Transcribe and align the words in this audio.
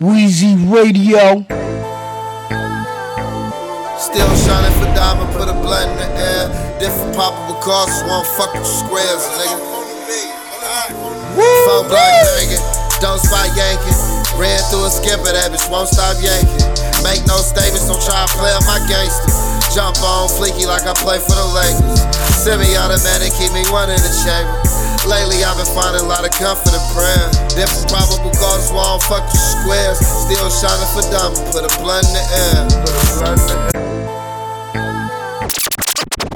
Weezy 0.00 0.56
Radio. 0.72 1.44
Still 4.00 4.32
shining 4.32 4.72
for 4.80 4.88
diamond, 4.96 5.28
put 5.36 5.44
a 5.44 5.52
blunt 5.60 5.92
in 5.92 5.98
the 6.00 6.08
air. 6.16 6.48
Different 6.80 7.12
poppable 7.12 7.60
cars, 7.60 7.92
one 8.08 8.24
fucking 8.40 8.64
squares, 8.64 9.28
nigga. 9.36 9.60
Four 11.36 11.84
block 11.84 12.16
banging, 12.32 12.64
don't 13.04 13.20
spot 13.20 13.52
yanking. 13.52 13.92
Ran 14.40 14.56
through 14.72 14.88
a 14.88 14.90
skipper, 14.90 15.36
that 15.36 15.52
bitch 15.52 15.68
won't 15.68 15.92
stop 15.92 16.16
yanking. 16.24 16.64
Make 17.04 17.20
no 17.28 17.36
statements, 17.36 17.84
don't 17.84 18.00
try 18.00 18.24
to 18.24 18.32
play 18.40 18.56
on 18.56 18.64
my 18.64 18.80
gangster. 18.88 19.28
Jump 19.76 20.00
on 20.00 20.32
fleeky 20.32 20.64
like 20.64 20.88
I 20.88 20.96
play 20.96 21.20
for 21.20 21.36
the 21.36 21.44
Lakers. 21.52 22.00
Semi 22.40 22.72
automatic, 22.72 23.36
keep 23.36 23.52
me 23.52 23.68
one 23.68 23.92
in 23.92 24.00
the 24.00 24.12
chamber. 24.24 24.69
Lately 25.08 25.40
I've 25.42 25.56
been 25.56 25.64
finding 25.72 26.04
a 26.04 26.08
lot 26.08 26.28
of 26.28 26.32
comfort 26.36 26.76
in 26.76 26.84
prayer. 26.92 27.24
Different 27.56 27.88
probable 27.88 28.30
causes, 28.36 28.68
why 28.70 28.84
I 28.84 28.94
don't 28.94 29.04
fuck 29.08 29.24
with 29.32 29.40
squares. 29.40 29.98
Still 29.98 30.52
shining 30.52 30.90
for 30.92 31.00
diamond, 31.08 31.40
put 31.50 31.64
a 31.64 31.72
blunt 31.80 32.04
in 32.04 32.20
the 32.20 32.24
air. 32.30 32.68
Put 32.84 32.92
a 32.92 33.04
blunt 33.16 33.40
in 33.40 33.48
the 33.48 33.80
air. 33.80 33.88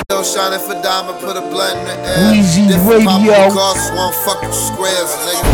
Still 0.09 0.25
shining 0.25 0.63
for 0.65 0.77
diamond, 0.81 1.21
put 1.21 1.37
a 1.37 1.45
blunt 1.45 1.77
in 1.77 1.93
the 1.93 1.97
air. 2.09 2.33
Weezy 2.33 2.65
Different 2.65 3.05
Radio. 3.05 3.37
probable 3.37 3.53
causes, 3.53 3.89
why 3.93 4.01
I 4.01 4.09
don't 4.09 4.17
fuck 4.25 4.41
with 4.41 4.57
squares, 4.57 5.13
nigga. 5.29 5.45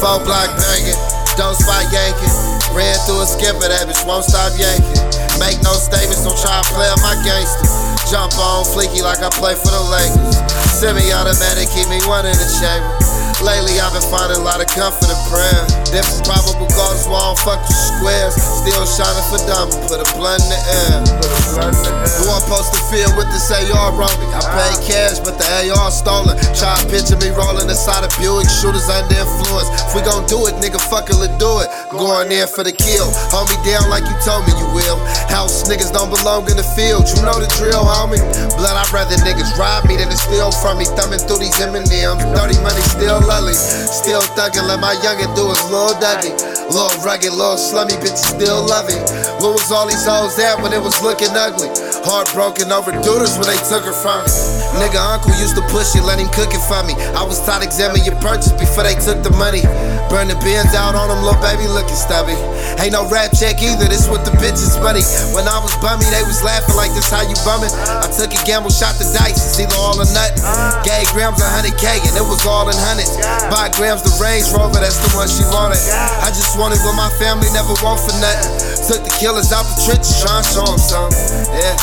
Four 0.00 0.18
block 0.26 0.48
banging, 0.58 0.98
don't 1.36 1.54
spot 1.54 1.86
yanking. 1.92 2.32
Ran 2.72 2.96
through 3.04 3.20
a 3.20 3.26
skipper, 3.28 3.68
that 3.68 3.84
bitch 3.84 4.00
won't 4.08 4.24
stop 4.24 4.50
yanking. 4.56 4.98
Make 5.36 5.60
no 5.60 5.76
statements, 5.76 6.24
don't 6.24 6.34
try 6.40 6.56
to 6.56 6.66
play 6.72 6.88
on 6.88 6.98
my 7.04 7.14
gangster. 7.20 7.91
Jump 8.12 8.36
on 8.36 8.62
fleeky 8.66 9.00
like 9.00 9.22
I 9.22 9.30
play 9.30 9.54
for 9.54 9.72
the 9.72 9.80
Lakers. 9.88 10.36
Semi 10.70 11.12
automatic, 11.12 11.66
keep 11.72 11.88
me 11.88 11.96
one 12.06 12.26
in 12.26 12.36
the 12.36 12.48
chamber. 12.60 13.21
Lately 13.42 13.74
I've 13.82 13.90
been 13.90 14.06
finding 14.06 14.38
a 14.38 14.44
lot 14.46 14.62
of 14.62 14.70
comfort 14.70 15.10
in 15.10 15.18
prayer. 15.26 15.66
Different 15.90 16.22
probable 16.22 16.70
causes, 16.70 17.10
why 17.10 17.18
I 17.18 17.34
don't 17.34 17.42
fuck 17.42 17.58
with 17.66 17.74
squares. 17.74 18.38
Still 18.38 18.86
shining 18.86 19.26
for 19.26 19.42
diamond, 19.50 19.82
put 19.90 19.98
a 19.98 20.06
blunt 20.14 20.38
in 20.46 20.54
the 20.54 20.60
air. 20.62 21.02
Put 21.18 21.26
a 21.26 21.42
blunt 21.50 21.74
in 21.74 21.90
the 21.90 22.06
air. 22.06 22.22
Who 22.22 22.30
I'm 22.30 22.38
supposed 22.46 22.70
to 22.70 22.80
feel 22.86 23.10
with 23.18 23.26
this 23.34 23.50
AR 23.50 23.90
me? 23.98 24.30
I 24.30 24.46
paid 24.46 24.78
ah. 24.78 24.86
cash, 24.86 25.18
but 25.18 25.42
the 25.42 25.46
AR 25.74 25.90
stolen. 25.90 26.38
Try 26.54 26.70
to 26.70 26.86
picture 26.86 27.18
me 27.18 27.34
rolling 27.34 27.66
inside 27.66 28.06
a 28.06 28.10
Buick, 28.14 28.46
shooters 28.46 28.86
under 28.86 29.10
influence. 29.10 29.66
If 29.90 29.98
we 29.98 30.06
gon' 30.06 30.22
do 30.30 30.46
it, 30.46 30.54
nigga, 30.62 30.78
fuck 30.78 31.10
it, 31.10 31.18
let's 31.18 31.34
do 31.42 31.50
it. 31.66 31.68
Going 31.90 32.30
in 32.30 32.46
for 32.46 32.62
the 32.62 32.70
kill. 32.70 33.10
Hold 33.34 33.50
me 33.50 33.58
down 33.66 33.90
like 33.90 34.06
you 34.06 34.14
told 34.22 34.46
me 34.46 34.54
you 34.54 34.70
will. 34.70 35.02
House 35.26 35.66
niggas 35.66 35.90
don't 35.90 36.14
belong 36.14 36.46
in 36.46 36.54
the 36.54 36.68
field. 36.78 37.10
You 37.10 37.26
know 37.26 37.42
the 37.42 37.50
drill, 37.58 37.82
homie. 37.82 38.22
Blood, 38.54 38.78
I'd 38.78 38.94
rather 38.94 39.18
niggas 39.26 39.58
rob 39.58 39.90
me 39.90 39.98
than 39.98 40.14
to 40.14 40.16
steal 40.16 40.54
from 40.54 40.78
me. 40.78 40.86
Thumbing 40.94 41.18
through 41.18 41.42
these 41.42 41.58
M&M's. 41.58 41.90
Dirty 41.90 42.56
money 42.62 42.84
still 42.86 43.18
Still 43.32 44.20
thuggin', 44.36 44.68
let 44.68 44.76
my 44.80 44.92
youngin' 45.00 45.32
do 45.32 45.48
his 45.48 45.64
little 45.72 45.96
Dougie. 45.96 46.36
Little 46.68 46.92
rugged, 47.00 47.32
little 47.32 47.56
slummy 47.56 47.96
bitch 47.96 48.20
still 48.20 48.68
it. 48.68 49.00
What 49.40 49.56
was 49.56 49.72
all 49.72 49.88
these 49.88 50.04
hoes 50.04 50.36
at 50.36 50.60
when 50.60 50.72
it 50.72 50.80
was 50.80 51.00
looking 51.00 51.32
ugly? 51.32 51.72
Heartbroken 52.04 52.68
over 52.68 52.92
doodles 53.00 53.40
when 53.40 53.48
they 53.48 53.60
took 53.72 53.88
her 53.88 53.96
from 53.96 54.20
me. 54.24 54.32
Nigga, 54.80 55.00
uncle 55.00 55.32
used 55.40 55.56
to 55.56 55.64
push 55.72 55.96
it, 55.96 56.04
let 56.04 56.20
him 56.20 56.28
cook 56.36 56.52
it 56.52 56.60
for 56.68 56.84
me. 56.84 56.92
I 57.16 57.24
was 57.24 57.40
taught 57.44 57.64
examine 57.64 58.04
your 58.04 58.20
purchase 58.20 58.52
before 58.52 58.84
they 58.84 58.96
took 59.00 59.24
the 59.24 59.32
money. 59.36 59.64
Burn 60.12 60.28
the 60.28 60.36
bins 60.44 60.76
out 60.76 60.92
on 60.92 61.08
them, 61.08 61.24
little 61.24 61.40
baby 61.40 61.64
looking 61.72 61.96
stubby. 61.96 62.36
Ain't 62.84 62.92
no 62.92 63.08
rap 63.08 63.32
check 63.32 63.60
either, 63.64 63.88
this 63.88 64.08
what 64.12 64.28
the 64.28 64.32
bitches 64.40 64.76
buddy. 64.80 65.04
When 65.32 65.48
I 65.48 65.56
was 65.60 65.72
bummy, 65.80 66.04
they 66.12 66.24
was 66.24 66.44
laughing 66.44 66.76
like 66.76 66.92
this 66.92 67.08
how 67.08 67.24
you 67.24 67.36
bummin'. 67.48 67.72
I 67.88 68.12
took 68.12 68.32
a 68.32 68.40
gamble, 68.44 68.72
shot 68.72 69.00
the 69.00 69.08
dice, 69.12 69.40
it's 69.40 69.56
either 69.56 69.76
all 69.80 69.96
or 69.96 70.08
nothing. 70.12 70.44
Gave 70.82 71.06
grams 71.14 71.38
a 71.38 71.46
hundred 71.46 71.78
K 71.78 71.86
and 72.02 72.14
it 72.18 72.26
was 72.26 72.42
all 72.42 72.66
in 72.66 72.74
hundreds. 72.74 73.14
Buy 73.48 73.70
grams 73.78 74.02
the 74.02 74.10
Range 74.18 74.46
Rover, 74.50 74.82
that's 74.82 74.98
the 74.98 75.10
one 75.14 75.30
she 75.30 75.46
wanted. 75.54 75.78
I 76.22 76.28
just 76.34 76.58
wanted 76.58 76.82
what 76.82 76.98
my 76.98 77.10
family 77.22 77.46
never 77.54 77.74
want 77.86 78.02
for 78.02 78.14
nothing. 78.18 78.50
Took 78.90 79.06
the 79.06 79.14
killers 79.22 79.54
out 79.54 79.62
the 79.62 79.78
trenches, 79.86 80.18
trying 80.18 80.42
to 80.42 80.50
show 80.50 80.66
'em 80.66 80.78
something. 80.82 81.22
Yeah. 81.54 81.78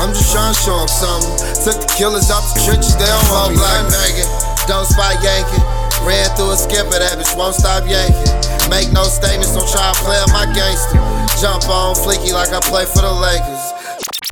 I'm 0.00 0.10
just 0.16 0.32
trying 0.32 0.56
to 0.56 0.60
show 0.60 0.76
'em 0.80 0.88
something. 0.88 1.36
Took 1.68 1.78
the 1.84 1.90
killers 2.00 2.32
out 2.32 2.42
the 2.54 2.64
trenches, 2.64 2.96
they 2.96 3.06
don't 3.06 3.28
want 3.28 3.56
like 3.60 3.86
banging. 3.92 4.30
Don't 4.66 4.88
spot 4.88 5.20
yanking. 5.20 5.64
Ran 6.02 6.28
through 6.36 6.52
a 6.52 6.56
skipper, 6.56 6.98
that 6.98 7.16
bitch 7.20 7.36
won't 7.36 7.54
stop 7.54 7.84
yanking. 7.86 8.32
Make 8.68 8.92
no 8.92 9.04
statements, 9.04 9.52
don't 9.52 9.68
try 9.68 9.92
to 9.92 9.98
play 10.00 10.16
on 10.16 10.32
my 10.32 10.46
gangster. 10.56 10.96
Jump 11.40 11.68
on 11.68 11.94
fleeky 11.94 12.32
like 12.32 12.52
I 12.52 12.60
play 12.60 12.84
for 12.84 13.02
the 13.02 13.12
Lakers. 13.12 13.72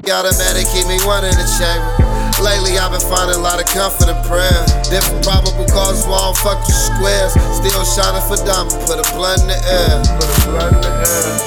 Automatic, 0.09 0.67
keep 0.73 0.87
me 0.87 0.99
one 1.05 1.25
in 1.25 1.37
the 1.37 1.47
chamber. 1.57 2.12
Lately 2.43 2.75
I've 2.77 2.91
been 2.91 3.01
finding 3.01 3.39
a 3.39 3.39
lot 3.39 3.63
of 3.63 3.71
comfort 3.71 4.11
in 4.11 4.19
prayer. 4.27 4.67
Different 4.91 5.23
probable 5.23 5.63
causes, 5.71 6.03
why 6.11 6.19
I 6.19 6.27
don't 6.27 6.37
fuck 6.43 6.59
with 6.67 6.75
squares. 6.75 7.39
Still 7.55 7.87
shining 7.87 8.19
for 8.27 8.35
diamond, 8.43 8.75
put 8.83 8.99
a 8.99 9.07
blunt 9.15 9.47
in 9.47 9.55
the 9.55 9.63
air. 9.63 10.03
Put 10.19 10.27
a 10.27 10.35
blunt 10.51 10.75
in 10.75 10.83
the 10.83 10.91
air. 11.07 11.39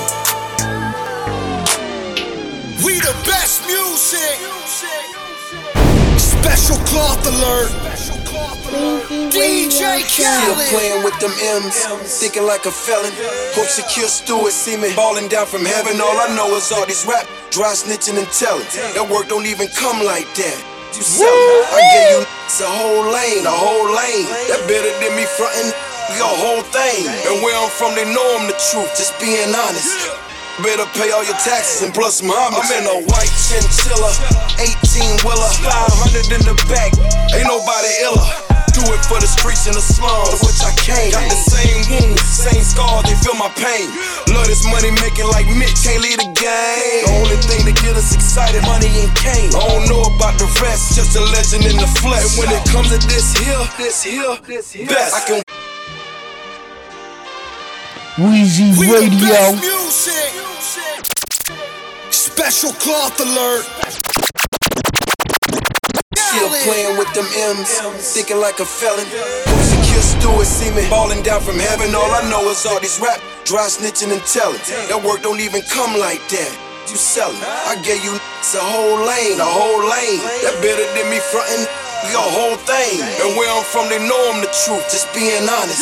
We 2.80 3.04
the 3.04 3.12
best 3.28 3.68
music. 3.68 4.40
Special 6.16 6.80
cloth 6.88 7.28
alert. 7.28 7.76
DJ 9.36 10.00
Khaled. 10.08 10.64
Still 10.64 10.80
playing 10.80 11.04
with 11.04 11.20
them 11.20 11.36
M's, 11.60 11.76
thinking 12.20 12.48
like 12.48 12.66
a 12.66 12.72
felon. 12.72 13.12
Hope 13.52 13.68
secure 13.68 14.08
Stewart 14.08 14.54
see 14.54 14.78
me 14.78 14.96
balling 14.96 15.28
down 15.28 15.46
from 15.46 15.66
heaven. 15.66 16.00
All 16.00 16.18
I 16.18 16.34
know 16.36 16.56
is 16.56 16.72
all 16.72 16.86
these 16.86 17.06
rap, 17.06 17.28
dry 17.52 17.74
snitching 17.76 18.18
and 18.18 18.32
telling. 18.32 18.64
That 18.96 19.10
work 19.12 19.28
don't 19.28 19.46
even 19.46 19.68
come 19.68 20.00
like 20.06 20.34
that. 20.36 20.75
You 20.96 21.04
it. 21.04 21.76
I 21.76 21.82
gave 21.92 22.08
you 22.16 22.24
a 22.24 22.72
whole 22.72 23.04
lane, 23.12 23.44
a 23.44 23.52
whole 23.52 23.84
lane. 23.92 24.32
That 24.48 24.64
better 24.64 24.88
than 25.04 25.12
me 25.20 25.28
frontin' 25.36 25.76
your 26.16 26.32
whole 26.32 26.64
thing. 26.72 27.04
And 27.28 27.44
where 27.44 27.52
I'm 27.52 27.68
from, 27.68 28.00
they 28.00 28.08
know 28.08 28.24
I'm 28.40 28.48
the 28.48 28.56
truth. 28.72 28.88
Just 28.96 29.12
being 29.20 29.52
honest. 29.52 29.92
Better 30.64 30.88
pay 30.96 31.12
all 31.12 31.28
your 31.28 31.36
taxes 31.44 31.84
and 31.84 31.92
plus 31.92 32.24
some 32.24 32.32
homage. 32.32 32.64
I'm 32.64 32.80
in 32.80 32.88
a 32.88 32.98
white 33.12 33.34
chinchilla, 33.36 34.08
18 34.56 35.20
wheeler, 35.28 35.52
500 35.68 36.32
in 36.32 36.48
the 36.48 36.56
back. 36.72 36.96
Ain't 37.36 37.44
nobody 37.44 37.92
iller. 38.00 38.56
Do 38.76 38.84
it 38.92 39.04
for 39.08 39.20
the 39.24 39.28
streets 39.28 39.72
and 39.72 39.76
the 39.76 39.80
slums, 39.80 40.44
which 40.44 40.60
I 40.60 40.72
came. 40.76 41.16
Got 41.16 41.32
the 41.32 41.40
same 41.40 41.80
wounds, 41.96 42.20
same 42.28 42.60
scars, 42.60 43.08
they 43.08 43.16
feel 43.24 43.36
my 43.40 43.48
pain. 43.56 43.88
Love 44.36 44.52
this 44.52 44.68
money 44.68 44.92
making 45.00 45.32
like 45.32 45.48
Mitch, 45.48 45.80
can't 45.80 46.04
leave 46.04 46.20
the 46.20 46.28
game. 46.36 47.08
The 47.08 47.24
only 47.24 47.40
thing 47.40 47.64
that 47.64 47.80
get 47.80 47.96
us 47.96 48.12
excited, 48.12 48.60
money 48.68 48.92
and 49.00 49.12
cane. 49.16 49.55
Just 50.96 51.18
a 51.18 51.22
legend 51.36 51.66
in 51.66 51.76
the 51.76 51.88
flesh. 52.00 52.40
When 52.40 52.48
it 52.48 52.64
comes 52.72 52.88
to 52.88 52.98
this 53.08 53.36
here, 53.36 53.68
this 53.78 54.02
here, 54.02 54.38
this 54.48 54.72
here, 54.72 54.88
best. 54.88 55.14
I 55.14 55.22
can 55.28 55.44
Weezy 58.16 58.80
We 58.80 58.88
the 58.88 58.94
Radio. 58.94 59.28
best 59.28 59.60
music. 59.60 60.32
Special 62.12 62.72
cloth 62.80 63.20
alert. 63.20 63.66
Still 66.16 66.50
playing 66.64 66.98
with 66.98 67.12
them 67.14 67.28
M's, 67.60 67.70
thinking 68.14 68.40
like 68.40 68.62
a 68.62 68.66
felon. 68.66 69.06
Hope 69.12 69.64
secure 69.68 70.02
Stewart 70.02 70.48
see 70.48 70.72
me 70.72 70.90
balling 70.90 71.24
down 71.24 71.42
from 71.42 71.60
heaven. 71.60 71.94
All 71.94 72.10
I 72.10 72.24
know 72.30 72.50
is 72.50 72.66
all 72.66 72.80
these 72.80 73.00
rap, 73.02 73.20
dry 73.44 73.68
snitching 73.68 74.14
and 74.14 74.24
telling. 74.24 74.60
That 74.88 75.04
work 75.04 75.22
don't 75.22 75.42
even 75.42 75.62
come 75.64 76.00
like 76.00 76.24
that. 76.30 76.65
You 76.86 77.02
sellin'. 77.02 77.42
I 77.42 77.82
gave 77.82 78.04
you 78.06 78.14
a 78.14 78.62
whole 78.62 79.02
lane, 79.02 79.42
a 79.42 79.50
whole 79.50 79.82
lane. 79.82 80.22
That 80.46 80.54
better 80.62 80.86
than 80.94 81.10
me 81.10 81.18
frontin' 81.34 81.66
your 82.14 82.22
whole 82.22 82.56
thing. 82.62 83.02
And 83.26 83.34
where 83.34 83.50
I'm 83.50 83.66
from, 83.66 83.90
they 83.90 83.98
know 83.98 84.20
I'm 84.30 84.40
the 84.40 84.52
truth. 84.64 84.86
Just 84.94 85.10
being 85.10 85.50
honest. 85.50 85.82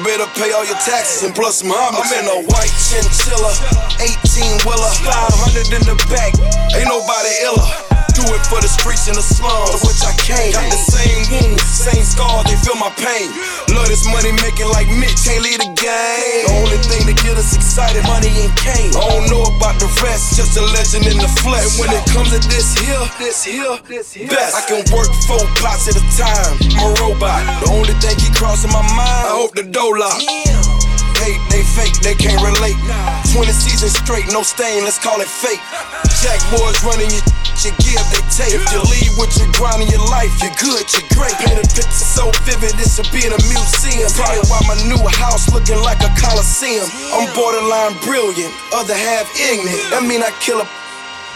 Better 0.00 0.24
pay 0.40 0.50
all 0.56 0.64
your 0.64 0.80
taxes 0.80 1.22
and 1.22 1.34
plus 1.36 1.60
homage. 1.60 2.00
I'm 2.00 2.10
in 2.16 2.26
a 2.32 2.38
white 2.48 2.72
chinchilla, 2.80 3.52
18 4.00 4.64
wheeler, 4.64 4.92
500 5.04 5.68
in 5.68 5.84
the 5.84 6.00
back. 6.08 6.32
Ain't 6.74 6.88
nobody 6.88 7.32
iller. 7.44 8.01
Do 8.12 8.28
it 8.36 8.44
for 8.44 8.60
the 8.60 8.68
streets 8.68 9.08
and 9.08 9.16
the 9.16 9.24
slums, 9.24 9.80
which 9.88 10.04
I 10.04 10.12
came. 10.20 10.52
Got 10.52 10.68
the 10.68 10.76
same 10.76 11.24
wounds, 11.32 11.64
same 11.64 12.04
scars, 12.04 12.44
they 12.44 12.60
feel 12.60 12.76
my 12.76 12.92
pain. 13.00 13.32
Love 13.72 13.88
this 13.88 14.04
money 14.04 14.36
making 14.36 14.68
like 14.68 14.84
Mitch, 15.00 15.16
can't 15.24 15.40
leave 15.40 15.56
the 15.56 15.72
game. 15.72 16.44
The 16.44 16.52
only 16.60 16.76
thing 16.84 17.08
that 17.08 17.16
get 17.24 17.40
us 17.40 17.56
excited, 17.56 18.04
money 18.04 18.28
and 18.28 18.52
cane. 18.60 18.92
I 18.92 19.16
don't 19.16 19.32
know 19.32 19.48
about 19.56 19.80
the 19.80 19.88
rest, 20.04 20.36
just 20.36 20.60
a 20.60 20.64
legend 20.76 21.08
in 21.08 21.16
the 21.16 21.30
flesh. 21.40 21.80
And 21.80 21.88
When 21.88 21.90
it 21.96 22.04
comes 22.12 22.36
to 22.36 22.40
this 22.52 22.76
here, 22.76 23.00
this 23.16 23.40
here, 23.40 23.80
this 23.88 24.12
here, 24.12 24.28
best. 24.28 24.60
I 24.60 24.62
can 24.68 24.84
work 24.92 25.08
four 25.24 25.40
pots 25.56 25.88
at 25.88 25.96
a 25.96 26.04
time. 26.12 26.60
I'm 26.76 26.92
a 26.92 27.00
robot. 27.00 27.40
The 27.64 27.72
only 27.72 27.96
thing 27.96 28.12
keep 28.20 28.36
crossing 28.36 28.70
my 28.76 28.84
mind, 28.92 29.24
I 29.24 29.32
hope 29.40 29.56
the 29.56 29.64
door 29.64 29.96
lock. 29.96 30.20
Hate, 31.22 31.38
they 31.54 31.62
fake, 31.62 31.94
they 32.02 32.18
can't 32.18 32.42
relate. 32.42 32.74
20 33.30 33.46
seasons 33.54 33.94
straight, 33.94 34.26
no 34.34 34.42
stain, 34.42 34.82
let's 34.82 34.98
call 34.98 35.20
it 35.22 35.30
fake. 35.30 35.62
Jack 36.18 36.42
boys 36.50 36.82
running 36.82 37.10
your 37.14 37.22
you 37.62 37.70
give, 37.78 38.02
they 38.10 38.22
take. 38.26 38.58
If 38.58 38.66
you 38.74 38.82
leave 38.90 39.14
with 39.14 39.38
your 39.38 39.46
grind 39.54 39.86
in 39.86 39.88
your 39.88 40.02
life, 40.10 40.34
you're 40.42 40.56
good, 40.58 40.82
you're 40.90 41.06
great. 41.14 41.30
Paint 41.38 41.62
a 41.62 41.66
picture 41.70 41.94
so 41.94 42.32
vivid, 42.42 42.74
this 42.74 42.98
will 42.98 43.06
be 43.14 43.22
in 43.22 43.30
a 43.30 43.38
museum. 43.46 44.10
Probably 44.18 44.42
why 44.50 44.58
my 44.66 44.74
new 44.82 44.98
house 45.14 45.46
looking 45.54 45.78
like 45.78 46.02
a 46.02 46.10
coliseum. 46.18 46.90
I'm 47.14 47.30
borderline 47.38 47.94
brilliant, 48.02 48.50
other 48.74 48.98
half 48.98 49.30
ignorant. 49.38 49.78
That 49.94 50.02
mean 50.02 50.26
I 50.26 50.34
kill 50.42 50.58
a 50.58 50.66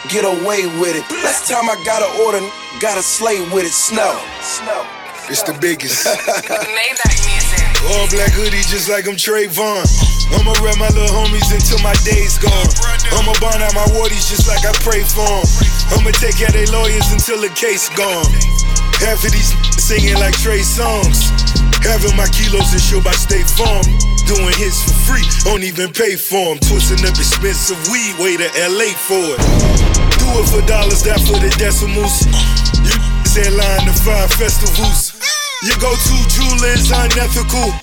get 0.09 0.25
away 0.25 0.67
with 0.79 0.97
it. 0.97 1.07
Last 1.23 1.49
time 1.49 1.71
I 1.71 1.79
got 1.85 2.03
an 2.03 2.11
order, 2.27 2.41
got 2.81 2.99
a 2.99 3.03
slay 3.03 3.41
with 3.55 3.67
it. 3.67 3.73
Snow. 3.73 4.19
Snow. 4.41 4.96
It's 5.29 5.43
the 5.43 5.57
biggest. 5.59 6.07
Maybach 6.07 7.19
music. 7.27 7.67
All 7.91 8.07
black 8.15 8.31
hoodie 8.31 8.63
just 8.71 8.87
like 8.89 9.07
I'm 9.11 9.19
Trayvon. 9.19 9.83
I'ma 10.31 10.55
rep 10.63 10.79
my 10.79 10.87
little 10.95 11.11
homies 11.11 11.51
until 11.51 11.83
my 11.83 11.95
day's 12.07 12.39
gone. 12.39 12.71
I'ma 13.11 13.35
burn 13.43 13.59
out 13.63 13.75
my 13.75 13.87
wardies 13.99 14.31
just 14.31 14.47
like 14.47 14.63
I 14.63 14.71
pray 14.87 15.03
for 15.03 15.27
'em. 15.27 15.47
I'ma 15.99 16.11
take 16.19 16.39
care 16.39 16.51
they 16.55 16.67
lawyers 16.71 17.11
until 17.11 17.43
the 17.43 17.51
case 17.59 17.91
gone. 17.99 18.27
Half 19.03 19.27
of 19.27 19.33
these 19.35 19.51
singing 19.83 20.15
like 20.23 20.35
Trey 20.39 20.63
Songz. 20.63 21.27
Having 21.83 22.15
my 22.15 22.27
kilos 22.31 22.71
and 22.71 22.83
show 22.83 23.03
by 23.03 23.15
State 23.15 23.51
Farm. 23.51 23.83
Doing 24.31 24.55
hits 24.59 24.83
for 24.83 24.95
free, 25.11 25.27
don't 25.47 25.63
even 25.63 25.91
pay 25.91 26.15
for 26.15 26.55
'em. 26.55 26.59
Twisting 26.63 27.03
up 27.07 27.15
expensive 27.19 27.79
weed, 27.91 28.15
way 28.23 28.39
to 28.39 28.47
LA 28.63 28.91
for 29.11 29.23
it. 29.35 29.43
Do 30.23 30.27
it 30.39 30.47
for 30.51 30.63
dollars, 30.67 31.03
that 31.07 31.19
for 31.27 31.39
the 31.39 31.51
decimals. 31.59 32.27
You 32.83 32.95
headline 33.37 33.85
the 33.87 33.93
five 34.03 34.33
festivals. 34.33 35.06
Your 35.67 35.75
go-to 35.79 36.15
jeweler 36.31 36.79
is 36.79 36.93
unethical. 36.93 37.67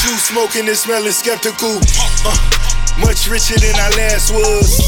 Chew 0.00 0.16
smoking 0.16 0.66
and 0.68 0.76
smelling 0.76 1.12
skeptical. 1.12 1.76
Uh, 2.24 2.32
much 2.98 3.28
richer 3.28 3.60
than 3.60 3.76
I 3.76 3.92
last 3.92 4.32
was. 4.32 4.80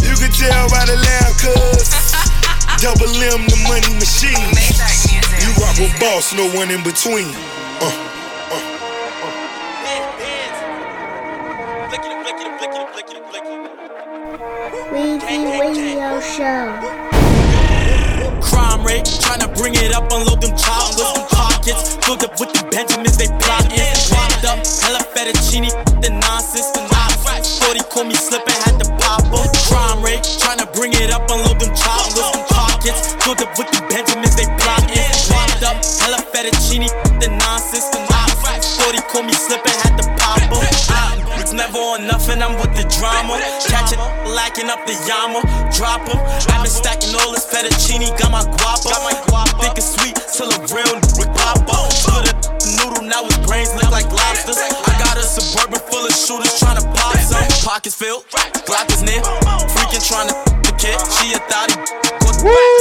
You 0.00 0.16
can 0.16 0.32
tell 0.32 0.70
by 0.70 0.86
the 0.88 0.96
laugh, 0.96 1.36
cuz. 1.36 1.92
Double 2.80 3.12
M, 3.20 3.44
the 3.52 3.60
money 3.68 3.92
machine. 4.00 4.48
You 5.44 5.52
rock 5.60 5.76
with 5.76 5.92
boss, 6.00 6.32
no 6.32 6.48
one 6.56 6.70
in 6.70 6.82
between. 6.82 7.28
Uh. 7.84 8.10
Weezy 14.90 15.60
Radio 15.60 16.18
Show. 16.20 16.89
Bring 19.60 19.74
it 19.74 19.92
up, 19.92 20.08
unload 20.08 20.40
them 20.40 20.56
chocolates, 20.56 21.12
them 21.12 21.28
pockets. 21.28 22.00
Filled 22.00 22.24
up 22.24 22.32
with 22.40 22.48
the 22.56 22.64
Benjamins, 22.72 23.20
they 23.20 23.28
plotting. 23.44 23.76
Wrapped 24.08 24.48
up, 24.48 24.56
hella 24.80 25.04
fettuccine, 25.12 25.68
the 26.00 26.08
nonsense, 26.08 26.72
the 26.72 26.80
nonsense. 26.88 27.60
40 27.60 27.84
call 27.92 28.04
me 28.08 28.16
slipping, 28.16 28.56
had 28.64 28.80
to 28.80 28.88
pop 28.96 29.20
up. 29.28 29.52
Crime 29.68 30.00
rate, 30.00 30.24
tryna 30.40 30.64
bring 30.72 30.96
it 30.96 31.12
up, 31.12 31.28
unload 31.28 31.60
them 31.60 31.76
chocolates, 31.76 32.32
them 32.32 32.40
pockets. 32.48 33.12
Filled 33.20 33.44
up 33.44 33.52
with 33.60 33.68
the 33.68 33.84
Benjamins, 33.92 34.32
they 34.32 34.48
plotting. 34.64 34.96
Wrapped 35.28 35.60
up, 35.60 35.76
hella 36.00 36.24
fettuccine, 36.32 36.88
the 37.20 37.28
nonsense, 37.28 37.84
the 37.92 38.00
nonsense. 38.08 38.80
40 38.80 38.96
call 39.12 39.28
me 39.28 39.36
slipping, 39.36 39.76
never 41.70 41.84
on 41.86 42.06
nothing, 42.06 42.42
I'm 42.42 42.58
with 42.58 42.74
the 42.74 42.82
drama. 42.98 43.38
Catch 43.70 43.92
it, 43.94 44.00
lacking 44.34 44.70
up 44.70 44.86
the 44.86 44.94
yama. 45.06 45.40
Drop 45.70 46.02
'em. 46.08 46.18
I've 46.50 46.62
been 46.62 46.70
stacking 46.70 47.14
all 47.14 47.30
this 47.32 47.46
fettuccine, 47.46 48.10
got 48.18 48.30
my 48.30 48.42
guapa. 48.42 48.90
Got 48.90 49.02
my 49.06 49.14
guapa. 49.30 49.60
Think 49.62 49.78
it's 49.78 49.94
sweet 49.94 50.16
till 50.34 50.50
a 50.50 50.58
real 50.74 50.98
pop 51.38 51.62
up. 51.70 51.90
Put 52.02 52.26
a 52.26 52.34
noodle, 52.76 53.04
now 53.06 53.22
his 53.24 53.38
brains 53.46 53.70
look 53.74 53.90
like 53.90 54.10
lobsters. 54.10 54.58
I 54.58 54.92
got 54.98 55.16
a 55.16 55.22
suburban 55.22 55.80
full 55.90 56.04
of 56.06 56.14
shooters 56.14 56.58
trying 56.58 56.78
to 56.80 56.86
pop 56.98 57.16
some. 57.18 57.46
Pockets 57.62 57.94
filled, 57.94 58.24
Glock 58.66 58.90
is 58.90 59.02
near. 59.02 59.22
Freaking 59.74 60.02
trying 60.08 60.28
tryna 60.28 60.62
the 60.66 60.72
kid, 60.74 60.98
she 61.14 61.34
a 61.34 61.40
thotty. 61.50 61.74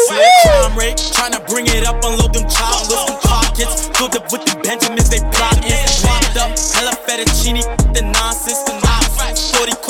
Slick 0.08 0.32
crime 0.44 0.78
rate, 0.78 0.98
tryna 0.98 1.46
bring 1.50 1.68
it 1.68 1.86
up, 1.86 2.04
unload 2.04 2.34
them 2.34 2.48
them 2.48 3.20
pockets. 3.22 3.90
Filled 3.98 4.16
up 4.16 4.32
with 4.32 4.46
the 4.46 4.56
Benjamins, 4.64 5.10
they 5.10 5.20
plotting. 5.36 5.68
Wrapped 6.04 6.38
up, 6.38 6.52
hella 6.74 6.96
fettuccine, 7.06 7.62
the 7.94 8.02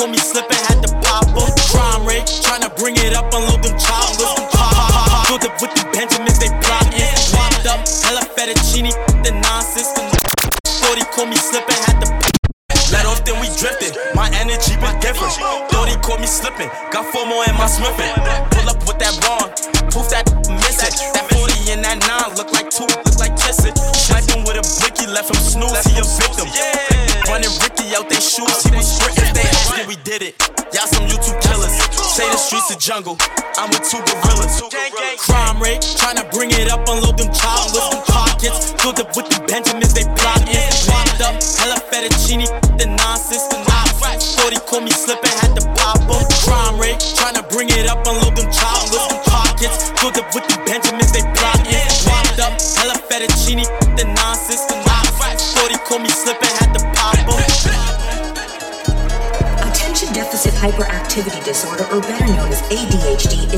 40 0.00 0.06
call 0.06 0.08
me 0.08 0.18
slipping, 0.18 0.56
had 0.56 0.80
to 0.82 0.92
pop 1.02 1.28
up. 1.36 1.56
Crime 1.70 2.06
rate, 2.06 2.24
tryna 2.24 2.74
bring 2.76 2.96
it 2.96 3.14
up, 3.14 3.32
unload 3.34 3.59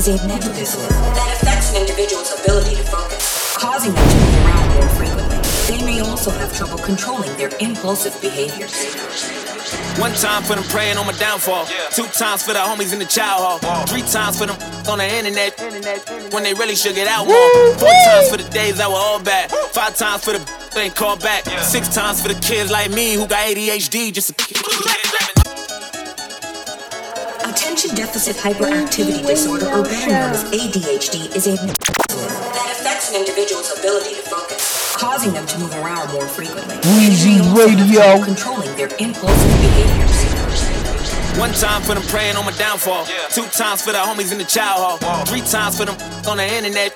is 0.07 0.21
a 0.21 0.27
mental 0.27 0.51
disorder 0.53 0.93
that 1.15 1.39
affects 1.39 1.71
an 1.71 1.81
individual's 1.81 2.31
ability 2.43 2.75
to 2.75 2.83
focus, 2.83 3.55
causing 3.57 3.93
them 3.93 4.09
to 4.09 4.15
move 4.15 4.45
around 4.45 4.73
more 4.75 4.89
frequently. 4.99 5.37
They 5.67 5.85
may 5.85 5.99
also 6.01 6.29
have 6.29 6.53
trouble 6.53 6.77
controlling 6.77 7.31
their 7.37 7.51
impulsive 7.61 8.19
behaviors. 8.19 8.73
One 9.97 10.11
time 10.13 10.43
for 10.43 10.55
them 10.55 10.63
praying 10.65 10.97
on 10.97 11.05
my 11.05 11.13
downfall. 11.13 11.67
Two 11.91 12.07
times 12.07 12.43
for 12.43 12.51
the 12.51 12.59
homies 12.59 12.91
in 12.91 12.99
the 12.99 13.05
child 13.05 13.63
hall. 13.63 13.85
Three 13.85 14.01
times 14.01 14.39
for 14.39 14.45
them 14.47 14.57
on 14.89 14.97
the 14.97 15.07
internet 15.07 15.55
when 16.33 16.43
they 16.43 16.53
really 16.53 16.75
should 16.75 16.95
get 16.95 17.07
out 17.07 17.25
more. 17.25 17.77
Four 17.79 17.95
times 18.03 18.29
for 18.29 18.37
the 18.37 18.49
days 18.49 18.77
that 18.79 18.89
were 18.89 18.99
all 18.99 19.21
bad. 19.21 19.51
Five 19.71 19.95
times 19.95 20.23
for 20.25 20.33
the 20.33 20.63
they 20.73 20.85
ain't 20.85 20.95
called 20.95 21.21
back. 21.21 21.45
Six 21.61 21.93
times 21.93 22.21
for 22.21 22.27
the 22.27 22.39
kids 22.41 22.71
like 22.71 22.91
me 22.91 23.13
who 23.13 23.27
got 23.27 23.45
ADHD 23.45 24.11
just 24.11 24.27
to 24.29 24.33
deficit 28.13 28.35
hyperactivity 28.35 29.25
disorder, 29.25 29.65
or 29.65 29.81
better 29.81 30.11
known 30.11 30.29
as 30.29 30.43
ADHD, 30.53 31.35
is 31.35 31.47
a 31.47 31.57
disorder 31.57 32.37
that 32.53 32.69
affects 32.77 33.09
an 33.09 33.15
individual's 33.15 33.75
ability 33.79 34.13
to 34.13 34.21
focus, 34.21 34.95
causing 34.95 35.33
them 35.33 35.43
to 35.47 35.57
move 35.57 35.73
around 35.77 36.13
more 36.13 36.27
frequently. 36.27 36.75
Weezy 36.93 37.41
They 37.41 37.41
may 37.41 37.49
also 37.49 37.67
have 37.73 38.13
Radio. 38.13 38.23
controlling 38.23 38.75
their 38.77 38.89
impulsive 38.99 39.57
behaviors. 39.65 40.13
One 41.39 41.51
time 41.53 41.81
for 41.81 41.95
them 41.95 42.03
praying 42.03 42.35
on 42.35 42.45
my 42.45 42.51
downfall. 42.51 43.07
Two 43.33 43.47
times 43.49 43.81
for 43.81 43.91
the 43.91 43.97
homies 43.97 44.31
in 44.31 44.37
the 44.37 44.45
child 44.45 45.01
hall. 45.01 45.25
Three 45.25 45.41
times 45.41 45.75
for 45.79 45.85
them 45.85 45.97
on 46.29 46.37
the 46.37 46.45
internet 46.45 46.93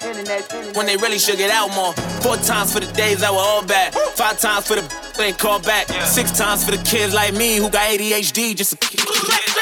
when 0.77 0.85
they 0.85 0.97
really 0.97 1.17
should 1.17 1.37
get 1.39 1.49
out 1.49 1.73
more. 1.73 1.93
Four 2.21 2.37
times 2.37 2.71
for 2.71 2.79
the 2.79 2.91
days 2.93 3.21
that 3.21 3.31
were 3.31 3.39
all 3.41 3.65
bad. 3.65 3.95
Five 4.13 4.39
times 4.39 4.67
for 4.67 4.75
the 4.75 4.85
they 5.17 5.29
ain't 5.29 5.39
called 5.39 5.65
back. 5.65 5.87
Six 6.05 6.31
times 6.37 6.63
for 6.63 6.69
the 6.69 6.83
kids 6.83 7.15
like 7.15 7.33
me 7.33 7.57
who 7.57 7.71
got 7.71 7.89
ADHD 7.89 8.55
just 8.55 8.79
to 8.79 9.56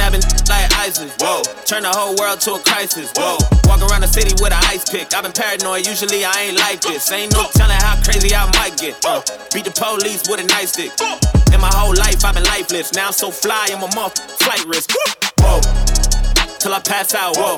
kidnapping 0.00 0.24
like 0.48 0.72
ISIS. 0.78 1.12
Whoa, 1.20 1.42
turn 1.64 1.82
the 1.82 1.92
whole 1.92 2.16
world 2.16 2.40
to 2.40 2.54
a 2.54 2.60
crisis. 2.60 3.12
Whoa, 3.16 3.36
walk 3.68 3.80
around 3.84 4.00
the 4.00 4.08
city 4.08 4.32
with 4.40 4.52
an 4.52 4.64
ice 4.64 4.88
pick. 4.88 5.12
I've 5.12 5.22
been 5.22 5.32
paranoid. 5.32 5.86
Usually 5.86 6.24
I 6.24 6.48
ain't 6.48 6.58
like 6.58 6.80
this. 6.80 7.10
Ain't 7.12 7.32
no 7.32 7.44
telling 7.52 7.76
how 7.76 8.00
crazy 8.02 8.34
I 8.34 8.48
might 8.56 8.76
get. 8.80 8.96
Uh, 9.04 9.20
beat 9.52 9.64
the 9.64 9.74
police 9.74 10.28
with 10.28 10.40
a 10.40 10.46
nice 10.48 10.72
stick. 10.72 10.92
In 11.52 11.60
my 11.60 11.70
whole 11.74 11.94
life, 11.94 12.24
I've 12.24 12.34
been 12.34 12.44
lifeless. 12.44 12.92
Now 12.94 13.08
I'm 13.08 13.12
so 13.12 13.30
fly, 13.30 13.68
I'm 13.70 13.82
a 13.82 13.90
muff, 13.94 14.16
flight 14.40 14.64
risk. 14.64 14.90
Whoa, 15.40 15.60
till 16.58 16.72
I 16.72 16.80
pass 16.80 17.14
out. 17.14 17.36
Whoa, 17.36 17.56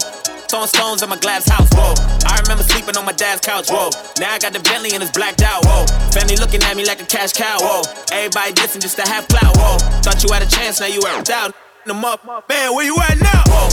throwing 0.50 0.66
stones 0.66 1.02
at 1.02 1.08
my 1.08 1.18
glass 1.18 1.48
house. 1.48 1.70
Whoa, 1.72 1.94
I 2.26 2.40
remember 2.42 2.64
sleeping 2.64 2.96
on 2.96 3.04
my 3.04 3.14
dad's 3.14 3.40
couch. 3.40 3.70
Whoa, 3.70 3.90
now 4.18 4.34
I 4.34 4.38
got 4.38 4.52
the 4.52 4.60
Bentley 4.60 4.92
and 4.94 5.02
it's 5.02 5.12
blacked 5.12 5.42
out. 5.42 5.62
Whoa, 5.64 5.86
family 6.10 6.36
looking 6.36 6.62
at 6.62 6.76
me 6.76 6.84
like 6.84 7.00
a 7.00 7.06
cash 7.06 7.32
cow. 7.32 7.58
Whoa, 7.60 7.82
everybody 8.10 8.52
dissing 8.52 8.82
just 8.82 8.96
to 8.98 9.06
have 9.06 9.28
clout. 9.28 9.54
Whoa, 9.56 9.78
thought 10.02 10.22
you 10.24 10.32
had 10.32 10.42
a 10.42 10.50
chance, 10.50 10.80
now 10.80 10.86
you 10.90 11.00
were 11.00 11.22
out. 11.30 11.54
Them 11.82 12.04
up. 12.06 12.22
Man, 12.46 12.78
where 12.78 12.86
you 12.86 12.94
at 13.02 13.18
now? 13.18 13.42
Whoa. 13.50 13.66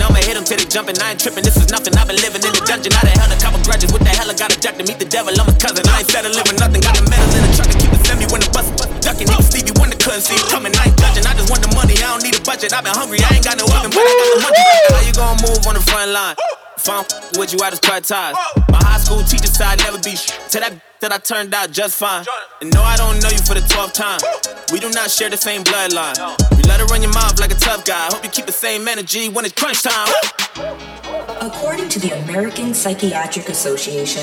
Now 0.00 0.08
I'ma 0.08 0.24
hit 0.24 0.32
them 0.32 0.48
till 0.48 0.56
they 0.56 0.64
jumping. 0.64 0.96
I 0.96 1.12
ain't 1.12 1.20
tripping. 1.20 1.44
This 1.44 1.60
is 1.60 1.68
nothing. 1.68 1.92
I've 1.92 2.08
been 2.08 2.16
living 2.24 2.40
in 2.40 2.56
the 2.56 2.64
dungeon. 2.64 2.88
I 2.96 3.04
done 3.04 3.20
held 3.20 3.36
a 3.36 3.40
couple 3.40 3.60
grudges. 3.68 3.92
What 3.92 4.00
the 4.00 4.08
hell? 4.16 4.32
I 4.32 4.34
got 4.34 4.48
a 4.48 4.56
duck 4.56 4.80
to 4.80 4.84
meet 4.88 4.96
the 4.96 5.04
devil. 5.04 5.36
I'm 5.36 5.44
a 5.44 5.52
cousin. 5.60 5.84
I 5.84 6.00
ain't 6.00 6.08
settling 6.08 6.40
with 6.40 6.56
nothing. 6.56 6.80
Got 6.80 6.96
the 6.96 7.04
medals 7.04 7.36
in 7.36 7.44
the 7.44 7.52
truck 7.52 7.68
to 7.68 7.76
keep 7.76 7.92
it 7.92 8.00
semi 8.08 8.24
when 8.32 8.40
the 8.40 8.48
bus 8.48 8.64
ducking. 9.04 9.28
Even 9.28 9.44
Stevie 9.44 9.76
Wonder 9.76 10.00
couldn't 10.00 10.24
see 10.24 10.40
it 10.40 10.48
coming. 10.48 10.72
I 10.72 10.88
ain't 10.88 10.96
judging. 10.96 11.28
I 11.28 11.36
just 11.36 11.52
want 11.52 11.60
the 11.60 11.68
money. 11.76 12.00
I 12.00 12.16
don't 12.16 12.24
need 12.24 12.32
a 12.32 12.40
budget. 12.40 12.72
I've 12.72 12.80
been 12.80 12.96
hungry. 12.96 13.20
I 13.20 13.28
ain't 13.36 13.44
got 13.44 13.60
no 13.60 13.68
oven, 13.76 13.92
but 13.92 14.08
I 14.08 14.12
got 14.16 14.28
the 14.32 14.40
money. 14.40 14.64
How 14.96 15.02
you 15.04 15.12
gonna 15.12 15.44
move 15.44 15.60
on 15.68 15.76
the 15.76 15.84
front 15.84 16.16
line? 16.16 16.40
If 16.80 16.88
I'm 16.88 17.04
with 17.36 17.52
you, 17.52 17.60
I 17.60 17.76
just 17.76 17.84
ties. 17.84 18.08
My 18.72 18.80
high 18.80 19.04
school 19.04 19.20
teacher 19.20 19.52
said 19.52 19.76
I'd 19.76 19.84
never 19.84 20.00
be 20.00 20.16
to 20.16 20.56
that 20.64 20.72
that 21.00 21.12
I 21.12 21.18
turned 21.18 21.54
out 21.54 21.70
just 21.70 21.98
fine. 21.98 22.24
And 22.60 22.72
no, 22.72 22.82
I 22.82 22.96
don't 22.96 23.22
know 23.22 23.28
you 23.28 23.38
for 23.38 23.54
the 23.54 23.60
12th 23.60 23.94
time. 23.94 24.20
We 24.72 24.78
do 24.80 24.90
not 24.90 25.10
share 25.10 25.30
the 25.30 25.36
same 25.36 25.64
bloodline. 25.64 26.16
You 26.56 26.62
let 26.68 26.80
her 26.80 26.86
run 26.86 27.02
your 27.02 27.12
mouth 27.12 27.40
like 27.40 27.50
a 27.50 27.54
tough 27.54 27.84
guy. 27.84 28.08
Hope 28.12 28.22
you 28.24 28.30
keep 28.30 28.46
the 28.46 28.52
same 28.52 28.86
energy 28.86 29.28
when 29.28 29.44
it's 29.44 29.54
crunch 29.54 29.82
time. 29.82 30.08
According 31.40 31.88
to 31.90 31.98
the 31.98 32.12
American 32.24 32.74
Psychiatric 32.74 33.48
Association, 33.48 34.22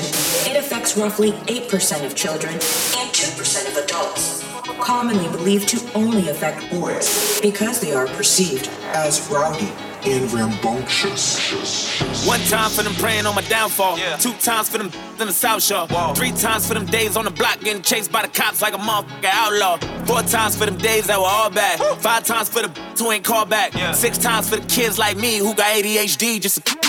it 0.50 0.56
affects 0.56 0.96
roughly 0.96 1.32
8% 1.32 2.06
of 2.06 2.14
children 2.14 2.54
and 2.54 3.10
2% 3.10 3.68
of 3.68 3.84
adults. 3.84 4.44
commonly 4.80 5.28
believed 5.36 5.68
to 5.68 5.92
only 5.94 6.28
affect 6.28 6.70
boys 6.70 7.40
because 7.42 7.80
they 7.80 7.92
are 7.92 8.06
perceived 8.06 8.68
as 8.94 9.28
rowdy 9.28 9.72
and 10.04 10.32
rambunctious. 10.32 12.26
One 12.26 12.40
time 12.40 12.70
for 12.70 12.82
them 12.82 12.94
praying 12.94 13.26
on 13.26 13.34
my 13.34 13.42
downfall. 13.42 13.98
Yeah. 13.98 14.16
Two 14.16 14.32
times 14.34 14.68
for 14.68 14.78
them 14.78 14.90
in 15.20 15.26
the 15.26 15.32
South 15.32 15.62
Shore. 15.62 15.86
Whoa. 15.88 16.14
Three 16.14 16.32
times 16.32 16.66
for 16.66 16.74
them 16.74 16.86
days 16.86 17.16
on 17.16 17.24
the 17.24 17.30
block 17.30 17.60
getting 17.60 17.82
chased 17.82 18.12
by 18.12 18.22
the 18.22 18.28
cops 18.28 18.62
like 18.62 18.74
a 18.74 18.78
motherfucker 18.78 19.30
outlaw. 19.30 19.76
Four 20.04 20.22
times 20.22 20.56
for 20.56 20.66
them 20.66 20.76
days 20.78 21.06
that 21.06 21.18
were 21.18 21.26
all 21.26 21.50
bad. 21.50 21.80
Woo. 21.80 21.94
Five 21.96 22.24
times 22.24 22.48
for 22.48 22.62
the 22.62 22.68
who 22.98 23.10
ain't 23.12 23.24
called 23.24 23.48
back. 23.48 23.74
Yeah. 23.74 23.92
Six 23.92 24.18
times 24.18 24.48
for 24.48 24.56
the 24.56 24.66
kids 24.66 24.98
like 24.98 25.16
me 25.16 25.38
who 25.38 25.54
got 25.54 25.74
ADHD 25.74 26.40
just. 26.40 26.87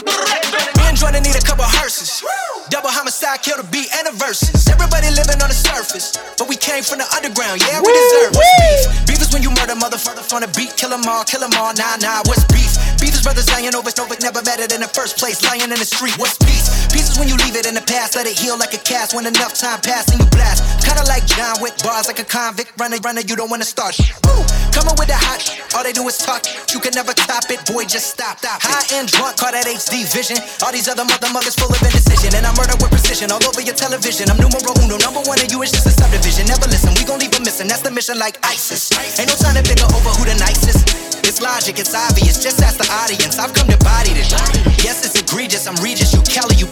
Me 0.77 0.83
and 0.88 0.97
Jordan 0.97 1.23
need 1.23 1.35
a 1.35 1.43
couple 1.43 1.65
hearses. 1.65 2.23
Double 2.69 2.89
homicide, 2.93 3.41
kill 3.41 3.57
the 3.57 3.65
beat 3.73 3.89
and 3.97 4.05
the 4.05 4.15
verses. 4.15 4.69
Everybody 4.69 5.09
living 5.17 5.41
on 5.41 5.49
the 5.49 5.57
surface, 5.57 6.13
but 6.38 6.47
we 6.47 6.55
came 6.55 6.83
from 6.85 7.01
the 7.01 7.07
underground. 7.17 7.65
Yeah, 7.65 7.81
we 7.81 7.89
deserve 7.89 8.38
what's 8.38 8.53
beef. 8.61 8.81
Beef 9.09 9.19
is 9.21 9.29
when 9.33 9.41
you 9.41 9.49
murder 9.49 9.73
motherfucker 9.73 10.21
on 10.29 10.45
the 10.45 10.51
beat, 10.53 10.77
kill 10.77 10.93
'em 10.93 11.01
all, 11.09 11.25
kill 11.25 11.41
'em 11.41 11.53
all. 11.57 11.73
Nah, 11.73 11.97
nah, 11.97 12.21
what's 12.29 12.45
beef? 12.53 12.77
Beef 13.01 13.17
is 13.17 13.25
brothers 13.25 13.49
lying 13.49 13.73
over, 13.73 13.89
over, 13.97 14.15
never 14.21 14.41
met 14.45 14.59
it 14.61 14.71
in 14.71 14.81
the 14.85 14.91
first 14.93 15.17
place. 15.17 15.41
Lying 15.41 15.65
in 15.65 15.79
the 15.81 15.89
street, 15.89 16.13
what's 16.21 16.38
peace? 16.38 16.69
Peace 16.93 17.08
when 17.19 17.27
you 17.27 17.35
leave 17.43 17.55
it 17.59 17.67
in 17.67 17.75
the 17.75 17.83
past, 17.83 18.15
let 18.15 18.25
it 18.25 18.39
heal 18.39 18.57
like 18.57 18.73
a 18.73 18.79
cast. 18.79 19.13
When 19.13 19.27
enough 19.27 19.53
time 19.53 19.83
passes 19.83 20.15
and 20.15 20.23
you 20.23 20.29
blast. 20.31 20.63
Kinda 20.81 21.03
like 21.05 21.27
John 21.27 21.59
Wick, 21.61 21.75
bars 21.83 22.07
like 22.07 22.19
a 22.19 22.23
convict. 22.23 22.71
Runner, 22.79 22.97
runner, 23.03 23.21
you 23.21 23.35
don't 23.35 23.49
wanna 23.51 23.67
start 23.67 23.93
shit. 23.95 24.15
Coming 24.71 24.95
with 24.95 25.11
the 25.11 25.19
hot 25.19 25.43
all 25.75 25.83
they 25.83 25.93
do 25.93 26.07
is 26.07 26.17
talk. 26.17 26.41
You 26.73 26.79
can 26.79 26.93
never 26.95 27.13
top 27.13 27.45
it, 27.51 27.61
boy, 27.67 27.85
just 27.85 28.09
stop. 28.09 28.39
stop 28.39 28.57
High 28.61 28.97
and 28.97 29.05
drunk, 29.07 29.38
call 29.38 29.51
that 29.51 29.67
HD 29.67 30.07
vision. 30.09 30.39
All 30.65 30.71
these 30.71 30.88
other 30.88 31.05
mother 31.05 31.29
muggers 31.29 31.53
full 31.53 31.69
of 31.69 31.77
indecision. 31.83 32.33
And 32.33 32.45
I 32.47 32.51
murder 32.57 32.73
with 32.81 32.89
precision 32.89 33.29
all 33.29 33.43
over 33.43 33.61
your 33.61 33.75
television. 33.75 34.31
I'm 34.31 34.39
numero 34.41 34.73
uno, 34.81 34.97
number 34.97 35.21
one, 35.29 35.38
and 35.39 35.51
you 35.51 35.61
is 35.61 35.71
just 35.71 35.85
a 35.85 35.93
subdivision. 35.93 36.47
Never 36.47 36.65
listen, 36.67 36.95
we 36.97 37.05
gon' 37.05 37.19
leave 37.19 37.31
them 37.31 37.43
missing. 37.45 37.67
That's 37.67 37.85
the 37.85 37.91
mission 37.91 38.17
like 38.17 38.41
ISIS. 38.43 38.89
Ain't 39.19 39.29
no 39.29 39.35
time 39.38 39.55
to 39.55 39.63
figure 39.63 39.89
over 39.93 40.09
who 40.17 40.25
the 40.25 40.35
nicest. 40.41 40.89
It's 41.23 41.41
logic, 41.41 41.77
it's 41.77 41.93
obvious. 41.93 42.41
Just 42.41 42.61
ask 42.61 42.81
the 42.81 42.89
audience. 42.89 43.38
I've 43.38 43.53
come 43.53 43.69
to 43.69 43.77
body 43.79 44.17
this. 44.17 44.31
Yes, 44.81 45.05
it's 45.05 45.19
egregious. 45.19 45.67
I'm 45.67 45.77
Regis, 45.83 46.13
you 46.13 46.21
Kelly, 46.25 46.55
you. 46.57 46.67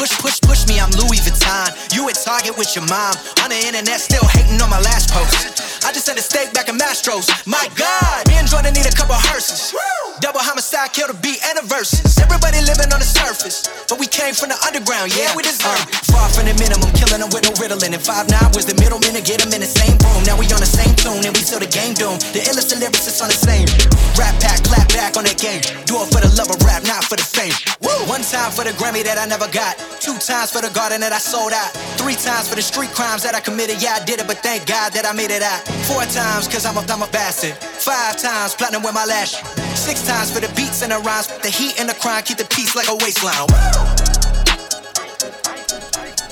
Push, 0.00 0.16
push, 0.16 0.40
push 0.40 0.64
me, 0.64 0.80
I'm 0.80 0.88
Louis 0.96 1.20
Vuitton. 1.20 1.76
You 1.92 2.08
at 2.08 2.16
Target 2.16 2.56
with 2.56 2.72
your 2.72 2.88
mom. 2.88 3.12
On 3.44 3.52
the 3.52 3.60
internet, 3.68 4.00
still 4.00 4.24
hating 4.32 4.56
on 4.56 4.72
my 4.72 4.80
last 4.80 5.12
post. 5.12 5.60
I 5.84 5.92
just 5.92 6.08
sent 6.08 6.16
a 6.16 6.24
steak 6.24 6.56
back 6.56 6.72
in 6.72 6.80
Mastro's. 6.80 7.28
My 7.44 7.68
God, 7.76 8.24
me 8.24 8.40
and 8.40 8.48
Jordan 8.48 8.72
need 8.72 8.88
a 8.88 8.96
couple 8.96 9.12
hearses. 9.12 9.76
Double 10.24 10.40
homicide, 10.40 10.96
kill 10.96 11.12
the 11.12 11.16
beat 11.20 11.44
and 11.44 11.60
the 11.60 11.68
verses. 11.68 12.16
Everybody 12.16 12.64
living 12.64 12.88
on 12.96 13.00
the 13.00 13.08
surface, 13.08 13.68
but 13.92 14.00
we 14.00 14.08
came 14.08 14.32
from 14.32 14.48
the 14.48 14.56
underground. 14.64 15.12
Yeah, 15.12 15.36
we 15.36 15.44
deserve. 15.44 15.68
Uh, 15.68 16.16
far 16.16 16.32
from 16.32 16.48
the 16.48 16.56
minimum, 16.56 16.88
killing 16.96 17.20
them 17.20 17.28
with 17.28 17.44
no 17.44 17.52
riddling. 17.60 17.92
And 17.92 18.00
five 18.00 18.24
nine 18.32 18.48
was 18.56 18.64
the 18.64 18.76
middleman 18.80 19.12
to 19.16 19.20
get 19.20 19.44
them 19.44 19.52
in 19.52 19.60
the 19.60 19.68
same 19.68 20.00
room. 20.00 20.24
Now 20.24 20.40
we 20.40 20.48
on 20.48 20.64
the 20.64 20.68
same 20.68 20.96
tune 20.96 21.28
and 21.28 21.32
we 21.36 21.44
still 21.44 21.60
the 21.60 21.68
game 21.68 21.92
doom. 21.92 22.16
The 22.32 22.40
illest 22.48 22.72
lyricists 22.72 23.20
on 23.20 23.28
the 23.28 23.36
same. 23.36 23.68
Rap 24.16 24.32
pack, 24.40 24.64
clap 24.64 24.88
back 24.96 25.20
on 25.20 25.28
that 25.28 25.36
game. 25.36 25.60
Do 25.84 26.00
it 26.00 26.08
for 26.08 26.24
the 26.24 26.32
love 26.40 26.48
of 26.48 26.60
rap, 26.64 26.84
not 26.88 27.04
for 27.04 27.20
the 27.20 27.24
fame. 27.24 27.52
Woo! 27.84 27.92
One 28.08 28.24
time 28.24 28.52
for 28.52 28.64
the 28.64 28.72
Grammy 28.80 29.04
that 29.04 29.20
I 29.20 29.24
never 29.24 29.48
got. 29.52 29.76
Two 29.98 30.16
times 30.18 30.50
for 30.50 30.62
the 30.62 30.70
garden 30.70 31.00
that 31.00 31.12
I 31.12 31.18
sold 31.18 31.52
out. 31.52 31.72
Three 31.98 32.14
times 32.14 32.48
for 32.48 32.54
the 32.54 32.62
street 32.62 32.90
crimes 32.90 33.22
that 33.24 33.34
I 33.34 33.40
committed. 33.40 33.82
Yeah, 33.82 33.98
I 34.00 34.04
did 34.04 34.20
it, 34.20 34.26
but 34.26 34.38
thank 34.38 34.66
God 34.66 34.92
that 34.92 35.04
I 35.04 35.12
made 35.12 35.30
it 35.30 35.42
out. 35.42 35.66
Four 35.90 36.04
times, 36.06 36.46
cause 36.46 36.64
I'm 36.64 36.76
a, 36.76 36.84
I'm 36.86 37.02
a 37.02 37.10
bastard. 37.10 37.56
Five 37.58 38.16
times, 38.16 38.54
platinum 38.54 38.82
with 38.82 38.94
my 38.94 39.04
lash. 39.04 39.42
Six 39.74 40.06
times 40.06 40.30
for 40.30 40.40
the 40.40 40.52
beats 40.54 40.82
and 40.82 40.92
the 40.92 40.98
rhymes. 40.98 41.26
The 41.42 41.50
heat 41.50 41.80
and 41.80 41.88
the 41.88 41.94
crime 41.94 42.22
keep 42.22 42.38
the 42.38 42.46
peace 42.46 42.76
like 42.76 42.88
a 42.88 42.96
waistline. 42.96 43.48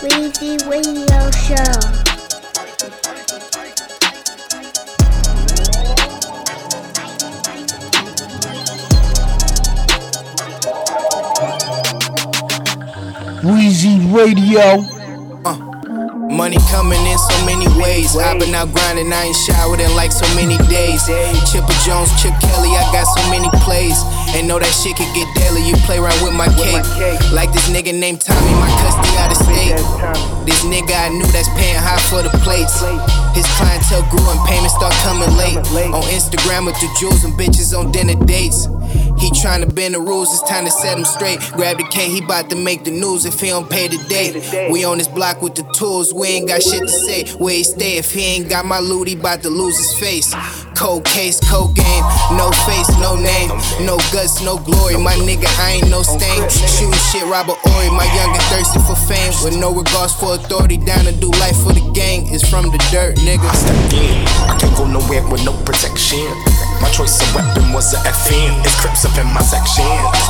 Weezy 0.01 0.57
Radio 0.71 1.31
Show. 1.33 2.08
Weezy 13.43 14.03
Radio. 14.11 14.83
Uh, 15.47 15.55
money 16.27 16.59
coming 16.71 16.99
in 17.07 17.19
so 17.19 17.37
many 17.47 17.71
ways. 17.79 18.17
I've 18.17 18.39
been 18.39 18.55
out 18.55 18.75
grinding, 18.75 19.13
I 19.13 19.31
ain't 19.31 19.37
showered 19.37 19.79
in 19.79 19.95
like 19.95 20.11
so 20.11 20.27
many 20.35 20.59
days. 20.67 21.07
Chipper 21.47 21.79
Jones, 21.87 22.11
Chip 22.21 22.35
Kelly, 22.43 22.75
I 22.75 22.83
got 22.91 23.07
so 23.07 23.23
many 23.31 23.49
plays. 23.63 23.95
And 24.35 24.49
know 24.49 24.59
that 24.59 24.75
shit 24.75 24.99
could 24.99 25.09
get 25.15 25.31
deadly. 25.39 25.63
You 25.63 25.79
play 25.87 25.99
around 26.03 26.19
with 26.21 26.35
my 26.35 26.51
cake. 26.59 26.83
Like 27.31 27.55
this 27.55 27.71
nigga 27.71 27.95
named 27.95 28.21
Tommy, 28.21 28.53
my 28.59 28.69
custody 28.83 29.15
out 29.23 29.31
of 29.31 29.39
state. 29.39 29.79
This 30.45 30.61
nigga 30.67 30.99
I 30.99 31.09
knew 31.09 31.27
that's 31.31 31.49
paying 31.55 31.79
high 31.79 32.03
for 32.11 32.21
the 32.27 32.35
plates. 32.43 32.83
His 33.39 33.47
clientele 33.55 34.03
grew 34.11 34.27
and 34.29 34.41
payments 34.51 34.75
start 34.75 34.93
coming 35.07 35.31
late. 35.39 35.57
On 35.95 36.03
Instagram 36.11 36.67
with 36.67 36.77
the 36.83 36.91
jewels 36.99 37.23
and 37.23 37.33
bitches 37.39 37.71
on 37.73 37.93
dinner 37.93 38.19
dates. 38.27 38.67
He 39.21 39.31
trying 39.41 39.67
to 39.67 39.73
bend 39.73 39.95
the 39.95 40.01
rules, 40.01 40.33
it's 40.33 40.49
time 40.49 40.65
to 40.65 40.71
set 40.71 40.97
him 40.97 41.05
straight. 41.05 41.41
Grab 41.53 41.79
the 41.79 41.85
K, 41.85 42.09
he 42.09 42.21
bout 42.21 42.51
to 42.51 42.57
make 42.57 42.85
the 42.85 42.91
news 42.91 43.25
if 43.25 43.41
he 43.41 43.49
don't 43.49 43.69
pay 43.69 43.89
the 43.89 43.99
date. 44.09 44.71
We 44.71 44.85
on 44.85 44.99
this 44.99 45.09
block 45.09 45.43
with 45.43 45.55
the 45.55 45.65
tools, 45.75 46.15
we 46.15 46.29
ain't 46.29 46.49
got 46.49 46.63
shit 46.63 46.81
to 46.81 46.89
say. 46.89 47.27
Where 47.39 47.55
he 47.55 47.65
stay 47.65 47.99
if 47.99 48.13
he 48.13 48.23
ain't 48.23 48.49
got 48.49 48.65
my 48.65 48.79
loot, 48.79 49.09
he 49.09 49.17
bout 49.17 49.43
to 49.43 49.51
lose 49.51 49.77
his 49.77 49.93
face. 49.99 50.35
Cold 50.77 51.05
case, 51.05 51.41
cold 51.51 51.75
game, 51.75 52.05
no 52.39 52.53
face, 52.63 52.89
no 53.01 53.17
name, 53.17 53.49
no 53.83 53.99
guts, 54.15 54.41
no 54.45 54.59
glory. 54.59 54.97
My 54.97 55.15
nigga, 55.27 55.51
I 55.59 55.83
ain't 55.83 55.91
no 55.91 56.03
stain. 56.03 56.49
Shooting 56.49 56.95
shit, 57.11 57.27
Robert 57.27 57.59
Horry, 57.59 57.91
my 57.91 58.07
young 58.15 58.31
and 58.31 58.47
thirsty 58.47 58.79
for 58.87 58.95
fame. 58.95 59.33
With 59.43 59.59
no 59.59 59.75
regards 59.75 60.15
for 60.15 60.35
authority, 60.35 60.79
down 60.79 61.05
to 61.05 61.13
do 61.13 61.31
life 61.43 61.57
for 61.59 61.73
the 61.73 61.83
gang. 61.95 62.33
It's 62.33 62.49
from 62.49 62.71
the 62.71 62.79
dirt, 62.93 63.17
nigga. 63.19 63.43
I 63.43 63.55
stepped 63.55 63.93
in, 63.95 64.27
I 64.47 64.57
can't 64.61 64.77
go 64.77 64.87
nowhere 64.87 65.27
with 65.27 65.45
no 65.45 65.53
protection. 65.65 66.23
My 66.81 66.91
choice 66.91 67.21
of 67.21 67.35
weapon 67.35 67.73
was 67.73 67.95
a 67.95 67.99
FN. 68.09 68.65
It's 68.65 68.79
Crips 68.79 69.05
up 69.05 69.19
in 69.19 69.27
my 69.35 69.43
section. 69.43 69.83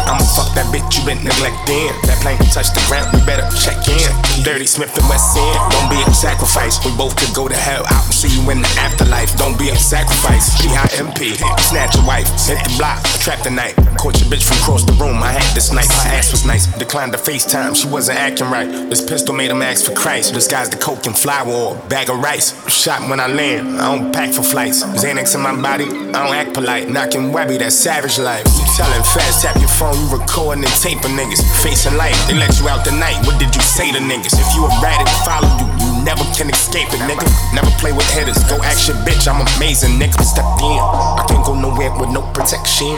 I'ma 0.08 0.24
fuck 0.24 0.56
that 0.56 0.64
bitch 0.72 0.88
you 0.96 1.04
been 1.04 1.20
neglecting. 1.20 1.92
That 2.08 2.16
plane 2.24 2.40
can 2.40 2.48
touch 2.48 2.72
the 2.72 2.80
ground, 2.88 3.12
we 3.12 3.20
better 3.28 3.44
check 3.60 3.76
in. 3.92 4.08
Dirty 4.40 4.64
Smith 4.64 4.88
and 4.96 5.04
Wesson. 5.04 5.44
Don't 5.68 5.92
be 5.92 6.00
a 6.00 6.14
sacrifice. 6.16 6.80
We 6.80 6.96
both 6.96 7.12
could 7.12 7.36
go 7.36 7.44
to 7.44 7.54
hell. 7.54 7.84
I'll 7.92 8.08
see 8.08 8.32
you 8.32 8.40
in 8.48 8.64
the 8.64 8.72
afterlife. 8.80 9.36
Don't 9.36 9.58
be 9.58 9.68
a 9.68 9.76
sacrifice. 9.76 10.56
G-I-M-P. 10.64 11.36
Snatch 11.68 11.92
your 11.94 12.06
wife. 12.08 12.24
Hit 12.48 12.56
the 12.64 12.72
block. 12.80 13.04
Trap 13.20 13.44
the 13.44 13.50
night. 13.50 13.76
Caught 14.00 14.16
your 14.24 14.32
bitch 14.32 14.48
from 14.48 14.56
across 14.64 14.84
the 14.88 14.96
room. 14.96 15.20
I 15.20 15.36
had 15.36 15.44
this 15.54 15.68
night. 15.72 15.92
Her 15.92 16.16
ass 16.16 16.32
was 16.32 16.46
nice. 16.46 16.64
Declined 16.78 17.12
the 17.12 17.18
FaceTime. 17.20 17.76
She 17.76 17.88
wasn't 17.88 18.16
acting 18.16 18.48
right. 18.48 18.68
This 18.88 19.04
pistol 19.04 19.34
made 19.34 19.50
him 19.50 19.60
ask 19.60 19.84
for 19.84 19.92
Christ. 19.92 20.32
Disguised 20.32 20.72
the 20.72 20.80
coke 20.80 21.04
and 21.04 21.12
flour 21.12 21.52
or 21.52 21.76
bag 21.92 22.08
of 22.08 22.16
rice. 22.24 22.56
Shot 22.72 23.04
when 23.10 23.20
I 23.20 23.26
land. 23.26 23.76
I 23.76 23.92
don't 23.92 24.10
pack 24.10 24.32
for 24.32 24.42
flights. 24.42 24.82
Xanax 24.82 25.34
in 25.34 25.42
my 25.42 25.52
body. 25.60 25.84
I 25.84 26.24
don't 26.24 26.34
act 26.38 26.54
polite. 26.54 26.88
Knocking 26.88 27.32
webby, 27.34 27.58
that 27.58 27.74
savage 27.74 28.18
life. 28.18 28.46
You 28.54 28.64
telling 28.78 29.02
fast, 29.10 29.42
tap 29.42 29.58
your 29.58 29.72
phone, 29.74 29.98
you 29.98 30.06
recording 30.14 30.62
and 30.62 30.76
taping 30.78 31.18
niggas. 31.18 31.42
Facing 31.66 31.98
life, 31.98 32.14
they 32.30 32.38
let 32.38 32.54
you 32.62 32.70
out 32.70 32.86
the 32.86 32.94
night. 32.94 33.18
What 33.26 33.42
did 33.42 33.50
you 33.50 33.60
say 33.60 33.90
to 33.90 33.98
niggas? 33.98 34.38
If 34.38 34.48
you 34.54 34.62
a 34.62 34.70
rat, 34.78 35.02
it 35.02 35.10
follow 35.26 35.50
you. 35.58 35.66
You 35.82 35.90
never 36.06 36.22
can 36.38 36.46
escape 36.48 36.86
it, 36.94 37.02
nigga. 37.10 37.26
Never 37.50 37.70
play 37.82 37.90
with 37.90 38.06
hitters. 38.14 38.38
Go 38.46 38.62
your 38.86 38.96
bitch, 39.02 39.26
I'm 39.26 39.42
amazing, 39.58 39.98
nigga. 39.98 40.22
Step 40.22 40.46
in. 40.62 40.78
I 40.78 41.26
can't 41.26 41.44
go 41.44 41.58
nowhere 41.58 41.90
with 41.98 42.14
no 42.14 42.22
protection. 42.30 42.94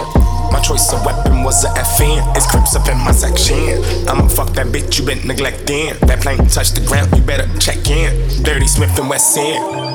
My 0.53 0.61
choice 0.61 0.93
of 0.93 1.01
weapon 1.07 1.43
was 1.43 1.65
a 1.65 1.73
FN. 1.97 2.21
It's 2.37 2.45
Crips 2.51 2.77
up 2.77 2.89
in 2.89 2.99
my 2.99 3.13
section. 3.13 3.81
I'ma 4.09 4.29
fuck 4.29 4.53
that 4.59 4.67
bitch 4.69 4.99
you 4.99 5.07
been 5.07 5.25
neglecting. 5.27 5.95
That 6.05 6.21
plane 6.21 6.45
touch 6.51 6.73
the 6.73 6.85
ground, 6.85 7.15
you 7.17 7.23
better 7.23 7.49
check 7.59 7.89
in. 7.89 8.11
Dirty 8.43 8.67
Smith 8.67 8.99
and 8.99 9.09
Wesson. 9.09 9.90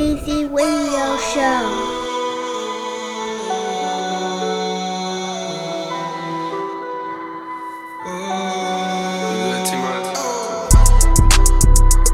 Weezy 0.00 0.48
Radio 0.48 1.18
Show. 1.18 1.60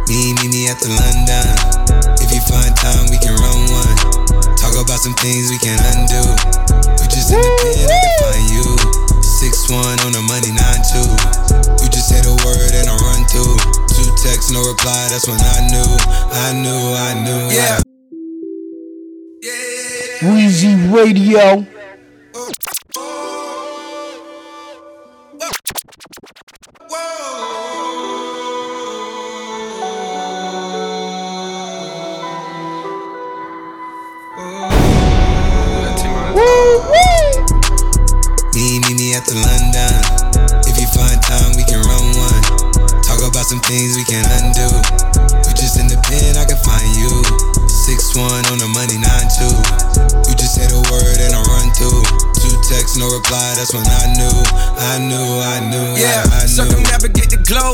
Me, 0.09 0.35
meet 0.35 0.51
me 0.51 0.67
at 0.67 0.81
the 0.81 0.91
London. 0.99 1.47
If 2.19 2.35
you 2.35 2.41
find 2.41 2.75
time, 2.75 3.07
we 3.09 3.19
can 3.19 3.37
run 3.39 3.71
one. 3.71 4.57
Talk 4.57 4.75
about 4.75 4.99
some 4.99 5.15
things 5.15 5.51
we 5.51 5.59
can 5.59 5.79
undo. 5.95 6.27
You 6.99 7.07
just 7.09 7.31
in 7.31 7.39
the 7.39 7.55
pen, 7.63 7.87
I 7.87 7.99
can 8.03 8.15
find 8.19 8.51
you. 8.51 9.06
Six 9.47 9.71
one 9.71 10.01
on 10.01 10.11
the 10.11 10.23
money, 10.27 10.51
nine 10.51 10.83
two. 10.91 11.07
You 11.79 11.89
just 11.89 12.09
say 12.09 12.19
the 12.19 12.35
word 12.43 12.75
and 12.75 12.91
I 12.91 12.97
run 12.99 13.23
through. 13.31 13.55
Two 13.95 14.11
texts, 14.19 14.51
no 14.51 14.59
reply. 14.59 15.07
That's 15.07 15.29
when 15.29 15.39
I 15.39 15.63
knew, 15.71 15.87
I 16.35 16.51
knew, 16.51 16.83
I 16.99 17.15
knew. 17.23 17.55
Yeah. 17.55 17.79
Weezy 20.27 20.75
Radio. 20.93 21.65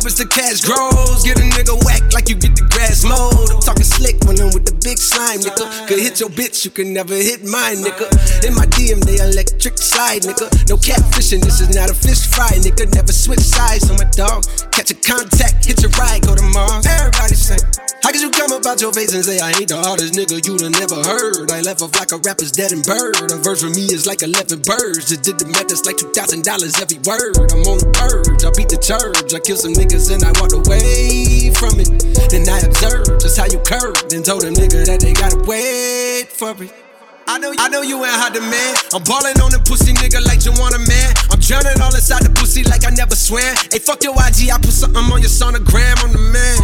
Circumnavigate 0.03 0.19
the 0.19 0.27
cash 0.27 0.61
grows. 0.63 1.23
Get 1.23 1.39
a 1.39 1.47
nigga 1.47 1.85
whack 1.85 2.13
like 2.13 2.29
you 2.29 2.35
get 2.35 2.57
the 2.57 2.67
grass 2.71 3.05
mowed. 3.05 3.51
I'm 3.51 3.61
talking 3.61 3.85
slick 3.85 4.19
when 4.25 4.41
I'm 4.41 4.53
with 4.53 4.67
the 4.67 4.75
big 4.83 4.99
slime, 4.99 5.41
nigga. 5.41 5.87
Could 5.87 5.99
hit 5.99 6.21
your 6.21 6.31
bitch, 6.31 6.65
you 6.65 6.71
can 6.71 6.93
never 6.93 7.15
hit 7.15 7.45
mine, 7.45 7.79
nigga. 7.83 8.11
In 8.45 8.55
my 8.55 8.67
DM, 8.67 9.01
they 9.05 9.19
electric 9.23 9.79
slide, 9.79 10.23
nigga. 10.23 10.51
No 10.69 10.77
catfishing, 10.77 11.43
this 11.43 11.61
is 11.61 11.75
not 11.75 11.91
a 11.91 11.95
fish 11.95 12.27
fry, 12.27 12.51
nigga. 12.59 12.93
Never 12.95 13.13
switch 13.13 13.41
sides 13.41 13.91
on 13.91 13.97
my 13.97 14.09
dog. 14.13 14.45
Catch 14.73 14.91
a 14.91 14.95
contact, 14.95 15.67
hit 15.67 15.81
your 15.83 15.91
ride, 15.99 16.23
go 16.23 16.35
to 16.35 16.43
Mars. 16.43 16.87
Everybody 16.87 17.35
say, 17.35 17.59
How 18.03 18.11
could 18.11 18.21
you 18.21 18.31
come 18.31 18.51
about 18.51 18.81
your 18.81 18.93
face 18.93 19.15
and 19.15 19.25
say 19.25 19.39
I 19.39 19.55
ain't 19.55 19.71
the 19.71 19.79
hardest 19.79 20.19
nigga 20.19 20.43
you'd 20.43 20.67
never 20.75 20.99
heard? 21.07 21.47
I 21.55 21.63
left 21.63 21.83
off 21.83 21.95
like 21.95 22.11
a 22.11 22.19
rapper's 22.19 22.51
dead 22.51 22.75
and 22.75 22.83
bird. 22.83 23.15
A 23.31 23.39
verse 23.39 23.63
for 23.63 23.71
me 23.71 23.87
is 23.95 24.11
like 24.11 24.27
11 24.27 24.67
birds. 24.67 25.07
Just 25.07 25.23
did 25.23 25.39
the 25.39 25.47
math, 25.47 25.71
it's 25.71 25.87
like 25.87 26.03
$2,000 26.03 26.43
every 26.83 26.99
word. 27.07 27.39
I'm 27.55 27.63
on 27.63 27.79
the 27.79 27.87
purge, 27.95 28.43
I 28.43 28.51
beat 28.59 28.75
the 28.75 28.81
church. 28.83 29.31
I 29.31 29.39
killed 29.39 29.63
some 29.63 29.79
niggas 29.79 30.11
and 30.11 30.27
I 30.27 30.35
walked 30.43 30.51
away 30.51 31.55
from 31.55 31.79
it. 31.79 31.95
Then 32.27 32.43
I 32.51 32.67
observed 32.67 33.23
just 33.23 33.39
how 33.39 33.47
you 33.47 33.63
curved 33.63 34.11
and 34.11 34.27
told 34.27 34.43
them 34.43 34.59
nigga 34.59 34.83
that 34.83 34.99
they 34.99 35.15
gotta 35.15 35.39
wait 35.47 36.27
for 36.27 36.59
it. 36.59 36.92
I 37.33 37.41
know, 37.41 37.49
I 37.57 37.73
know 37.73 37.81
you 37.81 37.97
ain't 38.05 38.13
hot 38.13 38.37
man. 38.37 38.77
I'm 38.93 39.01
ballin' 39.09 39.41
on 39.41 39.49
the 39.49 39.61
pussy 39.65 39.97
nigga 39.97 40.21
like 40.21 40.45
you 40.45 40.53
want 40.61 40.77
a 40.77 40.83
man. 40.85 41.17
I'm 41.33 41.41
drowning 41.41 41.81
all 41.81 41.89
inside 41.89 42.29
the 42.29 42.33
pussy 42.37 42.61
like 42.61 42.85
I 42.85 42.93
never 42.93 43.17
swam. 43.17 43.57
Hey, 43.73 43.81
fuck 43.81 44.05
your 44.05 44.13
IG, 44.21 44.53
I 44.53 44.61
put 44.61 44.77
something 44.77 45.01
on 45.01 45.25
your 45.25 45.33
sonogram. 45.33 45.97
I'm 46.05 46.13
the 46.13 46.21
man. 46.29 46.61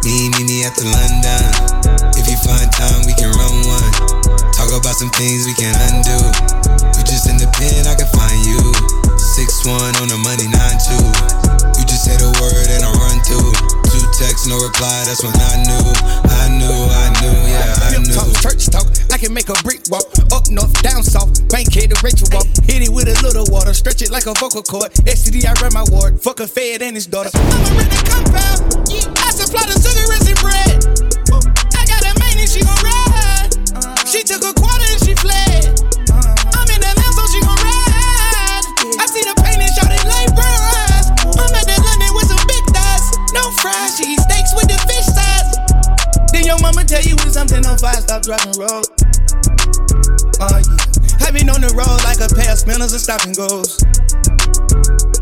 Me, 0.00 0.32
me, 0.32 0.48
me 0.48 0.56
at 0.64 0.72
the 0.80 0.88
London. 0.88 1.44
If 2.16 2.24
you 2.24 2.40
find 2.40 2.72
time, 2.72 3.04
we 3.04 3.12
can 3.20 3.28
run 3.36 3.52
one. 3.68 3.92
Talk 4.56 4.72
about 4.72 4.96
some 4.96 5.12
things 5.12 5.44
we 5.44 5.52
can 5.60 5.76
undo. 5.76 6.16
You 6.96 7.04
just 7.04 7.28
in 7.28 7.36
the 7.36 7.52
pen, 7.52 7.84
I 7.84 8.00
can 8.00 8.08
find 8.08 8.40
you. 8.48 8.64
Six 9.20 9.60
one 9.68 9.92
on 10.00 10.08
the 10.08 10.16
money, 10.24 10.48
nine 10.48 10.80
two. 10.80 11.04
You 11.76 11.84
just 11.84 12.00
say 12.00 12.16
the 12.16 12.32
word 12.40 12.68
and 12.72 12.80
I 12.80 12.90
run 12.96 13.20
through. 13.28 13.87
Two 14.08 14.24
texts, 14.24 14.46
no 14.46 14.56
reply. 14.56 15.04
That's 15.04 15.22
when 15.22 15.34
I 15.36 15.60
knew, 15.68 15.84
I 16.32 16.48
knew, 16.56 16.80
I 16.88 17.06
knew, 17.20 17.36
yeah, 17.52 17.84
I 17.84 17.98
knew. 17.98 18.14
talk, 18.14 18.32
church 18.40 18.66
talk, 18.70 18.86
I 19.12 19.18
can 19.18 19.34
make 19.34 19.48
a 19.48 19.58
brick 19.62 19.80
walk. 19.90 20.06
Up 20.32 20.48
north, 20.50 20.72
down 20.82 21.02
south, 21.02 21.48
bank 21.48 21.72
head 21.72 21.90
to 21.90 22.00
Rachel 22.02 22.28
walk. 22.32 22.46
Hit 22.64 22.82
it 22.82 22.88
with 22.88 23.08
a 23.08 23.16
little 23.22 23.44
water, 23.52 23.74
stretch 23.74 24.00
it 24.02 24.10
like 24.10 24.26
a 24.26 24.32
vocal 24.40 24.62
cord. 24.62 24.92
STD, 25.04 25.44
I 25.44 25.52
run 25.60 25.72
my 25.74 25.84
ward. 25.90 26.20
Fuck 26.20 26.40
a 26.40 26.46
fed 26.46 26.82
and 26.82 26.94
his 26.96 27.06
daughter. 27.06 27.30
I'm 27.34 27.42
a 27.42 27.70
really 27.76 28.00
compound. 28.08 28.88
I 28.88 29.30
supply 29.32 29.64
the 29.68 29.76
sugar 29.76 30.08
and 30.08 30.24
bread. 30.40 30.78
I 31.76 31.84
got 31.84 32.00
a 32.08 32.12
main 32.20 32.38
and 32.38 32.48
she 32.48 32.64
gon' 32.64 32.80
ride. 32.80 34.08
She 34.08 34.22
took 34.22 34.42
a 34.42 34.54
quarter 34.54 34.88
and 34.88 35.04
she 35.04 35.14
fled. 35.14 35.47
Your 46.48 46.58
mama 46.64 46.82
tell 46.82 47.04
you 47.04 47.12
when 47.20 47.28
something 47.28 47.60
on 47.68 47.76
fire, 47.76 48.00
stop 48.00 48.24
driving 48.24 48.56
road. 48.56 48.88
Oh 50.40 50.56
yeah. 50.56 51.20
I've 51.20 51.36
been 51.36 51.52
on 51.52 51.60
the 51.60 51.68
road 51.76 52.00
like 52.08 52.24
a 52.24 52.28
pair 52.32 52.48
of 52.48 52.58
spinners 52.58 52.96
and 52.96 53.02
stop 53.04 53.20
and 53.28 53.36
goes. 53.36 53.76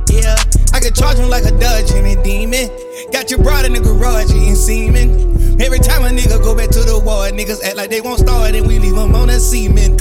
Yeah, 0.07 0.39
I 0.71 0.79
can 0.79 0.95
charge 0.95 1.19
him 1.19 1.27
like 1.27 1.43
a 1.43 1.51
Dodge 1.59 1.91
and 1.91 2.07
demon. 2.23 2.71
Got 3.11 3.35
your 3.35 3.43
broad 3.43 3.67
in 3.67 3.75
the 3.75 3.83
garage 3.83 4.31
you 4.31 4.39
eating 4.39 4.55
semen. 4.55 5.59
Every 5.59 5.83
time 5.83 6.07
a 6.07 6.15
nigga 6.15 6.39
go 6.39 6.55
back 6.55 6.71
to 6.79 6.87
the 6.87 6.95
ward, 6.95 7.35
niggas 7.35 7.59
act 7.67 7.75
like 7.75 7.91
they 7.91 8.01
won't 8.01 8.23
start 8.23 8.55
and 8.55 8.63
we 8.63 8.79
leave 8.79 8.95
them 8.95 9.11
on 9.19 9.27
a 9.27 9.43
semen. 9.43 9.99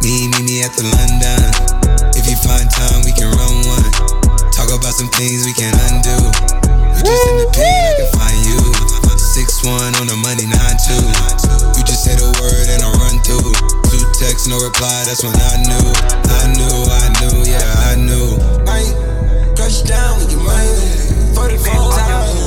Me, 0.00 0.32
me, 0.32 0.40
me 0.48 0.64
at 0.64 0.72
the 0.80 0.88
London. 0.96 1.44
If 2.16 2.24
you 2.24 2.40
find 2.40 2.64
time, 2.72 3.04
we 3.04 3.12
can 3.12 3.28
run 3.28 3.68
one. 3.68 3.92
Talk 4.56 4.72
about 4.72 4.96
some 4.96 5.12
things 5.12 5.44
we 5.44 5.52
can 5.52 5.76
undo. 5.92 6.16
Just 7.04 7.28
in 7.28 7.36
the 7.36 7.48
pen, 7.52 7.84
I 7.84 7.92
can 8.00 8.08
find 8.16 8.29
you. 9.64 9.70
One 9.70 9.94
on 10.00 10.06
the 10.06 10.16
money, 10.16 10.46
nine 10.48 10.76
two. 10.80 11.04
You 11.76 11.82
just 11.84 12.04
say 12.04 12.16
the 12.16 12.28
word 12.40 12.66
and 12.72 12.80
I 12.82 12.90
run 12.96 13.20
through. 13.24 13.52
Two 13.92 14.00
texts, 14.16 14.48
no 14.48 14.56
reply. 14.56 15.04
That's 15.04 15.22
when 15.22 15.36
I 15.36 15.56
knew, 15.64 15.86
I 16.32 16.44
knew, 16.56 16.76
I 16.88 17.06
knew, 17.20 17.34
yeah, 17.44 17.88
I 17.88 17.96
knew. 17.96 18.40
Might 18.64 18.92
crush 19.56 19.82
down 19.82 20.18
with 20.18 20.32
your 20.32 20.44
mind. 20.44 21.36
44 21.36 21.72
times. 21.92 22.40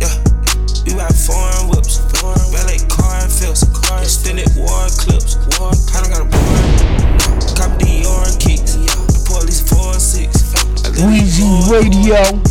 Yeah, 0.00 0.14
we 0.84 0.92
ride 0.94 1.16
foreign 1.16 1.68
whips. 1.72 1.98
Valet 2.52 2.80
car 2.88 3.22
and 3.22 3.32
fills. 3.32 3.62
Extended 4.02 4.48
war 4.56 4.86
clips. 4.98 5.36
War, 5.58 5.72
I 5.94 6.04
don't 6.04 6.12
got 6.12 6.20
a 6.20 6.28
board. 6.28 6.64
Cop 7.56 7.72
Dior 7.80 8.28
and 8.28 8.38
kicks. 8.38 8.76
The 8.76 9.24
police 9.26 9.64
four 9.64 9.94
six. 9.94 10.52
Weezy 11.00 11.48
Radio. 11.70 12.45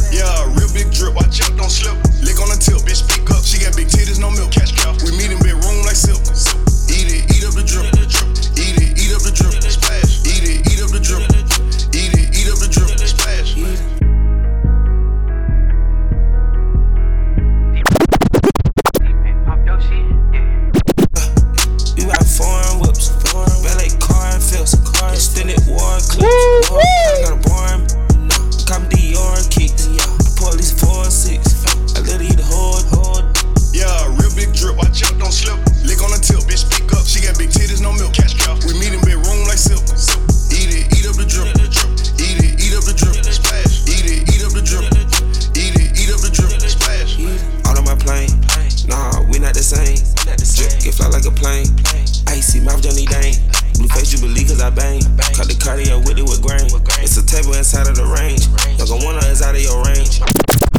A 51.66 51.84
plane. 51.84 52.08
Icy 52.28 52.60
mouth 52.62 52.82
Johnny 52.82 53.06
Dang. 53.06 53.34
Blue 53.76 53.90
face 53.92 54.14
you 54.14 54.20
believe 54.20 54.48
cause 54.48 54.62
I 54.62 54.70
bang. 54.70 55.02
Cut 55.36 55.52
the 55.52 55.58
cardio 55.58 56.00
with 56.06 56.18
it 56.18 56.24
with 56.24 56.42
grain. 56.42 56.70
It's 57.04 57.18
a 57.18 57.26
table 57.26 57.54
inside 57.54 57.88
of 57.88 57.96
the 57.96 58.06
range. 58.08 58.48
Young 58.80 59.04
one 59.04 59.18
is 59.28 59.42
out 59.42 59.56
of 59.56 59.62
your 59.62 59.84
range. 59.84 60.22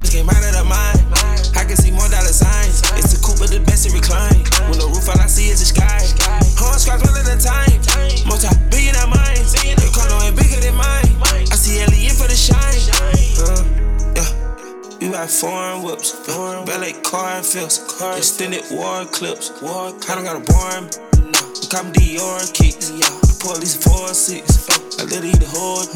Came 0.06 0.30
out 0.30 0.38
of 0.38 0.54
the 0.54 0.64
mind. 0.64 1.02
I 1.58 1.64
can 1.66 1.76
see 1.76 1.90
more 1.90 2.08
dollar 2.08 2.32
signs. 2.32 2.80
It's 2.96 3.12
the 3.12 3.20
coupe, 3.20 3.42
but 3.42 3.50
the 3.50 3.60
best 3.60 3.84
it 3.84 3.92
recline. 3.92 4.38
When 4.70 4.78
the 4.78 4.88
roof 4.88 5.08
all 5.10 5.18
I 5.20 5.26
see 5.26 5.50
is 5.50 5.60
the 5.60 5.68
sky. 5.68 6.00
Horn 6.56 6.78
scratch 6.78 7.02
one 7.04 7.18
at 7.18 7.28
a 7.28 7.36
time. 7.36 7.76
Multi 8.24 8.48
billionaire 8.70 9.10
minds. 9.10 9.52
Your 9.60 9.92
condo 9.92 10.16
ain't 10.24 10.36
bigger 10.38 10.60
than 10.62 10.78
mine. 10.78 11.10
I 11.52 11.56
see 11.58 11.82
alien 11.82 12.14
for 12.14 12.28
the 12.28 12.38
shine. 12.38 13.15
Yeah. 15.06 15.12
We 15.12 15.18
ride 15.18 15.30
foreign 15.30 15.82
whips, 15.82 16.12
valet 16.26 16.92
car 17.02 17.38
and 17.38 17.46
fills, 17.46 17.78
extended 18.18 18.64
war 18.70 19.04
clips. 19.06 19.54
War, 19.62 19.94
I 19.94 20.14
don't 20.14 20.24
got 20.24 20.34
a 20.34 20.42
boring. 20.42 20.90
Cop 21.70 21.86
Dior 21.94 22.42
and 22.42 22.50
kicks. 22.50 22.90
The 22.90 23.38
police 23.38 23.78
four 23.78 24.10
or 24.10 24.14
six. 24.14 24.66
I 24.98 25.04
literally 25.06 25.30
the 25.38 25.46
whole. 25.46 25.86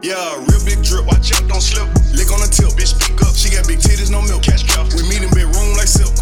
Yeah, 0.00 0.16
real 0.48 0.64
big 0.64 0.80
drip. 0.80 1.04
Watch 1.04 1.32
out, 1.36 1.44
don't 1.44 1.60
slip. 1.60 1.84
Lick 2.16 2.32
on 2.32 2.40
the 2.40 2.48
tip, 2.48 2.72
bitch, 2.72 2.96
speak 2.96 3.20
up. 3.20 3.36
She 3.36 3.52
got 3.52 3.68
big 3.68 3.84
titties, 3.84 4.10
no 4.10 4.24
milk. 4.24 4.42
Cash 4.42 4.64
cow. 4.64 4.88
We 4.96 5.04
meet 5.12 5.20
in 5.20 5.30
bedroom 5.36 5.76
like 5.76 5.88
silk. 5.88 6.16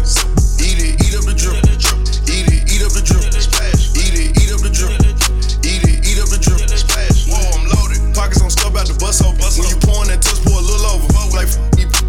Eat 0.59 0.83
it, 0.83 0.99
eat 0.99 1.15
up 1.15 1.23
the 1.23 1.35
drip. 1.35 1.63
Eat 1.63 2.47
it, 2.51 2.67
eat 2.67 2.83
up 2.83 2.91
the 2.91 3.03
drip. 3.03 3.23
Splash. 3.39 3.95
Eat 3.95 4.19
it, 4.19 4.35
eat 4.35 4.51
up 4.51 4.59
the 4.59 4.71
drip. 4.71 4.99
Eat 5.63 5.83
it, 5.87 6.03
eat 6.03 6.19
up 6.19 6.27
the 6.27 6.39
drip. 6.43 6.59
Splash. 6.75 7.31
Whoa, 7.31 7.39
I'm 7.39 7.71
loaded. 7.71 8.03
Pockets 8.11 8.43
on 8.43 8.51
stuff 8.51 8.75
out 8.75 8.87
the 8.87 8.99
bus 8.99 9.23
hole. 9.23 9.31
When 9.31 9.67
you 9.71 9.79
pouring 9.79 10.11
that 10.11 10.19
touch, 10.19 10.43
pour 10.43 10.59
a 10.59 10.63
little 10.63 10.91
over. 10.91 11.07
Like 11.31 11.47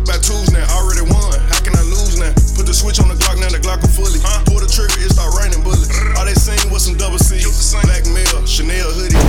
by 0.06 0.18
twos 0.18 0.50
now. 0.52 0.66
Already 0.76 1.02
won. 1.02 1.38
How 1.50 1.60
can 1.60 1.74
I 1.76 1.82
lose 1.82 2.18
now? 2.18 2.51
the 2.72 2.80
switch 2.80 3.00
on 3.04 3.08
the 3.12 3.18
Glock, 3.20 3.36
now 3.36 3.52
the 3.52 3.60
Glock 3.60 3.84
I'm 3.84 3.92
fully. 3.92 4.16
Huh? 4.24 4.40
Pull 4.48 4.64
the 4.64 4.70
trigger, 4.72 4.96
it 4.96 5.12
start 5.12 5.36
raining 5.36 5.60
bullets. 5.60 5.92
All 6.16 6.24
they 6.24 6.32
seen 6.32 6.56
was 6.72 6.88
some 6.88 6.96
double 6.96 7.20
C, 7.20 7.36
Black 7.84 8.08
male, 8.08 8.40
Chanel 8.48 8.88
hoodie. 8.96 9.20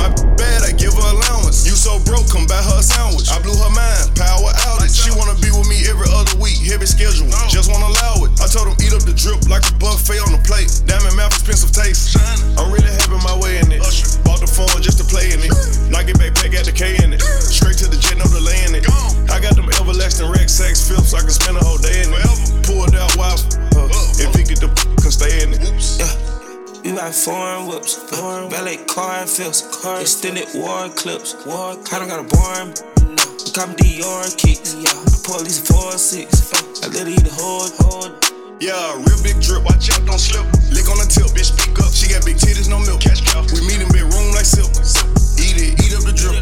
My 0.00 0.08
bad, 0.40 0.64
I 0.64 0.72
give 0.72 0.96
her 0.96 1.08
allowance. 1.12 1.68
You 1.68 1.76
so 1.76 2.00
broke, 2.08 2.32
come 2.32 2.48
buy 2.48 2.56
her 2.56 2.80
a 2.80 2.84
sandwich. 2.84 3.28
I 3.28 3.36
blew 3.44 3.52
her 3.52 3.68
mind, 3.68 4.16
power 4.16 4.48
outage. 4.64 4.96
She 4.96 5.12
wanna 5.12 5.36
be 5.44 5.52
with 5.52 5.68
me 5.68 5.84
every 5.84 6.08
other 6.08 6.32
week, 6.40 6.56
heavy 6.64 6.88
schedule. 6.88 7.28
Just 7.52 7.68
wanna 7.68 7.92
allow 7.92 8.24
it. 8.24 8.32
I 8.40 8.48
told 8.48 8.72
him 8.72 8.80
eat 8.80 8.96
up 8.96 9.04
the 9.04 9.12
drip 9.12 9.44
like 9.52 9.68
a 9.68 9.74
buffet 9.76 10.24
on 10.24 10.32
the 10.32 10.40
plate. 10.40 10.72
Diamond 10.88 11.12
mouth, 11.20 11.36
expensive 11.36 11.76
taste. 11.76 12.16
I'm 12.56 12.72
really 12.72 12.88
having 13.04 13.20
my 13.20 13.36
way 13.36 13.60
in 13.60 13.68
it. 13.68 13.84
Bought 14.24 14.40
the 14.40 14.48
phone 14.48 14.80
just 14.80 14.96
to 14.96 15.04
play 15.04 15.28
in 15.36 15.44
it. 15.44 15.52
Knock 15.92 16.08
get 16.08 16.16
back, 16.16 16.32
back, 16.40 16.56
got 16.56 16.64
the 16.64 16.72
K 16.72 16.96
in 17.04 17.12
it. 17.12 17.20
Straight 17.44 17.76
to 17.84 17.92
the 17.92 18.00
jet, 18.00 18.16
no 18.16 18.24
delay 18.32 18.56
in 18.64 18.72
it. 18.72 18.88
I 19.28 19.36
got 19.36 19.52
them 19.52 19.68
everlasting 19.68 20.32
rack 20.32 20.48
sacks, 20.48 20.88
flips, 20.88 21.12
I 21.12 21.20
can 21.20 21.30
spend 21.30 21.60
a 21.60 21.64
whole 21.64 21.76
day 21.76 22.04
in 22.04 22.08
it 22.08 22.21
forever. 22.22 22.62
Pulled 22.62 22.94
out 22.94 23.16
wives. 23.16 23.56
Uh, 23.74 23.84
uh, 23.84 24.22
if 24.22 24.34
he 24.34 24.44
get 24.44 24.60
the 24.60 24.70
can 25.00 25.10
stay 25.10 25.42
in 25.42 25.52
it. 25.54 25.62
Oops. 25.62 25.98
Yeah. 25.98 26.14
you 26.84 26.96
got 26.96 27.14
foreign 27.14 27.66
whips, 27.66 27.94
foreign 27.94 28.48
ballet 28.48 28.78
car 28.86 29.22
and 29.22 29.30
fills, 29.30 29.62
car 29.82 30.00
extended 30.00 30.48
war 30.54 30.88
clips. 30.90 31.34
War, 31.46 31.74
I 31.92 31.98
don't 31.98 32.08
got 32.08 32.20
a 32.20 32.28
born. 32.28 32.74
No. 33.16 33.24
Got 33.52 33.68
me 33.68 34.00
Dior 34.00 34.24
kicks. 34.38 34.74
Yeah. 34.74 34.94
Police 35.26 35.60
four 35.66 35.92
six. 35.98 36.52
I 36.82 36.88
literally 36.88 37.16
the 37.16 37.34
whole 37.34 37.68
hold. 37.82 38.18
Yeah, 38.62 38.94
real 38.94 39.18
big 39.22 39.42
drip. 39.42 39.66
I 39.66 39.74
chop 39.78 40.06
don't 40.06 40.18
slip. 40.18 40.46
Lick 40.70 40.86
on 40.86 40.98
the 41.02 41.08
tip, 41.10 41.34
bitch. 41.34 41.50
Speak 41.50 41.74
up. 41.82 41.90
She 41.90 42.06
got 42.06 42.24
big 42.24 42.38
titties, 42.38 42.70
no 42.70 42.78
milk. 42.78 43.00
Cash 43.00 43.26
cow. 43.26 43.42
We 43.50 43.66
meet 43.66 43.82
in 43.82 43.90
big 43.90 44.06
room 44.06 44.30
like 44.34 44.46
silk. 44.46 44.70
Eat 45.42 45.58
it, 45.58 45.82
eat 45.82 45.94
up 45.98 46.06
the 46.06 46.14
drip. 46.14 46.38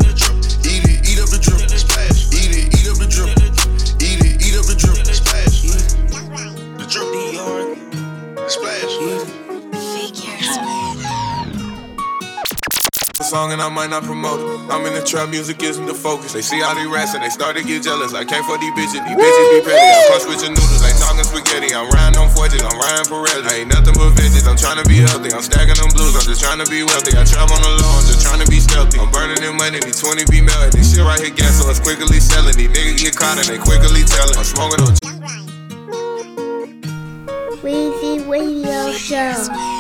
Eat 0.69 0.85
it, 0.85 1.01
eat 1.09 1.19
up 1.21 1.33
the 1.33 1.41
drip. 1.41 1.65
Splash. 1.73 2.29
Eat 2.37 2.53
it, 2.53 2.77
eat 2.77 2.89
up 2.93 3.01
the 3.01 3.09
drip. 3.09 3.90
Eat 4.51 4.57
up 4.59 4.67
the 4.67 4.75
drip. 4.75 5.07
Splash. 5.07 5.63
The 5.63 6.87
drip. 6.91 7.07
A 9.37 9.40
song 13.31 13.55
and 13.55 13.63
I 13.63 13.71
might 13.71 13.95
not 13.95 14.03
promote 14.03 14.43
it. 14.43 14.51
I'm 14.75 14.83
in 14.91 14.95
the 14.99 15.07
trap, 15.07 15.31
music 15.31 15.63
isn't 15.63 15.87
the 15.87 15.95
focus. 15.95 16.35
They 16.35 16.43
see 16.43 16.67
all 16.67 16.75
these 16.75 16.91
rats 16.91 17.15
and 17.15 17.23
they 17.23 17.31
start 17.31 17.55
to 17.55 17.63
get 17.63 17.87
jealous. 17.87 18.11
I 18.11 18.27
can't 18.27 18.43
for 18.43 18.59
these 18.59 18.75
bitches, 18.75 19.07
these 19.07 19.15
bitches 19.15 19.47
be 19.55 19.59
petty. 19.63 19.79
I'm 19.79 20.03
cross 20.11 20.27
switching 20.27 20.51
noodles, 20.51 20.83
ain't 20.83 20.99
talking 20.99 21.23
spaghetti. 21.23 21.71
I'm 21.71 21.87
riding 21.95 22.19
on 22.19 22.27
forges, 22.35 22.59
I'm 22.59 22.75
riding 22.75 23.07
Pirelli. 23.07 23.47
I 23.47 23.63
ain't 23.63 23.71
nothing 23.71 23.95
but 23.95 24.19
veggies, 24.19 24.51
I'm 24.51 24.59
trying 24.59 24.83
to 24.83 24.87
be 24.91 24.99
healthy. 25.07 25.31
I'm 25.31 25.47
stacking 25.47 25.79
them 25.79 25.95
blues, 25.95 26.19
I'm 26.19 26.27
just 26.27 26.43
trying 26.43 26.59
to 26.59 26.67
be 26.67 26.83
wealthy. 26.83 27.15
I 27.15 27.23
travel 27.23 27.55
on 27.55 27.63
the 27.63 27.71
low, 27.79 27.95
I'm 28.03 28.07
just 28.11 28.19
trying 28.27 28.43
to 28.43 28.51
be 28.51 28.59
stealthy. 28.59 28.99
I'm 28.99 29.15
burning 29.15 29.39
them 29.39 29.55
money, 29.63 29.79
these 29.79 30.03
20 30.03 30.27
be 30.27 30.43
melting. 30.43 30.75
This 30.75 30.91
shit 30.91 31.07
right 31.07 31.23
here 31.23 31.31
gas, 31.31 31.63
so 31.63 31.71
it's 31.71 31.79
quickly 31.79 32.19
selling. 32.19 32.59
These 32.59 32.75
niggas 32.75 32.99
get 32.99 33.15
caught 33.15 33.39
and 33.39 33.47
they 33.47 33.63
quickly 33.63 34.03
telling. 34.11 34.35
I'm 34.35 34.43
smoking 34.43 34.83
on. 34.83 34.99
Weezy 37.63 38.27
Radio 38.27 38.91
Show. 38.99 39.71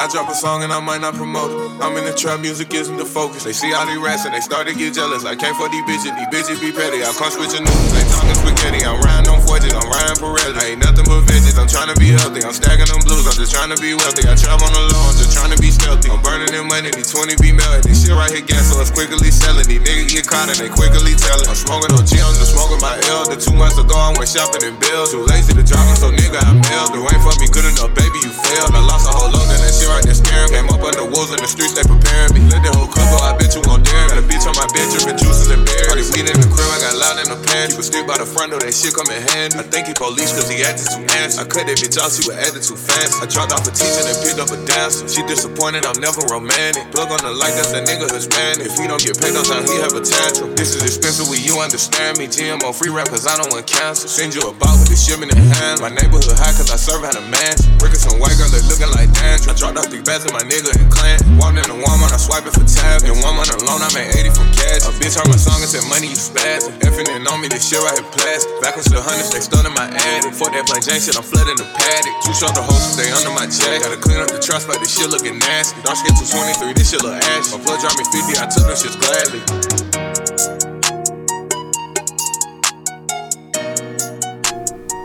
I 0.00 0.08
drop 0.08 0.32
a 0.32 0.34
song 0.34 0.64
and 0.64 0.72
I 0.72 0.80
might 0.80 1.04
not 1.04 1.12
promote 1.12 1.52
it. 1.52 1.60
I'm 1.84 1.92
in 2.00 2.08
the 2.08 2.16
trap, 2.16 2.40
music 2.40 2.72
isn't 2.72 2.96
the 2.96 3.04
focus. 3.04 3.44
They 3.44 3.52
see 3.52 3.76
all 3.76 3.84
these 3.84 4.00
rats 4.00 4.24
and 4.24 4.32
they 4.32 4.40
start 4.40 4.64
to 4.64 4.72
get 4.72 4.96
jealous. 4.96 5.28
I 5.28 5.36
can't 5.36 5.52
for 5.60 5.68
these 5.68 5.84
bitches, 5.84 6.16
these 6.16 6.32
bitches 6.32 6.56
be 6.56 6.72
petty. 6.72 7.04
I 7.04 7.12
come 7.20 7.28
switching 7.28 7.68
noodles, 7.68 7.92
they 7.92 8.08
talking 8.08 8.32
spaghetti. 8.32 8.80
I'm 8.80 8.96
riding 9.04 9.28
on 9.28 9.44
forges, 9.44 9.76
I'm 9.76 9.84
riding 9.84 10.16
Pirelli. 10.16 10.56
I 10.56 10.72
ain't 10.72 10.80
nothing 10.80 11.04
but 11.04 11.28
veggies, 11.28 11.60
I'm 11.60 11.68
trying 11.68 11.92
to 11.92 11.96
be 12.00 12.16
healthy. 12.16 12.40
I'm 12.40 12.56
stacking 12.56 12.88
them 12.88 13.04
blues, 13.04 13.28
I'm 13.28 13.36
just 13.36 13.52
trying 13.52 13.68
to 13.68 13.76
be 13.76 13.92
wealthy. 13.92 14.24
I 14.24 14.32
travel 14.40 14.64
on 14.64 14.72
the 14.72 14.88
low, 14.88 15.04
I'm 15.04 15.20
just 15.20 15.36
trying 15.36 15.52
to 15.52 15.60
be 15.60 15.68
stealthy. 15.68 16.08
I'm 16.08 16.24
burning 16.24 16.48
them 16.48 16.72
money, 16.72 16.88
these 16.96 17.12
20 17.12 17.36
be 17.36 17.52
melting. 17.52 17.84
This 17.84 18.00
shit 18.00 18.16
right 18.16 18.32
here 18.32 18.40
gas, 18.40 18.72
so 18.72 18.80
it's 18.80 18.88
quickly 18.88 19.28
selling. 19.28 19.68
These 19.68 19.84
niggas 19.84 20.08
get 20.16 20.24
caught 20.24 20.48
and 20.48 20.56
they 20.56 20.72
quickly 20.72 21.12
telling. 21.12 21.44
I'm 21.44 21.60
smoking 21.60 21.92
on 21.92 22.08
G, 22.08 22.16
I'm 22.24 22.32
just 22.40 22.56
smoking 22.56 22.80
my 22.80 22.96
L. 23.12 23.28
The 23.28 23.36
two 23.36 23.52
months 23.52 23.76
ago, 23.76 24.00
I 24.00 24.16
went 24.16 24.32
shopping 24.32 24.64
in 24.64 24.80
bills. 24.80 25.12
Too 25.12 25.28
lazy 25.28 25.52
to 25.52 25.60
drop 25.60 25.84
so 26.00 26.08
nigga, 26.08 26.40
I 26.40 26.56
mailed. 26.56 26.96
You 26.96 27.04
ain't 27.04 27.20
for 27.20 27.36
me 27.36 27.52
good 27.52 27.68
enough, 27.68 27.92
baby, 27.92 28.16
you 28.24 28.32
failed. 28.32 28.72
I 28.72 28.80
lost 28.80 29.04
a 29.04 29.12
whole 29.12 29.28
load, 29.28 29.44
then 29.52 29.60
that 29.60 29.76
shit 29.76 29.89
right 29.90 30.04
there 30.06 30.14
scaring 30.14 30.50
me. 30.54 30.62
Came 30.62 30.70
up 30.70 30.82
under 30.82 31.06
wolves 31.06 31.34
in 31.34 31.40
the 31.42 31.50
streets, 31.50 31.74
they 31.74 31.84
preparing 31.84 32.32
me. 32.34 32.40
Let 32.48 32.62
the 32.62 32.70
whole 32.74 32.90
cover, 32.90 33.18
I 33.18 33.34
bet 33.34 33.52
you 33.54 33.62
gon' 33.66 33.82
dare 33.82 34.06
me. 34.06 34.14
Got 34.14 34.22
a 34.22 34.26
bitch 34.26 34.44
on 34.46 34.54
my 34.54 34.68
bed, 34.70 34.86
dripping 34.94 35.18
juices 35.18 35.50
and 35.50 35.62
berries. 35.66 35.90
All 35.90 35.98
this 35.98 36.10
weed 36.14 36.26
in 36.30 36.38
the 36.38 36.48
crib, 36.50 36.70
I 36.70 36.78
got 36.78 36.94
loud 36.94 37.16
in 37.22 37.28
the 37.30 37.38
pants. 37.50 37.74
Keep 37.74 37.82
a 37.82 37.86
stick 37.86 38.04
by 38.06 38.18
the 38.18 38.28
front 38.28 38.54
door, 38.54 38.60
that 38.62 38.74
shit 38.74 38.94
come 38.94 39.10
in 39.10 39.20
handy. 39.34 39.58
I 39.58 39.66
think 39.66 39.90
he 39.90 39.94
police 39.94 40.30
cause 40.32 40.46
he 40.46 40.62
acted 40.62 40.86
too 40.86 41.02
nasty. 41.06 41.42
I 41.42 41.44
cut 41.46 41.66
that 41.66 41.78
bitch 41.78 41.98
off, 41.98 42.14
she 42.14 42.22
was 42.26 42.38
acting 42.38 42.62
too 42.62 42.78
fast. 42.78 43.18
I 43.18 43.26
dropped 43.26 43.52
off 43.52 43.66
a 43.66 43.72
teacher 43.74 44.06
and 44.06 44.18
picked 44.22 44.38
up 44.38 44.50
a 44.54 44.58
dancer. 44.62 45.10
She 45.10 45.26
disappointed, 45.26 45.82
I'm 45.84 45.98
never 45.98 46.22
romantic. 46.30 46.86
Plug 46.94 47.10
on 47.10 47.22
the 47.26 47.34
light, 47.34 47.54
that's 47.58 47.74
a 47.74 47.82
nigga 47.82 48.06
Hispanic. 48.10 48.70
If 48.70 48.78
he 48.78 48.86
don't 48.86 49.02
get 49.02 49.18
paid 49.18 49.34
on 49.34 49.44
time, 49.44 49.66
he 49.66 49.76
have 49.82 49.94
a 49.96 50.02
tantrum. 50.02 50.54
This 50.54 50.76
is 50.76 50.82
expensive, 50.84 51.26
will 51.26 51.42
you 51.42 51.58
understand 51.58 52.18
me? 52.18 52.28
GMO 52.30 52.70
free 52.74 52.90
rap 52.92 53.08
cause 53.08 53.26
I 53.26 53.36
don't 53.36 53.50
want 53.50 53.66
cancer. 53.66 54.06
Send 54.06 54.34
you 54.34 54.42
a 54.46 54.52
box 54.54 54.86
with 54.86 54.90
the 54.92 54.98
shipment 54.98 55.32
in 55.34 55.42
hand. 55.58 55.80
My 55.80 55.90
neighborhood 55.90 56.36
high 56.38 56.54
cause 56.54 56.70
I 56.70 56.76
serve 56.76 57.02
at 57.04 57.16
a 57.16 57.24
man. 57.26 57.54
Working 57.80 57.98
some 57.98 58.20
white 58.20 58.36
girl, 58.38 58.52
looking 58.70 58.90
like 58.94 59.10
dandruff. 59.12 59.50
I 59.50 59.54
dropped 59.58 59.79
off 59.80 59.88
three 59.88 60.04
bags 60.04 60.28
in 60.28 60.32
my 60.36 60.44
nigga 60.44 60.68
and 60.76 60.92
clan. 60.92 61.16
Walked 61.40 61.56
in 61.56 61.64
the 61.64 61.80
Walmart, 61.80 62.12
I 62.12 62.20
swiping 62.20 62.52
for 62.52 62.68
tab. 62.68 63.00
In 63.08 63.16
one 63.24 63.40
month 63.40 63.56
alone, 63.56 63.80
I 63.80 63.88
made 63.96 64.12
80 64.12 64.36
from 64.36 64.52
cash. 64.52 64.84
A 64.84 64.92
bitch 65.00 65.16
heard 65.16 65.32
my 65.32 65.40
song 65.40 65.64
and 65.64 65.72
said, 65.72 65.88
money, 65.88 66.12
you 66.12 66.20
spazzing. 66.20 66.76
Effing 66.84 67.08
in 67.08 67.24
on 67.24 67.40
me, 67.40 67.48
this 67.48 67.64
shit 67.64 67.80
right 67.80 67.96
here 67.96 68.04
plastic. 68.12 68.52
Into 68.60 68.92
the 68.96 69.02
hundreds, 69.02 69.32
they 69.32 69.40
stunned 69.40 69.66
in 69.66 69.74
my. 69.74 69.88
Fuck 70.36 70.52
that 70.52 70.68
plain 70.68 70.82
Jane 70.84 71.00
shit, 71.00 71.16
I'm 71.16 71.24
flooding 71.24 71.56
the 71.56 71.64
paddock. 71.64 72.12
Two 72.24 72.32
the 72.32 72.62
hoes, 72.62 72.96
they 72.96 73.10
under 73.12 73.30
my 73.32 73.46
check. 73.48 73.82
Gotta 73.82 73.96
clean 74.00 74.20
up 74.20 74.28
the 74.28 74.38
trust, 74.40 74.68
like 74.68 74.80
this 74.80 74.92
shit 74.92 75.08
looking 75.08 75.38
nasty. 75.40 75.80
Dark 75.82 75.96
skin 75.96 76.14
223, 76.16 76.72
this 76.76 76.90
shit 76.92 77.02
look 77.02 77.16
ashy. 77.16 77.56
My 77.56 77.64
blood 77.64 77.80
dropped 77.80 77.98
me 77.98 78.04
50, 78.08 78.38
I 78.40 78.46
took 78.48 78.64
them 78.68 78.76
shits 78.76 78.96
gladly. 79.00 79.40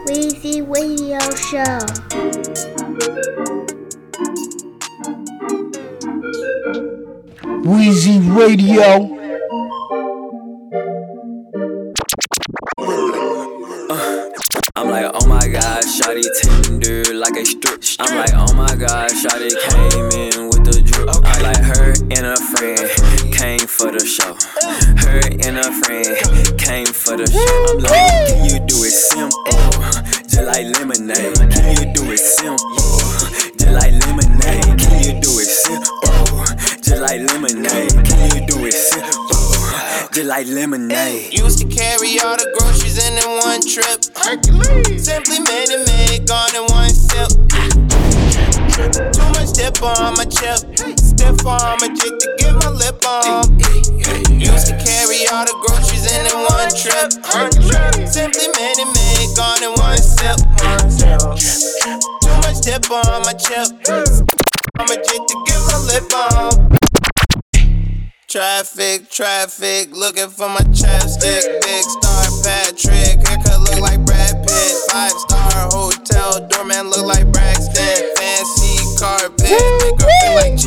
Weezy 0.08 0.64
Radio 0.64 1.20
Show. 1.36 1.84
Weezy 7.66 8.22
Radio. 8.38 9.10
Uh, 13.90 14.30
I'm 14.76 14.90
like, 14.92 15.10
oh 15.12 15.26
my 15.26 15.48
god, 15.48 15.82
shawty 15.82 16.22
tender 16.42 17.16
like 17.16 17.36
a 17.36 17.44
strip. 17.44 17.82
I'm 18.00 18.18
like, 18.18 18.34
oh 18.36 18.54
my 18.54 18.76
god, 18.76 19.10
shawty 19.10 19.50
came 19.66 20.12
in 20.14 20.50
with 20.50 20.64
the 20.64 20.80
drip. 20.86 21.10
I 21.10 21.42
like 21.42 21.58
her 21.58 21.94
and 22.14 22.26
a 22.28 22.38
friend 22.54 23.34
came 23.34 23.66
for 23.66 23.92
the 23.92 24.06
show. 24.06 24.38
Her 25.02 25.22
and 25.26 25.58
a 25.58 25.72
friend 25.82 26.60
came 26.60 26.86
for 26.86 27.18
the 27.18 27.26
show. 27.26 27.66
I'm 27.74 27.80
like, 27.82 28.28
can 28.30 28.46
you 28.46 28.60
do 28.68 28.84
it 28.84 28.94
simple? 28.94 29.42
Just 30.30 30.44
like 30.46 30.68
lemonade. 30.78 31.34
Can 31.52 31.66
you 31.82 31.94
do 31.96 32.12
it 32.12 32.20
simple? 32.20 32.62
Just 33.58 33.74
like 33.74 33.92
lemonade. 34.06 34.78
Can 34.78 35.02
you 35.02 35.20
do 35.20 35.40
it 35.40 35.50
simple? 35.50 36.35
Just 36.86 37.02
like 37.02 37.18
lemonade. 37.18 37.90
Can 38.06 38.30
you 38.38 38.46
do 38.46 38.62
it 38.62 38.78
simple? 38.78 39.26
Just 40.14 40.30
like 40.30 40.46
lemonade. 40.46 41.34
Used 41.34 41.58
to 41.58 41.66
carry 41.66 42.22
all 42.22 42.38
the 42.38 42.46
groceries 42.54 43.02
in 43.02 43.18
in 43.18 43.26
one 43.42 43.58
trip. 43.66 44.06
Hercules. 44.14 45.02
Simply 45.02 45.42
made 45.42 45.74
it, 45.74 45.82
made 45.82 46.22
it, 46.22 46.30
gone 46.30 46.54
in 46.54 46.62
one 46.70 46.94
sip. 46.94 47.34
Too 49.18 49.26
much 49.34 49.58
dip 49.58 49.82
on 49.82 50.14
my 50.14 50.30
chip. 50.30 50.62
Stiff 51.02 51.42
on 51.50 51.74
my 51.82 51.90
jig 51.90 52.22
to 52.22 52.28
get 52.38 52.54
my 52.54 52.70
lip 52.70 53.02
on. 53.02 53.50
Used 54.38 54.70
to 54.70 54.78
carry 54.78 55.26
all 55.34 55.42
the 55.42 55.58
groceries 55.66 56.06
in 56.06 56.22
in 56.22 56.38
one 56.38 56.70
trip. 56.70 57.18
Hercules. 57.26 58.14
Simply 58.14 58.46
made 58.62 58.78
it, 58.78 58.90
made 58.94 59.26
it, 59.26 59.34
gone 59.34 59.58
in 59.66 59.74
one 59.82 59.98
sip. 59.98 60.38
Too 62.22 62.30
much 62.46 62.62
dip 62.62 62.86
on 62.94 63.26
my 63.26 63.34
chip. 63.34 64.45
Jig 64.74 65.28
to 65.28 65.44
get 65.46 65.60
my 65.68 65.78
lip 65.86 66.14
on. 66.14 66.78
Traffic, 68.28 69.10
traffic, 69.10 69.96
looking 69.96 70.30
for 70.30 70.50
my 70.50 70.62
chapstick. 70.74 71.62
Big 71.62 71.84
star 71.84 72.26
Patrick, 72.44 73.28
haircut 73.28 73.62
look 73.62 73.80
like 73.80 74.06
Brad 74.06 74.46
Pitt. 74.46 74.76
Five 74.90 75.12
star 75.12 75.70
hotel, 75.72 76.48
doorman 76.48 76.90
look 76.90 77.06
like 77.06 77.32
Braxton. 77.32 78.16
Fancy 78.18 78.78
carpet, 79.00 79.62
make 79.82 80.02
her 80.02 80.10
feel 80.22 80.36
like 80.36 80.60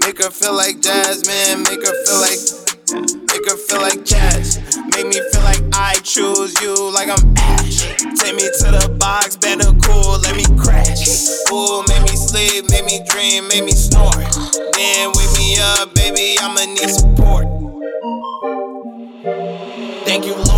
Make 0.00 0.18
her 0.22 0.30
feel 0.30 0.54
like 0.54 0.80
Jasmine, 0.80 1.62
make 1.62 1.86
her 1.86 2.04
feel 2.04 2.20
like 2.20 2.59
Make 2.92 3.48
her 3.48 3.56
feel 3.56 3.80
like 3.80 4.04
jazz. 4.04 4.58
Make 4.94 5.06
me 5.06 5.20
feel 5.30 5.42
like 5.42 5.62
I 5.72 5.94
choose 6.02 6.60
you 6.60 6.74
like 6.92 7.08
I'm 7.08 7.34
Ash. 7.36 7.82
Take 8.18 8.34
me 8.34 8.42
to 8.42 8.66
the 8.74 8.96
box, 8.98 9.36
better 9.36 9.70
cool, 9.84 10.18
let 10.18 10.34
me 10.34 10.44
crash. 10.58 11.06
Ooh, 11.52 11.84
make 11.86 12.02
me 12.02 12.16
sleep, 12.16 12.68
make 12.70 12.84
me 12.84 13.00
dream, 13.08 13.46
make 13.48 13.64
me 13.64 13.72
snore. 13.72 14.10
Then 14.10 15.12
wake 15.14 15.38
me 15.38 15.58
up, 15.60 15.94
baby, 15.94 16.36
I'ma 16.40 16.64
need 16.64 16.90
support. 16.90 17.46
Thank 20.04 20.26
you. 20.26 20.49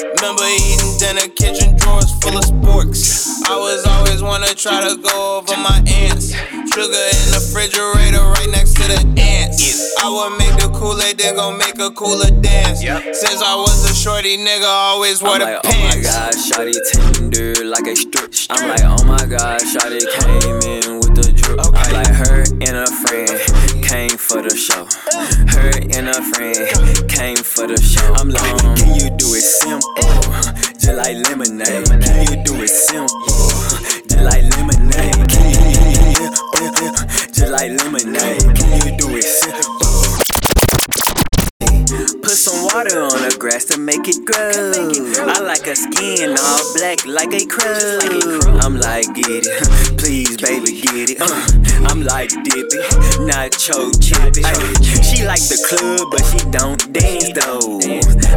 Remember 0.00 0.44
eating 0.48 0.96
dinner, 0.98 1.28
kitchen 1.36 1.76
drawers 1.76 2.10
full 2.20 2.36
of 2.38 2.44
sporks. 2.44 3.28
I 3.48 3.56
was 3.56 3.84
always 3.86 4.22
wanna 4.22 4.54
try 4.54 4.80
to 4.88 4.96
go 4.96 5.38
over 5.38 5.56
my 5.60 5.82
ants. 5.86 6.32
Sugar 6.72 7.04
in 7.12 7.26
the 7.28 7.36
refrigerator 7.36 8.22
right 8.24 8.48
next 8.50 8.74
to 8.80 8.88
the 8.88 9.20
ants. 9.20 9.92
I 10.02 10.08
would 10.08 10.38
make 10.38 10.56
the 10.56 10.70
Kool-Aid, 10.72 11.18
then 11.18 11.36
gon' 11.36 11.58
make 11.58 11.78
a 11.78 11.90
cooler 11.90 12.30
dance. 12.40 12.80
Since 12.80 13.42
I 13.42 13.54
was 13.56 13.90
a 13.90 13.94
shorty 13.94 14.38
nigga, 14.38 14.64
always 14.64 15.20
wore 15.20 15.32
I'm 15.32 15.40
the 15.40 15.44
like, 15.44 15.60
oh 15.64 15.80
my 15.82 16.00
god, 16.00 16.32
shawty 16.32 16.72
tender 16.92 17.64
like 17.66 17.86
a 17.86 17.96
strip. 17.96 18.32
I'm 18.48 18.68
like, 18.68 18.84
oh 18.84 19.04
my 19.04 19.24
god, 19.26 19.60
shawty 19.60 20.00
came 20.00 20.60
in 20.64 21.00
with 21.00 21.14
the 21.14 21.32
drip. 21.36 21.60
I 21.74 21.90
like 21.92 22.14
her 22.14 22.42
and 22.64 22.76
a 22.76 22.86
friend 22.86 23.49
came 23.90 24.16
for 24.16 24.40
the 24.40 24.54
show. 24.54 24.86
Her 25.50 25.72
and 25.98 26.08
a 26.08 26.22
friend 26.30 27.08
came 27.10 27.38
for 27.38 27.66
the 27.66 27.76
show. 27.82 28.14
I'm 28.14 28.28
like, 28.28 28.78
can 28.78 28.94
you 28.94 29.10
do 29.18 29.34
it 29.34 29.42
simple? 29.42 29.90
Just 30.78 30.94
like 30.94 31.16
lemonade. 31.26 31.88
Can 32.00 32.22
you 32.30 32.44
do 32.44 32.54
it 32.62 32.68
simple? 32.68 33.18
Just 34.06 34.22
like 34.22 34.44
lemonade. 34.54 35.28
Can 35.28 35.46
you, 35.50 36.30
just 37.34 37.50
like 37.50 37.72
lemonade. 37.82 38.56
Can 38.56 38.86
you 38.86 38.96
do 38.96 39.16
it 39.16 39.24
simple? 39.24 39.70
Put 42.30 42.38
some 42.38 42.62
water 42.62 43.02
on 43.02 43.26
the 43.26 43.34
grass 43.40 43.64
to 43.74 43.76
make 43.76 44.06
it 44.06 44.22
grow. 44.22 44.54
I 45.26 45.42
like 45.42 45.66
her 45.66 45.74
skin 45.74 46.30
all 46.38 46.62
black 46.78 47.02
like 47.02 47.34
a 47.34 47.42
crow. 47.42 47.98
I'm 48.62 48.78
like, 48.78 49.10
get 49.18 49.50
it, 49.50 49.50
please, 49.98 50.38
baby, 50.38 50.78
get 50.78 51.10
it. 51.10 51.18
Uh, 51.18 51.26
I'm 51.90 52.06
like 52.06 52.30
dippy, 52.30 52.86
nacho 53.26 53.90
chippy. 53.98 54.46
She 55.02 55.26
like 55.26 55.42
the 55.42 55.58
club, 55.66 56.06
but 56.14 56.22
she 56.30 56.38
don't 56.54 56.78
dance 56.94 57.34
though. 57.34 57.82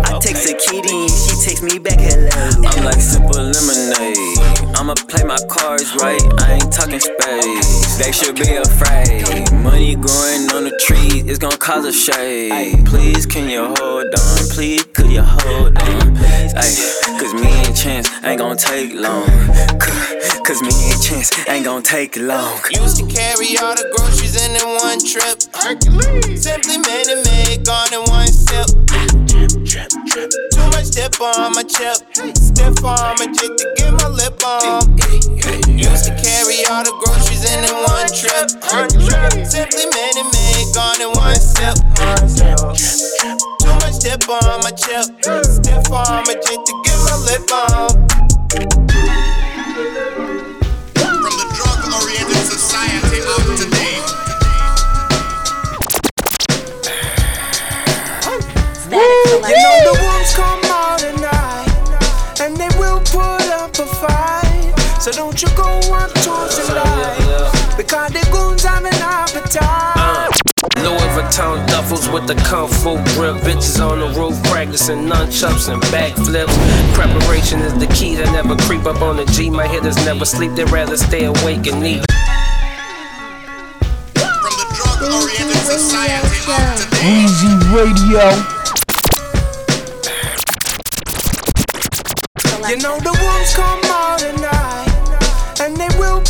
I 0.10 0.18
text 0.18 0.50
a 0.50 0.58
kitty 0.58 1.06
and 1.06 1.14
she 1.14 1.38
text 1.46 1.62
me 1.62 1.78
back 1.78 2.02
hello. 2.02 2.34
I'm 2.66 2.82
like 2.90 2.98
simple 2.98 3.46
lemonade. 3.46 4.74
I'ma 4.74 4.98
play 5.06 5.22
my 5.22 5.38
cards 5.54 5.94
right. 6.02 6.18
I 6.42 6.58
ain't 6.58 6.74
talking 6.74 6.98
space. 6.98 8.02
They 8.02 8.10
should 8.10 8.42
be 8.42 8.58
afraid. 8.58 9.54
Money 9.62 9.94
growing 9.94 10.50
on 10.50 10.66
the 10.66 10.74
tree 10.82 11.14
it's 11.26 11.40
gonna 11.40 11.58
cause 11.58 11.86
a 11.86 11.92
shade. 11.92 12.86
Please, 12.86 13.26
can 13.26 13.50
you 13.50 13.66
hold 13.66 13.83
on? 13.84 14.50
Please, 14.50 14.84
could 14.94 15.12
you 15.12 15.22
hold 15.22 15.78
on? 15.78 16.18
Ay, 16.56 16.72
cause 17.20 17.34
me 17.34 17.50
and 17.66 17.76
Chance 17.76 18.10
ain't 18.24 18.40
gonna 18.40 18.56
take 18.56 18.94
long. 18.94 19.28
Cause 20.44 20.62
me 20.62 20.74
and 20.92 21.02
Chance 21.02 21.48
ain't 21.48 21.64
gonna 21.64 21.82
take 21.82 22.18
long. 22.18 22.60
Used 22.70 22.98
to 22.98 23.08
carry 23.08 23.58
all 23.60 23.76
the 23.76 23.88
groceries 23.96 24.36
in 24.36 24.52
in 24.52 24.68
one 24.76 25.00
trip. 25.00 25.40
Hercules. 25.56 26.44
Simply 26.44 26.78
made 26.80 27.08
it 27.08 27.24
made, 27.24 27.66
gone 27.66 27.94
in 27.94 28.04
one 28.12 28.28
sip. 28.28 28.68
Too 30.52 30.68
much 30.76 30.92
dip 30.92 31.20
on 31.22 31.54
my 31.56 31.64
chip. 31.64 31.96
Stiff 32.36 32.84
on 32.84 33.16
my 33.20 33.28
jig 33.32 33.56
to 33.56 33.74
get 33.78 33.94
my 33.94 34.08
lip 34.10 34.44
on. 34.46 35.03
Used 35.44 36.06
to 36.06 36.16
carry 36.16 36.64
all 36.72 36.84
the 36.88 36.96
groceries 37.04 37.44
in 37.44 37.66
in 37.68 37.76
one 37.84 38.08
trip. 38.16 38.48
Simply 39.44 39.86
made 39.92 40.16
it 40.16 40.28
made, 40.32 40.72
gone 40.74 41.02
in 41.04 41.12
one 41.20 41.36
sip. 41.36 41.76
Too 43.60 43.76
much 43.84 44.00
dip 44.00 44.24
on 44.30 44.64
my 44.64 44.72
chip. 44.72 45.04
Stiff 45.44 45.92
on 45.92 46.24
my 46.24 46.36
jig 46.40 46.64
to 46.64 46.74
get 46.86 46.96
my 47.04 47.16
lip 47.28 47.52
on. 47.52 47.92
From 50.96 51.36
the 51.36 51.48
drug-oriented 51.60 52.48
society 52.48 53.20
of 53.20 53.44
today. 53.60 54.00
You 58.94 59.58
know 59.60 59.92
the 59.92 60.03
So 65.04 65.12
don't 65.12 65.42
you 65.42 65.50
go 65.50 65.68
up 65.92 66.14
towards 66.24 66.56
the 66.56 66.76
light, 66.76 67.76
because 67.76 68.12
the 68.14 68.26
goons 68.32 68.64
have 68.64 68.86
an 68.86 68.94
appetite. 68.94 70.32
Louis 70.78 71.10
Vuitton 71.12 71.60
duffels 71.68 72.08
with 72.14 72.26
the 72.26 72.36
kung 72.48 72.70
fu 72.70 72.96
grip. 73.12 73.36
Bitches 73.44 73.86
on 73.86 74.00
the 74.00 74.08
roof 74.18 74.42
practicing 74.44 75.00
nunchucks 75.00 75.68
and 75.68 75.82
backflips. 75.92 76.56
Preparation 76.94 77.60
is 77.60 77.74
the 77.74 77.88
key 77.88 78.16
to 78.16 78.24
never 78.32 78.56
creep 78.56 78.86
up 78.86 79.02
on 79.02 79.18
the 79.18 79.26
G. 79.26 79.50
My 79.50 79.68
hitters 79.68 79.98
never 80.06 80.24
sleep, 80.24 80.54
they 80.54 80.64
rather 80.64 80.96
stay 80.96 81.26
awake 81.26 81.68
and 81.68 81.86
eat. 81.86 82.06
Weezy 87.04 87.60
Radio. 87.76 88.24
You 92.70 92.78
know 92.78 92.98
the 93.00 93.12
wolves 93.12 93.54
come 93.54 93.82
out 93.84 94.24
at 94.24 94.40
night, 94.40 94.48
and 94.48 94.62
they 94.64 94.88
will 94.88 94.93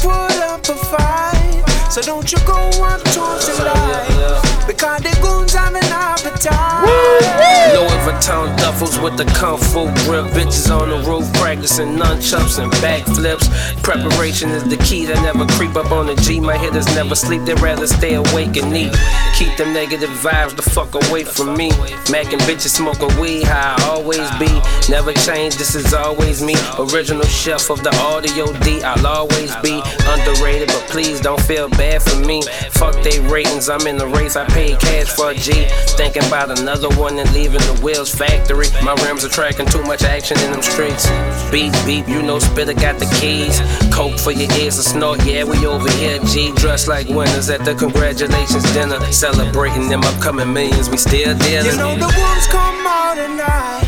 put 0.02 0.36
up 0.42 0.62
a 0.70 0.76
fight. 0.76 1.64
So 1.92 2.02
don't 2.02 2.32
you 2.32 2.40
go 2.46 2.58
up 2.84 3.02
towards 3.14 3.46
the 3.48 3.64
light, 3.64 4.66
because 4.68 5.02
the 5.02 5.18
goons 5.22 5.54
have 5.54 5.76
an 5.76 5.84
appetite. 5.86 6.33
Louis 6.46 8.00
Vuitton 8.04 8.56
duffels 8.58 9.02
with 9.02 9.18
the 9.18 9.26
kung 9.36 9.58
fu 9.58 9.86
grip. 10.04 10.26
Bitches 10.34 10.70
on 10.70 10.90
the 10.90 10.98
roof 11.10 11.32
practicing 11.34 11.96
nunchucks 11.98 12.62
and 12.62 12.72
backflips. 12.74 13.48
Preparation 13.82 14.50
is 14.50 14.64
the 14.64 14.78
key 14.78 15.06
to 15.06 15.14
never 15.22 15.46
creep 15.54 15.76
up 15.76 15.92
on 15.92 16.08
the 16.08 16.16
G. 16.16 16.40
My 16.40 16.58
hitters 16.58 16.86
never 16.96 17.16
sleep, 17.16 17.44
they 17.44 17.54
rather 17.56 17.88
stay 17.88 18.16
awake 18.16 18.58
and 18.58 18.76
eat. 18.76 18.94
Keep 19.38 19.58
the 19.58 19.66
negative 19.66 20.10
vibes 20.10 20.56
the 20.56 20.62
fuck 20.62 20.94
away 20.96 21.24
from 21.24 21.56
me. 21.56 21.70
Mackin' 22.12 22.40
bitches 22.40 22.76
smoking 22.76 23.16
weed, 23.20 23.44
how 23.44 23.76
I 23.78 23.84
always 23.90 24.30
be. 24.38 24.52
Never 24.90 25.14
change, 25.14 25.56
this 25.56 25.76
is 25.76 25.94
always 25.94 26.42
me. 26.42 26.56
Original 26.78 27.26
chef 27.26 27.70
of 27.70 27.84
the 27.84 27.96
audio 27.98 28.52
D. 28.60 28.82
I'll 28.84 29.08
always 29.08 29.56
be 29.58 29.82
underrated, 30.08 30.68
but 30.68 30.86
please 30.90 31.22
don't 31.22 31.42
feel 31.42 31.70
bad 31.70 32.02
for 32.02 32.20
me. 32.20 32.42
Fuck 32.72 33.02
they 33.04 33.20
ratings, 33.20 33.70
I'm 33.70 33.88
in 33.88 33.98
the 33.98 34.08
race. 34.08 34.36
I 34.36 34.46
paid 34.48 34.80
cash 34.80 35.08
for 35.08 35.32
a 35.32 35.36
G. 35.36 35.66
Thinking 35.96 36.24
about 36.34 36.58
another 36.60 36.90
one 36.98 37.20
and 37.20 37.32
leaving 37.32 37.62
the 37.62 37.80
wheels 37.84 38.10
factory. 38.10 38.66
My 38.82 38.96
rims 39.06 39.24
are 39.24 39.30
tracking 39.30 39.68
too 39.68 39.84
much 39.84 40.02
action 40.02 40.36
in 40.40 40.50
them 40.50 40.64
streets. 40.64 41.06
Beep, 41.52 41.72
beep, 41.86 42.08
you 42.10 42.24
know 42.24 42.40
Spitta 42.40 42.74
got 42.74 42.98
the 42.98 43.06
keys. 43.22 43.62
Coke 43.94 44.18
for 44.18 44.32
your 44.32 44.50
ears 44.58 44.78
to 44.78 44.82
snort, 44.82 45.24
yeah, 45.28 45.44
we 45.44 45.64
over 45.68 45.92
here. 46.02 46.18
G 46.26 46.52
dressed 46.56 46.88
like 46.88 47.08
winners 47.08 47.52
at 47.52 47.64
the 47.64 47.76
congratulations 47.76 48.66
dinner. 48.74 49.00
Celebrating 49.12 49.90
them 49.90 50.02
upcoming 50.02 50.52
millions, 50.52 50.90
we 50.90 50.98
still 50.98 51.38
dealing. 51.38 51.70
You 51.70 51.78
know 51.78 51.94
the 52.02 52.10
wolves 52.10 52.48
come 52.50 52.82
out 52.82 53.18
at 53.22 53.30
night, 53.38 53.86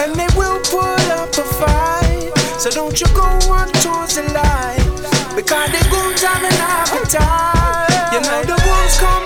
and 0.00 0.16
they 0.16 0.28
will 0.32 0.56
put 0.64 1.04
up 1.20 1.28
a 1.36 1.44
fight. 1.60 2.32
So 2.56 2.70
don't 2.70 2.98
you 2.98 3.06
go 3.12 3.28
up 3.52 3.68
towards 3.84 4.16
the 4.16 4.24
light, 4.32 4.80
because 5.36 5.68
the 5.76 5.82
goons 5.92 6.22
have 6.24 6.40
an 6.40 6.56
appetite. 6.56 8.16
You 8.16 8.20
know 8.24 8.40
the 8.48 8.56
wolves 8.64 8.96
come 8.96 9.25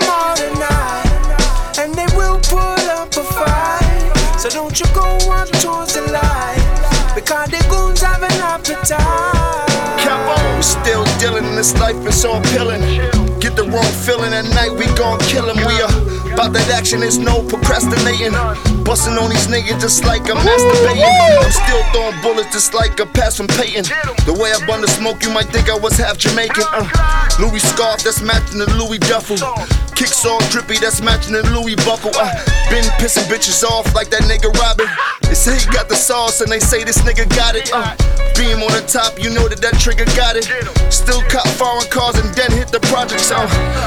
don't 4.70 4.88
you 4.88 4.94
go 4.94 5.32
up 5.32 5.48
towards 5.58 5.94
the 5.94 6.02
light, 6.12 7.12
because 7.16 7.50
the 7.50 7.58
goons 7.68 8.00
have 8.02 8.22
an 8.22 8.30
appetite. 8.40 9.00
Capo, 9.98 10.60
still 10.60 11.04
dealing 11.18 11.56
this 11.56 11.74
life, 11.80 11.96
it's 12.06 12.24
all 12.24 12.38
appealing. 12.38 12.80
Get 13.40 13.56
the 13.56 13.64
wrong 13.64 13.92
feeling 14.06 14.32
at 14.32 14.44
night, 14.54 14.70
we 14.70 14.86
gon' 14.94 15.18
kill 15.20 15.50
him. 15.50 15.56
We 15.66 15.82
are 15.82 16.09
about 16.40 16.54
that 16.54 16.72
action, 16.72 17.02
it's 17.02 17.18
no 17.18 17.44
procrastinating. 17.44 18.32
Bustin' 18.80 19.20
on 19.20 19.28
these 19.28 19.46
niggas 19.52 19.76
just 19.76 20.04
like 20.08 20.24
I'm 20.24 20.40
masturbating. 20.40 21.04
I'm 21.04 21.52
still 21.52 21.82
throwing 21.92 22.16
bullets 22.24 22.52
just 22.52 22.72
like 22.72 22.98
a 22.98 23.04
pass 23.04 23.36
from 23.36 23.46
Peyton. 23.46 23.84
The 24.24 24.32
way 24.32 24.48
I 24.48 24.58
bun 24.66 24.80
the 24.80 24.88
smoke, 24.88 25.22
you 25.22 25.28
might 25.30 25.52
think 25.52 25.68
I 25.68 25.76
was 25.76 25.98
half 25.98 26.16
Jamaican. 26.16 26.64
Uh, 26.72 26.88
Louis 27.38 27.60
scarf, 27.60 28.02
that's 28.02 28.22
matching 28.22 28.58
the 28.58 28.68
Louis 28.80 28.98
duffel. 29.04 29.36
Kicks 29.92 30.24
all 30.24 30.40
drippy, 30.48 30.80
that's 30.80 31.02
matching 31.02 31.36
the 31.36 31.44
Louis 31.52 31.76
buckle. 31.84 32.16
Uh, 32.16 32.32
been 32.72 32.88
pissing 32.96 33.28
bitches 33.28 33.60
off 33.62 33.92
like 33.94 34.08
that 34.08 34.24
nigga 34.24 34.48
Robin. 34.56 34.88
They 35.28 35.36
say 35.36 35.60
he 35.60 35.66
got 35.68 35.88
the 35.88 35.96
sauce 35.96 36.40
and 36.40 36.50
they 36.50 36.60
say 36.60 36.84
this 36.84 37.04
nigga 37.04 37.28
got 37.36 37.54
it. 37.54 37.68
Uh, 37.68 37.92
beam 38.40 38.64
on 38.64 38.72
the 38.72 38.84
top, 38.88 39.20
you 39.20 39.28
know 39.28 39.44
that 39.44 39.60
that 39.60 39.76
trigger 39.76 40.08
got 40.16 40.40
it. 40.40 40.48
Still 40.88 41.20
cop 41.28 41.46
foreign 41.60 41.84
cars 41.92 42.16
and 42.16 42.32
then 42.34 42.50
hit 42.52 42.72
the 42.72 42.80
projects. 42.88 43.30
Uh, 43.30 43.44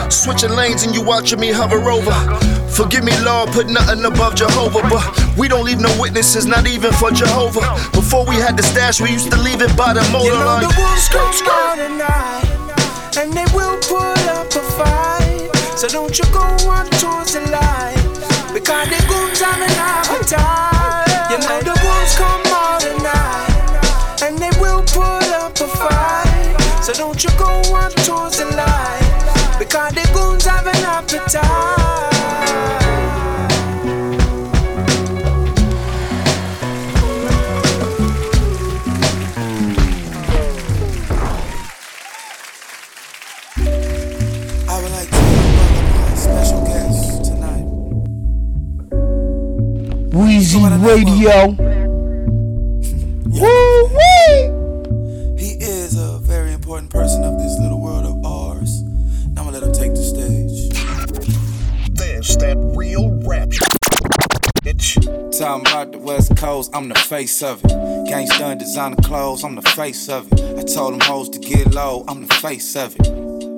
switching 0.10 0.52
lanes 0.52 0.84
and 0.84 0.94
you 0.94 1.02
watching 1.02 1.39
me 1.39 1.50
hover 1.50 1.89
over. 1.89 2.42
Forgive 2.73 3.03
me, 3.03 3.13
Lord, 3.21 3.51
put 3.51 3.67
nothing 3.69 4.03
above 4.03 4.36
Jehovah, 4.36 4.82
but 4.89 5.03
we 5.38 5.47
don't 5.47 5.63
leave 5.63 5.79
no 5.79 5.93
witnesses, 6.01 6.45
not 6.45 6.65
even 6.67 6.91
for 6.93 7.12
Jehovah. 7.12 7.62
Before 7.93 8.25
we 8.25 8.36
had 8.36 8.58
the 8.58 8.63
stash, 8.63 8.99
we 8.99 9.12
used 9.12 9.29
to 9.32 9.38
leave 9.38 9.62
it 9.62 9.75
by 9.77 9.93
the 9.93 10.01
motor 10.12 10.25
You 10.25 10.39
know 10.39 10.45
line. 10.45 10.62
the 10.63 10.73
wolves 10.77 11.08
come 11.08 11.47
out 11.47 11.77
at 11.77 11.93
night, 11.93 13.17
and 13.21 13.32
they 13.34 13.45
will 13.53 13.77
put 13.77 14.17
up 14.34 14.49
a 14.49 14.63
fight. 14.73 15.49
So 15.77 15.88
don't 15.88 16.17
you 16.17 16.25
go 16.34 16.41
up 16.71 16.89
towards 16.97 17.34
the 17.34 17.41
light, 17.53 17.93
because 18.53 18.89
the 18.89 18.99
goons 19.06 19.39
have 19.41 19.62
an 19.62 19.75
appetite. 19.77 21.29
You 21.29 21.38
know 21.45 21.60
the 21.62 21.77
wolves 21.77 22.15
come 22.17 22.41
out 22.58 22.84
at 22.89 22.97
night, 23.06 24.23
and 24.25 24.38
they 24.39 24.49
will 24.60 24.82
put 24.82 25.29
up 25.29 25.53
a 25.62 25.67
fight. 25.67 26.58
So 26.82 26.93
don't 26.93 27.23
you 27.23 27.29
go 27.38 27.62
up 27.77 27.93
towards 28.01 28.38
the 28.38 28.45
light, 28.58 29.56
because 29.60 29.93
the 29.93 30.10
goons 30.13 30.45
have 30.45 30.65
an 30.65 30.84
appetite. 30.84 31.83
Weezy 50.54 50.86
Radio. 50.86 51.48
Woo 53.26 53.86
wee! 53.88 55.42
He 55.42 55.54
is 55.60 55.98
a 55.98 56.20
very 56.20 56.54
important 56.54 56.92
person 56.92 57.24
of 57.24 57.39
this 57.39 57.58
little 57.60 57.82
world 57.82 58.06
of 58.06 58.24
ours. 58.24 58.84
Now 59.32 59.42
I'm 59.42 59.48
gonna 59.48 59.58
let 59.60 59.63
him 59.63 59.74
take 59.74 59.96
the 59.96 60.04
stage. 60.04 60.70
There's 61.89 62.38
that 62.38 62.58
real 62.78 63.20
rap. 63.26 63.50
Talking 65.36 65.68
about 65.68 65.92
the 65.92 65.98
West 65.98 66.38
Coast, 66.38 66.70
I'm 66.76 66.88
the 66.88 67.00
face 67.00 67.42
of 67.42 67.66
it. 67.66 67.72
Gangsta 68.08 68.52
and 68.52 68.60
designer 68.60 68.98
clothes, 68.98 69.44
I'm 69.44 69.56
the 69.56 69.63
face 69.63 70.08
of 70.08 70.32
it. 70.32 70.39
I 70.39 70.62
told 70.62 70.94
them 70.94 71.02
hoes 71.02 71.30
to 71.30 71.39
get 71.39 71.74
low, 71.74 72.06
I'm 72.08 72.28
the 72.28 72.34
face 72.36 72.76
of 72.76 72.96
it. 73.00 73.08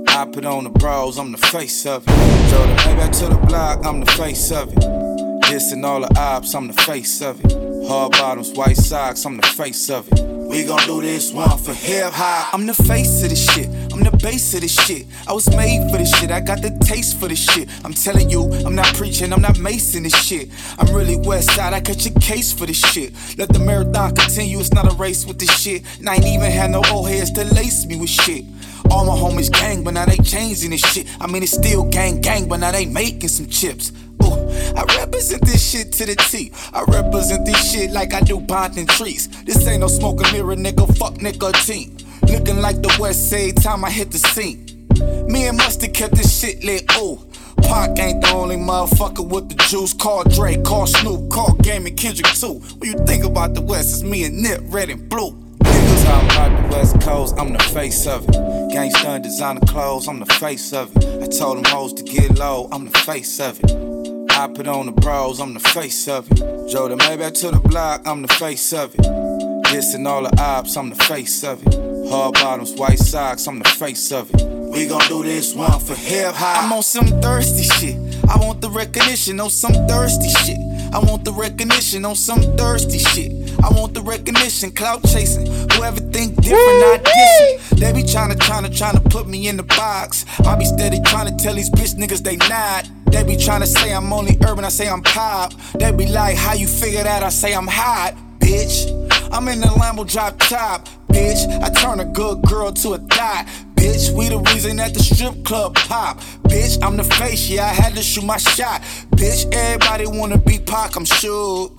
I 0.07 0.23
put 0.23 0.45
on 0.45 0.63
the 0.63 0.69
bros, 0.69 1.17
I'm 1.17 1.33
the 1.33 1.37
face 1.37 1.85
of 1.85 2.05
it. 2.07 2.49
Throw 2.49 2.65
the 2.65 2.75
baby 2.85 3.11
to 3.15 3.27
the 3.27 3.45
block, 3.47 3.85
I'm 3.85 3.99
the 3.99 4.11
face 4.13 4.49
of 4.49 4.71
it. 4.71 5.24
Dissing 5.45 5.85
all 5.85 6.01
the 6.01 6.19
ops, 6.19 6.55
I'm 6.55 6.67
the 6.67 6.73
face 6.73 7.21
of 7.21 7.43
it. 7.45 7.51
Hard 7.87 8.13
bottoms, 8.13 8.51
white 8.53 8.77
socks, 8.77 9.25
I'm 9.25 9.37
the 9.37 9.45
face 9.45 9.91
of 9.91 10.11
it. 10.11 10.19
We 10.19 10.63
gon' 10.63 10.79
do 10.87 11.01
this 11.01 11.31
one 11.31 11.57
for 11.59 11.73
hip 11.73 12.13
hop. 12.13 12.53
I'm 12.53 12.65
the 12.65 12.73
face 12.73 13.23
of 13.23 13.29
this 13.29 13.53
shit. 13.53 13.67
I'm 13.93 14.03
the 14.03 14.15
base 14.21 14.53
of 14.55 14.61
this 14.61 14.73
shit. 14.73 15.05
I 15.27 15.33
was 15.33 15.47
made 15.55 15.89
for 15.91 15.97
this 15.97 16.11
shit. 16.17 16.31
I 16.31 16.39
got 16.39 16.61
the 16.61 16.71
taste 16.83 17.19
for 17.19 17.27
this 17.27 17.39
shit. 17.39 17.69
I'm 17.83 17.93
telling 17.93 18.29
you, 18.29 18.51
I'm 18.65 18.73
not 18.73 18.87
preaching, 18.95 19.31
I'm 19.33 19.41
not 19.41 19.55
macing 19.55 20.03
this 20.03 20.15
shit. 20.15 20.49
I'm 20.79 20.93
really 20.95 21.15
west 21.15 21.51
side. 21.51 21.73
I 21.73 21.81
cut 21.81 22.03
your 22.05 22.13
case 22.15 22.51
for 22.51 22.65
this 22.65 22.79
shit. 22.79 23.13
Let 23.37 23.49
the 23.49 23.59
marathon 23.59 24.15
continue. 24.15 24.59
It's 24.59 24.73
not 24.73 24.91
a 24.91 24.95
race 24.95 25.25
with 25.25 25.37
this 25.37 25.55
shit. 25.59 25.83
And 25.99 26.09
I 26.09 26.15
ain't 26.15 26.25
even 26.25 26.51
had 26.51 26.71
no 26.71 26.81
old 26.91 27.07
heads 27.09 27.31
to 27.33 27.43
lace 27.53 27.85
me 27.85 27.97
with 27.99 28.09
shit. 28.09 28.45
All 28.91 29.05
my 29.05 29.13
homies 29.13 29.51
gang, 29.51 29.83
but 29.83 29.93
now 29.93 30.05
they 30.05 30.17
changing 30.17 30.71
this 30.71 30.81
shit. 30.81 31.07
I 31.19 31.27
mean, 31.27 31.43
it's 31.43 31.53
still 31.53 31.83
gang 31.89 32.21
gang, 32.21 32.47
but 32.47 32.57
now 32.61 32.71
they 32.71 32.85
making 32.85 33.29
some 33.29 33.47
chips. 33.47 33.91
Ooh, 34.25 34.49
I 34.75 34.83
represent 34.97 35.45
this 35.45 35.63
shit 35.71 35.91
to 35.93 36.05
the 36.05 36.15
T. 36.15 36.51
I 36.73 36.83
represent 36.87 37.45
this 37.45 37.71
shit 37.71 37.91
like 37.91 38.13
I 38.13 38.21
do 38.21 38.39
bonding 38.39 38.87
trees. 38.87 39.27
This 39.43 39.65
ain't 39.67 39.81
no 39.81 39.87
smoke 39.87 40.21
mirror, 40.31 40.55
nigga. 40.55 40.97
Fuck 40.97 41.21
nicotine. 41.21 41.97
Looking 42.23 42.59
like 42.59 42.81
the 42.81 42.95
West 42.99 43.29
Side 43.29 43.57
time 43.61 43.85
I 43.85 43.91
hit 43.91 44.11
the 44.11 44.17
scene. 44.17 44.87
Me 45.27 45.47
and 45.47 45.57
Mustard 45.57 45.93
kept 45.93 46.15
this 46.15 46.39
shit 46.39 46.63
lit. 46.63 46.83
Ooh. 46.97 47.19
Pac 47.63 47.97
ain't 47.99 48.21
the 48.21 48.31
only 48.31 48.57
motherfucker 48.57 49.27
with 49.27 49.49
the 49.49 49.55
juice. 49.69 49.93
Call 49.93 50.23
Drake, 50.23 50.63
call 50.63 50.85
Snoop, 50.87 51.31
call 51.31 51.53
Game 51.55 51.85
and 51.85 51.97
Kendrick 51.97 52.31
too. 52.33 52.61
When 52.77 52.91
you 52.91 53.05
think 53.05 53.23
about 53.23 53.53
the 53.53 53.61
West, 53.61 53.93
it's 53.93 54.03
me 54.03 54.25
and 54.25 54.41
Nip, 54.41 54.61
red 54.65 54.89
and 54.89 55.09
blue. 55.09 55.31
Niggas 55.59 56.05
talking 56.05 56.29
about 56.29 56.61
the 56.61 56.75
West 56.75 57.01
Coast, 57.01 57.35
I'm 57.39 57.53
the 57.53 57.63
face 57.63 58.05
of 58.07 58.23
it. 58.29 58.35
Gangsta 58.35 59.21
designer 59.21 59.61
clothes, 59.61 60.07
I'm 60.07 60.19
the 60.19 60.25
face 60.25 60.73
of 60.73 60.95
it. 60.95 61.23
I 61.23 61.27
told 61.27 61.57
them 61.57 61.65
hoes 61.65 61.93
to 61.93 62.03
get 62.03 62.37
low, 62.37 62.67
I'm 62.71 62.85
the 62.85 62.97
face 62.99 63.39
of 63.39 63.59
it. 63.63 63.94
I 64.37 64.47
put 64.47 64.67
on 64.67 64.87
the 64.87 64.91
bros, 64.91 65.39
I'm 65.39 65.53
the 65.53 65.61
face 65.61 66.09
of 66.09 66.29
it. 66.29 66.37
Joe 66.69 66.89
the 66.89 66.97
Maybach 66.97 67.39
to 67.39 67.51
the 67.51 67.59
block, 67.59 68.01
I'm 68.05 68.21
the 68.21 68.27
face 68.27 68.73
of 68.73 68.93
it. 68.93 68.99
Dissing 68.99 70.05
all 70.05 70.23
the 70.23 70.41
ops, 70.41 70.75
I'm 70.75 70.89
the 70.89 70.95
face 71.05 71.41
of 71.45 71.65
it. 71.65 71.73
Hard 72.09 72.33
bottoms, 72.33 72.73
white 72.73 72.99
socks, 72.99 73.47
I'm 73.47 73.59
the 73.59 73.69
face 73.69 74.11
of 74.11 74.29
it. 74.33 74.43
We 74.43 74.87
gon' 74.87 75.07
do 75.07 75.23
this 75.23 75.55
one 75.55 75.79
for 75.79 75.95
hip 75.95 76.33
hop. 76.35 76.65
I'm 76.65 76.73
on 76.73 76.83
some 76.83 77.07
thirsty 77.21 77.63
shit. 77.63 77.95
I 78.29 78.37
want 78.37 78.59
the 78.59 78.69
recognition 78.69 79.39
on 79.39 79.49
some 79.49 79.73
thirsty 79.87 80.29
shit. 80.29 80.57
I 80.93 80.99
want 80.99 81.23
the 81.23 81.31
recognition 81.31 82.03
on 82.03 82.15
some 82.15 82.41
thirsty 82.57 82.99
shit. 82.99 83.31
I 83.63 83.69
want 83.71 83.93
the 83.93 84.01
recognition, 84.01 84.71
clout 84.71 85.03
chasing. 85.03 85.45
Whoever 85.73 85.99
think 85.99 86.35
different, 86.41 86.59
I 86.59 87.01
diss. 87.03 87.69
They 87.79 87.93
be 87.93 88.03
tryna, 88.03 88.33
tryna, 88.35 88.67
tryna 88.67 89.09
put 89.09 89.27
me 89.27 89.47
in 89.47 89.57
the 89.57 89.63
box. 89.63 90.25
I 90.45 90.55
be 90.55 90.65
steady 90.65 90.99
tryna 90.99 91.37
tell 91.37 91.53
these 91.55 91.69
bitch 91.69 91.95
niggas 91.95 92.23
they 92.23 92.37
not. 92.37 92.89
They 93.07 93.23
be 93.23 93.35
tryna 93.37 93.65
say 93.65 93.93
I'm 93.93 94.11
only 94.11 94.37
urban, 94.45 94.65
I 94.65 94.69
say 94.69 94.89
I'm 94.89 95.01
pop. 95.01 95.53
They 95.79 95.91
be 95.91 96.07
like, 96.07 96.35
how 96.35 96.53
you 96.53 96.67
figure 96.67 97.03
that? 97.03 97.23
I 97.23 97.29
say 97.29 97.53
I'm 97.53 97.67
hot, 97.67 98.15
bitch. 98.39 98.91
I'm 99.31 99.47
in 99.47 99.61
the 99.61 99.67
Lambo 99.67 100.09
drop 100.09 100.37
top, 100.39 100.87
bitch. 101.07 101.47
I 101.61 101.69
turn 101.69 101.99
a 101.99 102.05
good 102.05 102.41
girl 102.43 102.71
to 102.71 102.93
a 102.93 102.97
thot, 102.97 103.47
bitch. 103.85 104.11
We 104.11 104.29
the 104.29 104.39
reason 104.39 104.77
that 104.77 104.93
the 104.93 104.99
strip 105.01 105.43
club 105.43 105.75
pop, 105.75 106.19
bitch. 106.49 106.81
I'm 106.83 106.97
the 106.97 107.03
face, 107.03 107.49
yeah. 107.49 107.65
I 107.65 107.73
had 107.73 107.95
to 107.95 108.01
shoot 108.01 108.23
my 108.23 108.37
shot, 108.37 108.81
bitch. 109.11 109.51
Everybody 109.53 110.07
wanna 110.07 110.37
be 110.37 110.59
Pac, 110.59 110.95
I'm 110.95 111.05
shook. 111.05 111.73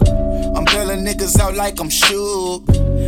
I'm 0.56 0.64
bailing 0.64 1.04
niggas 1.04 1.38
out 1.38 1.54
like 1.54 1.80
I'm 1.80 1.90
shook. 1.90 2.62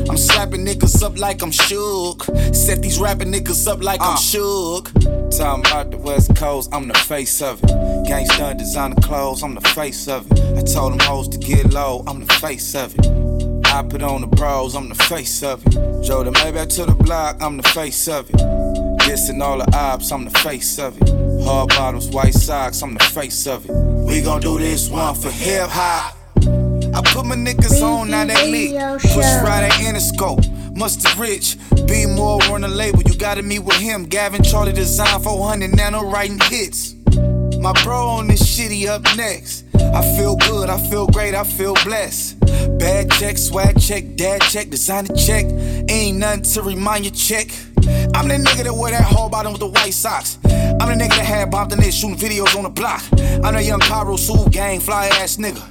I'm 0.08 0.16
slapping 0.16 0.64
niggas 0.64 1.02
up 1.02 1.18
like 1.18 1.42
I'm 1.42 1.50
shook. 1.50 2.24
Set 2.52 2.82
these 2.82 2.98
rapping 2.98 3.32
niggas 3.32 3.68
up 3.68 3.82
like 3.82 4.00
I'm 4.00 4.14
uh. 4.14 4.16
shook. 4.16 4.90
Talking 5.30 5.66
about 5.66 5.90
the 5.90 5.98
West 5.98 6.34
Coast, 6.34 6.70
I'm 6.72 6.88
the 6.88 6.94
face 6.94 7.40
of 7.42 7.62
it. 7.62 7.70
Gangsta 8.08 8.56
designer 8.56 9.00
clothes, 9.02 9.42
I'm 9.42 9.54
the 9.54 9.60
face 9.60 10.08
of 10.08 10.30
it. 10.32 10.40
I 10.58 10.62
told 10.62 10.92
them 10.92 11.00
hoes 11.00 11.28
to 11.28 11.38
get 11.38 11.72
low, 11.72 12.02
I'm 12.06 12.24
the 12.24 12.32
face 12.34 12.74
of 12.74 12.94
it. 12.98 13.57
I 13.68 13.82
put 13.88 14.02
on 14.02 14.22
the 14.22 14.26
bros, 14.26 14.74
I'm 14.74 14.88
the 14.88 14.94
face 14.94 15.42
of 15.42 15.66
it. 15.66 15.72
Joe 16.02 16.24
the 16.24 16.30
Maybach 16.30 16.74
to 16.76 16.86
the 16.86 16.94
block, 16.94 17.36
I'm 17.40 17.56
the 17.56 17.68
face 17.68 18.08
of 18.08 18.28
it. 18.30 18.36
Dissing 18.36 19.42
all 19.42 19.58
the 19.58 19.76
ops, 19.76 20.10
I'm 20.10 20.24
the 20.24 20.38
face 20.38 20.78
of 20.78 21.00
it. 21.00 21.08
Hard 21.44 21.68
bottoms, 21.70 22.08
white 22.08 22.34
socks, 22.34 22.82
I'm 22.82 22.94
the 22.94 23.04
face 23.04 23.46
of 23.46 23.64
it. 23.68 23.72
We 23.72 24.20
gon' 24.22 24.40
do 24.40 24.58
this 24.58 24.88
one 24.90 25.14
for 25.14 25.30
hip 25.30 25.68
hop. 25.68 26.16
I 26.94 27.02
put 27.12 27.26
my 27.26 27.36
niggas 27.36 27.82
on, 27.82 28.10
now 28.10 28.24
they 28.24 28.50
lit. 28.50 29.00
Push 29.00 29.40
Friday 29.40 29.70
Interscope. 29.84 30.44
Mustard 30.74 31.16
Rich, 31.16 31.56
be 31.86 32.06
more 32.06 32.42
on 32.44 32.60
the 32.60 32.68
label. 32.68 33.02
You 33.02 33.16
gotta 33.16 33.42
meet 33.42 33.60
with 33.60 33.76
him. 33.76 34.04
Gavin 34.04 34.42
Charlie 34.42 34.72
Design 34.72 35.20
400 35.20 35.74
Nano 35.76 36.08
writing 36.08 36.38
hits. 36.40 36.94
My 37.58 37.72
bro 37.82 38.06
on 38.06 38.28
this 38.28 38.42
shitty 38.42 38.86
up 38.86 39.02
next. 39.16 39.64
I 39.80 40.02
feel 40.16 40.36
good, 40.36 40.70
I 40.70 40.78
feel 40.78 41.06
great, 41.06 41.34
I 41.34 41.44
feel 41.44 41.74
blessed. 41.84 42.40
Bad 42.78 43.10
check, 43.12 43.38
swag 43.38 43.80
check, 43.80 44.16
dad 44.16 44.42
check, 44.42 44.70
designer 44.70 45.14
check. 45.14 45.46
Ain't 45.88 46.18
nothing 46.18 46.42
to 46.42 46.62
remind 46.62 47.04
you 47.04 47.10
check. 47.10 47.50
I'm 48.14 48.28
the 48.28 48.36
nigga 48.36 48.64
that 48.64 48.74
wear 48.74 48.92
that 48.92 49.02
whole 49.02 49.28
bottom 49.28 49.52
with 49.52 49.60
the 49.60 49.68
white 49.68 49.94
socks. 49.94 50.38
I'm 50.44 50.88
the 50.88 51.04
nigga 51.04 51.16
that 51.16 51.24
had 51.24 51.50
bombed 51.50 51.72
in 51.72 51.80
there 51.80 51.92
shooting 51.92 52.16
videos 52.16 52.56
on 52.56 52.64
the 52.64 52.70
block. 52.70 53.02
I'm 53.44 53.54
the 53.54 53.62
young 53.62 53.80
Cairo 53.80 54.16
Soul 54.16 54.48
gang, 54.48 54.80
fly 54.80 55.06
ass 55.06 55.36
nigga. 55.36 55.62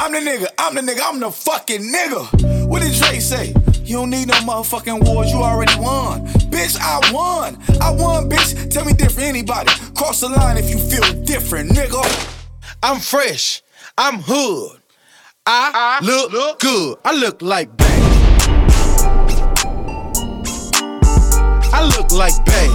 I'm 0.00 0.12
the 0.12 0.18
nigga, 0.18 0.46
I'm 0.58 0.74
the 0.74 0.80
nigga, 0.82 1.00
I'm 1.02 1.20
the 1.20 1.30
fucking 1.30 1.80
nigga. 1.80 2.66
What 2.66 2.82
did 2.82 2.94
Dre 2.94 3.18
say? 3.18 3.54
You 3.84 3.96
don't 3.96 4.10
need 4.10 4.28
no 4.28 4.34
motherfucking 4.34 5.06
wars, 5.06 5.30
you 5.30 5.38
already 5.38 5.78
won. 5.78 6.26
Bitch, 6.50 6.76
I 6.80 7.12
won. 7.12 7.58
I 7.80 7.90
won, 7.90 8.30
bitch. 8.30 8.70
Tell 8.70 8.84
me 8.84 8.94
different, 8.94 9.28
anybody. 9.28 9.70
Cross 9.94 10.20
the 10.20 10.28
line 10.30 10.56
if 10.56 10.70
you 10.70 10.78
feel 10.78 11.22
different, 11.24 11.70
nigga. 11.70 12.33
I'm 12.86 13.00
fresh. 13.00 13.62
I'm 13.96 14.20
hood. 14.20 14.78
I, 15.46 16.00
look, 16.02 16.60
good. 16.60 16.98
I 17.02 17.16
look 17.16 17.40
like 17.40 17.74
bang. 17.78 18.02
I 21.72 21.90
look 21.96 22.12
like 22.12 22.34
bang. 22.44 22.70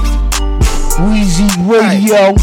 Weezy 1.05 1.47
Radio. 1.69 2.33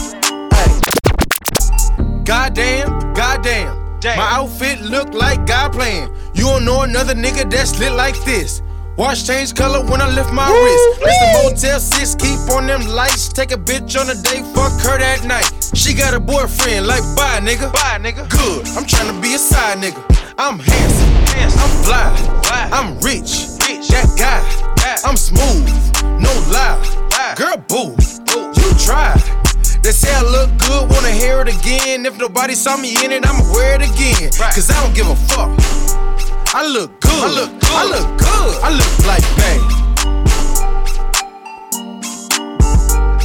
Goddamn, 2.22 3.12
goddamn. 3.14 3.98
Damn. 3.98 4.16
My 4.16 4.30
outfit 4.30 4.80
look 4.82 5.12
like 5.12 5.44
God 5.44 5.72
playing. 5.72 6.14
You 6.34 6.44
don't 6.44 6.64
know 6.64 6.82
another 6.82 7.16
nigga 7.16 7.50
that's 7.50 7.80
lit 7.80 7.90
like 7.90 8.14
this. 8.24 8.62
Watch 8.96 9.26
change 9.26 9.56
color 9.56 9.84
when 9.90 10.00
I 10.00 10.08
lift 10.08 10.32
my 10.32 10.48
wrist. 10.48 11.00
It's 11.02 11.18
the 11.18 11.66
Motel 11.66 11.80
6, 11.80 12.14
keep 12.14 12.38
on 12.54 12.68
them 12.68 12.86
lights. 12.86 13.28
Take 13.28 13.50
a 13.50 13.56
bitch 13.58 14.00
on 14.00 14.08
a 14.08 14.14
date, 14.14 14.46
fuck 14.54 14.72
her 14.82 14.98
that 14.98 15.24
night. 15.24 15.65
She 15.76 15.92
got 15.92 16.14
a 16.14 16.20
boyfriend, 16.20 16.86
like 16.86 17.02
bye 17.14 17.38
nigga. 17.40 17.70
Bye 17.70 17.98
nigga. 18.00 18.26
Good, 18.30 18.66
I'm 18.76 18.86
trying 18.86 19.14
to 19.14 19.20
be 19.20 19.34
a 19.34 19.38
side 19.38 19.76
nigga. 19.76 20.02
I'm 20.38 20.58
handsome, 20.58 21.12
I'm 21.60 21.70
fly, 21.84 22.10
I'm 22.72 22.98
rich, 23.00 23.46
that 23.92 24.08
guy. 24.16 24.40
I'm 25.04 25.16
smooth, 25.16 25.68
no 26.18 26.32
lie. 26.50 26.80
Girl, 27.36 27.58
boo, 27.68 27.94
you 28.56 28.74
try. 28.78 29.12
They 29.82 29.92
say 29.92 30.12
I 30.12 30.22
look 30.22 30.50
good, 30.58 30.90
wanna 30.90 31.10
hear 31.10 31.42
it 31.42 31.48
again. 31.54 32.06
If 32.06 32.18
nobody 32.18 32.54
saw 32.54 32.78
me 32.78 32.96
in 33.04 33.12
it, 33.12 33.26
I'ma 33.26 33.44
wear 33.52 33.76
it 33.80 33.82
again. 33.82 34.30
Right. 34.40 34.54
Cause 34.54 34.70
I 34.70 34.82
don't 34.82 34.94
give 34.94 35.08
a 35.08 35.14
fuck. 35.14 35.50
I 36.54 36.66
look 36.66 36.98
good. 37.00 37.22
I 37.22 37.28
look 37.28 37.52
good. 37.60 37.70
I 37.70 37.84
look 37.84 38.18
good. 38.18 38.62
I 38.64 38.70
look 38.80 39.06
like 39.06 39.26
Bay. 39.36 39.60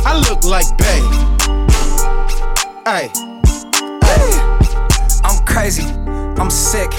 I 0.06 0.20
look 0.30 0.44
like 0.44 0.78
Bay. 0.78 1.31
Hey. 2.86 3.12
I'm 5.24 5.46
crazy. 5.46 5.84
I'm 5.84 6.50
sick. 6.50 6.92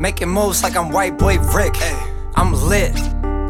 Making 0.00 0.30
moves 0.30 0.64
like 0.64 0.76
I'm 0.76 0.90
white 0.90 1.18
boy 1.18 1.38
Rick. 1.38 1.74
I'm 2.34 2.52
lit 2.52 2.94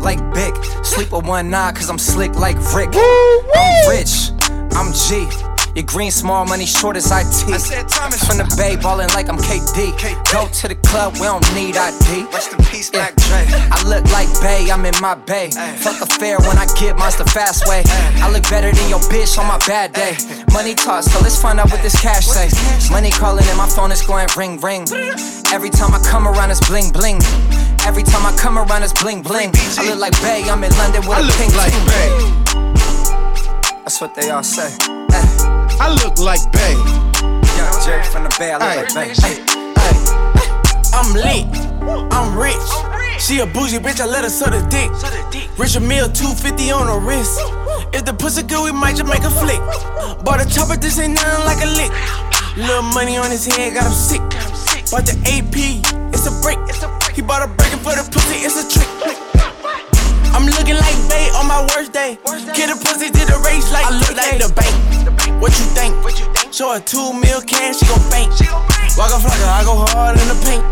like 0.02 0.18
Bic. 0.34 0.54
Sleep 0.84 1.10
with 1.12 1.24
one 1.24 1.54
eye 1.54 1.72
cause 1.72 1.88
I'm 1.88 1.98
slick 1.98 2.34
like 2.34 2.56
Rick. 2.74 2.90
I'm 2.94 3.88
rich. 3.88 4.30
I'm 4.72 4.92
G. 4.92 5.49
Your 5.74 5.86
green 5.86 6.10
small 6.10 6.44
money 6.46 6.66
short 6.66 6.96
as 6.96 7.06
IT. 7.06 7.46
From 8.26 8.38
the 8.38 8.54
bay 8.56 8.74
ballin' 8.76 9.08
like 9.14 9.28
I'm 9.28 9.38
KD. 9.38 9.94
Go 10.32 10.48
to 10.48 10.68
the 10.68 10.74
club, 10.86 11.14
we 11.14 11.30
don't 11.30 11.46
need 11.54 11.76
ID. 11.76 12.26
Rest 12.32 12.52
in 12.52 12.58
peace, 12.66 12.90
Mac 12.92 13.14
Dre. 13.14 13.46
I 13.70 13.78
look 13.86 14.04
like 14.10 14.26
Bay, 14.42 14.70
I'm 14.70 14.84
in 14.84 14.94
my 15.00 15.14
bay. 15.14 15.50
Fuck 15.78 16.02
a 16.02 16.06
fair 16.06 16.38
when 16.40 16.58
I 16.58 16.66
get 16.74 16.98
monster 16.98 17.24
fast 17.24 17.68
way. 17.68 17.82
I 18.18 18.30
look 18.32 18.42
better 18.50 18.72
than 18.72 18.88
your 18.90 18.98
bitch 19.06 19.38
on 19.38 19.46
my 19.46 19.58
bad 19.66 19.92
day. 19.92 20.16
Money 20.52 20.74
talks, 20.74 21.06
so 21.06 21.20
let's 21.20 21.40
find 21.40 21.60
out 21.60 21.70
what 21.70 21.82
this 21.82 22.00
cash 22.00 22.26
say. 22.26 22.50
Money 22.90 23.10
calling 23.10 23.44
and 23.46 23.58
my 23.58 23.68
phone 23.68 23.92
is 23.92 24.02
going 24.02 24.26
ring 24.36 24.58
ring. 24.58 24.86
Every 25.54 25.70
time 25.70 25.94
I 25.94 26.02
come 26.02 26.26
around, 26.26 26.50
it's 26.50 26.66
bling 26.66 26.90
bling. 26.90 27.22
Every 27.86 28.02
time 28.02 28.26
I 28.26 28.34
come 28.36 28.58
around, 28.58 28.82
it's 28.82 28.92
bling 28.92 29.22
bling. 29.22 29.52
I 29.78 29.86
look 29.86 30.00
like 30.00 30.18
Bay, 30.20 30.42
I'm 30.50 30.64
in 30.64 30.72
London 30.74 31.06
with 31.06 31.16
I 31.16 31.20
a 31.20 31.22
look 31.22 31.36
pink 31.38 31.54
like. 31.54 31.72
Bay. 31.86 32.10
That's 33.86 34.00
what 34.00 34.14
they 34.14 34.30
all 34.30 34.42
say. 34.42 34.99
I 35.80 35.88
look 36.04 36.18
like 36.18 36.44
Bay. 36.52 36.76
Young 37.56 37.72
Jay 37.80 38.02
from 38.12 38.24
the 38.24 38.36
Bay, 38.38 38.52
I 38.52 38.60
look 38.60 38.94
like 38.94 39.16
Bay. 39.16 39.40
I'm 40.92 41.14
lit. 41.16 41.48
I'm 42.12 42.36
rich. 42.36 42.68
She 43.18 43.40
a 43.40 43.46
bougie 43.46 43.78
bitch, 43.78 43.98
I 43.98 44.04
let 44.04 44.24
her 44.24 44.28
suck 44.28 44.52
the 44.52 44.60
dick. 44.68 44.90
Richard 45.58 45.82
Mille 45.82 46.12
250 46.12 46.70
on 46.70 46.86
her 46.86 47.00
wrist. 47.00 47.40
If 47.94 48.04
the 48.04 48.12
pussy 48.12 48.42
good, 48.42 48.62
we 48.62 48.72
might 48.72 48.96
just 48.96 49.08
make 49.08 49.24
a 49.24 49.30
flick. 49.30 49.60
Bought 50.22 50.44
a 50.44 50.48
chopper, 50.48 50.76
this 50.76 50.98
ain't 50.98 51.14
nothing 51.14 51.44
like 51.48 51.64
a 51.64 51.70
lick. 51.72 51.92
Little 52.58 52.82
money 52.82 53.16
on 53.16 53.30
his 53.30 53.46
head, 53.46 53.72
got 53.72 53.86
him 53.86 53.96
sick. 53.96 54.20
Bought 54.90 55.08
the 55.08 55.16
AP, 55.32 55.56
it's 56.12 56.26
a 56.26 56.32
break. 56.44 56.58
He 57.16 57.22
bought 57.22 57.40
a 57.40 57.48
breaking 57.56 57.80
for 57.80 57.96
the 57.96 58.04
pussy, 58.12 58.44
it's 58.44 58.60
a 58.60 58.68
trick. 58.68 59.29
I'm 60.32 60.46
looking 60.46 60.76
like 60.76 60.96
bait 61.08 61.30
on 61.34 61.46
my 61.46 61.66
worst 61.74 61.92
day. 61.92 62.18
Kid 62.54 62.70
a 62.70 62.76
pussy 62.76 63.10
did 63.10 63.28
the 63.28 63.38
race 63.44 63.70
like 63.72 63.86
I 63.86 63.92
look 63.98 64.14
like 64.16 64.38
the 64.38 64.48
bank. 64.54 64.74
What 65.40 65.52
you 65.58 65.66
think? 65.74 65.94
Show 66.52 66.72
her 66.72 66.80
two 66.80 67.12
mil 67.12 67.40
cash, 67.42 67.78
she 67.78 67.86
gon' 67.86 68.00
faint. 68.10 68.30
Walk 68.96 69.10
off 69.14 69.24
like 69.24 69.40
I 69.42 69.62
go 69.64 69.74
hard 69.88 70.18
in 70.20 70.28
the 70.28 70.36
paint. 70.44 70.64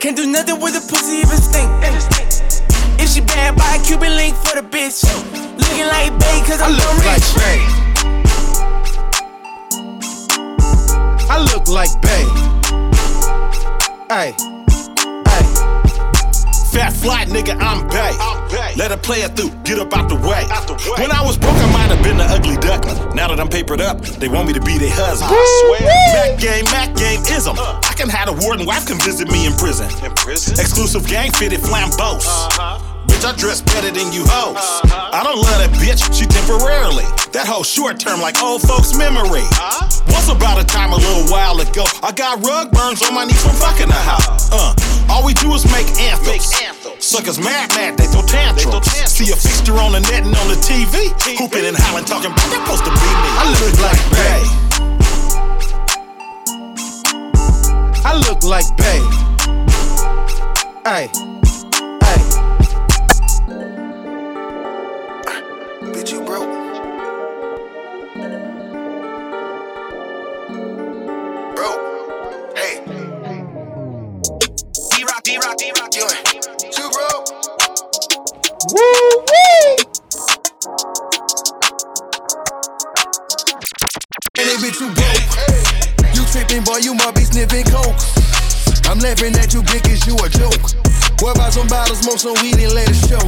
Can't 0.00 0.16
do 0.16 0.26
nothing 0.26 0.60
with 0.60 0.74
the 0.74 0.80
pussy 0.80 1.22
even 1.24 1.38
stink. 1.38 1.70
If 3.00 3.10
she 3.10 3.20
bad, 3.20 3.56
buy 3.56 3.76
a 3.80 3.82
Cuban 3.84 4.16
link 4.16 4.34
for 4.36 4.54
the 4.60 4.62
bitch. 4.66 5.04
Looking 5.58 5.86
like 5.86 6.12
bait, 6.18 6.44
cause 6.46 6.60
I'm 6.60 6.72
I 6.72 6.76
look 6.76 6.96
rich. 6.98 7.06
like 7.12 7.24
Bay. 7.40 7.60
I 11.30 11.38
look 11.52 11.68
like 11.68 11.92
Bay. 12.02 12.24
Hey. 14.08 14.53
Fat 16.74 16.92
fly 16.92 17.24
nigga, 17.26 17.54
I'm 17.60 17.86
Bay. 17.86 18.10
Let 18.74 18.90
her 18.90 18.96
play 18.96 19.22
it 19.22 19.36
through, 19.36 19.50
get 19.62 19.78
up 19.78 19.96
out 19.96 20.08
the 20.08 20.16
way. 20.16 20.42
When 20.98 21.12
I 21.12 21.22
was 21.22 21.38
broke, 21.38 21.54
I 21.54 21.70
might 21.72 21.94
have 21.94 22.02
been 22.02 22.16
the 22.16 22.24
ugly 22.24 22.56
duckling. 22.56 23.14
Now 23.14 23.28
that 23.28 23.38
I'm 23.38 23.48
papered 23.48 23.80
up, 23.80 24.00
they 24.18 24.26
want 24.26 24.48
me 24.48 24.54
to 24.54 24.60
be 24.60 24.76
their 24.76 24.90
husband. 24.90 25.30
I 25.30 25.38
swear. 25.62 25.86
Mac 25.86 26.40
game, 26.40 26.64
Mac 26.74 26.96
game 26.96 27.20
ism. 27.30 27.54
Uh. 27.56 27.78
I 27.84 27.94
can 27.94 28.08
have 28.08 28.28
a 28.28 28.32
warden 28.44 28.66
wife 28.66 28.88
come 28.88 28.98
visit 28.98 29.30
me 29.30 29.46
in 29.46 29.52
prison. 29.52 29.86
In 30.04 30.12
prison? 30.14 30.58
Exclusive 30.58 31.06
gang 31.06 31.30
fitted 31.30 31.60
flambeaus. 31.60 32.26
Uh-huh. 32.26 32.83
Bitch, 33.24 33.32
I 33.32 33.36
dress 33.36 33.62
better 33.62 33.90
than 33.90 34.12
you 34.12 34.22
hoes. 34.26 34.60
I 34.92 35.24
don't 35.24 35.40
love 35.40 35.56
that 35.56 35.72
bitch, 35.80 36.04
she 36.12 36.26
temporarily. 36.28 37.08
That 37.32 37.48
whole 37.48 37.64
short 37.64 37.98
term 37.98 38.20
like 38.20 38.36
old 38.42 38.60
folks' 38.60 38.92
memory. 38.96 39.48
Once 40.12 40.28
about 40.28 40.60
a 40.60 40.64
time 40.64 40.92
a 40.92 40.96
little 41.00 41.24
while 41.32 41.56
ago, 41.60 41.84
I 42.02 42.12
got 42.12 42.44
rug 42.44 42.70
burns 42.70 43.00
on 43.00 43.14
my 43.14 43.24
knees 43.24 43.40
from 43.40 43.56
fucking 43.56 43.88
the 43.88 43.96
house. 43.96 44.52
Uh, 44.52 44.76
all 45.08 45.24
we 45.24 45.32
do 45.34 45.52
is 45.54 45.64
make 45.72 45.88
anthems. 45.96 46.52
Suckers 47.00 47.40
mad, 47.40 47.72
mad, 47.72 47.96
they 47.96 48.04
throw 48.12 48.20
tantrums. 48.28 48.92
See 49.08 49.32
a 49.32 49.36
fixture 49.36 49.80
on 49.80 49.92
the 49.92 50.00
net 50.04 50.28
and 50.28 50.36
on 50.36 50.48
the 50.52 50.60
TV. 50.60 51.08
Hooping 51.40 51.64
and 51.64 51.76
hollering, 51.80 52.04
talking 52.04 52.28
about 52.28 52.48
that 52.52 52.60
supposed 52.60 52.84
to 52.84 52.92
be 52.92 53.08
me. 53.24 53.30
I 53.40 53.48
look 53.56 53.72
like 53.80 54.04
Bay. 54.12 54.44
I 58.04 58.12
look 58.20 58.44
like 58.44 58.68
Bay. 58.76 59.00
Hey. 60.84 61.33
Bitch, 84.54 84.78
you 84.78 84.86
broke. 84.94 86.14
You 86.14 86.22
tripping, 86.30 86.62
boy, 86.62 86.78
you 86.78 86.94
might 86.94 87.14
be 87.18 87.26
sniffing 87.26 87.66
coke. 87.66 87.98
I'm 88.86 89.02
laughing 89.02 89.34
at 89.34 89.50
you, 89.50 89.66
big 89.66 89.82
as 89.90 90.06
you 90.06 90.14
a 90.14 90.30
joke. 90.30 90.78
What 91.18 91.34
about 91.34 91.52
some 91.52 91.66
bottles, 91.66 91.98
smoke 92.06 92.22
some 92.22 92.38
weed 92.38 92.62
and 92.62 92.70
let 92.70 92.86
it 92.86 92.94
show? 92.94 93.18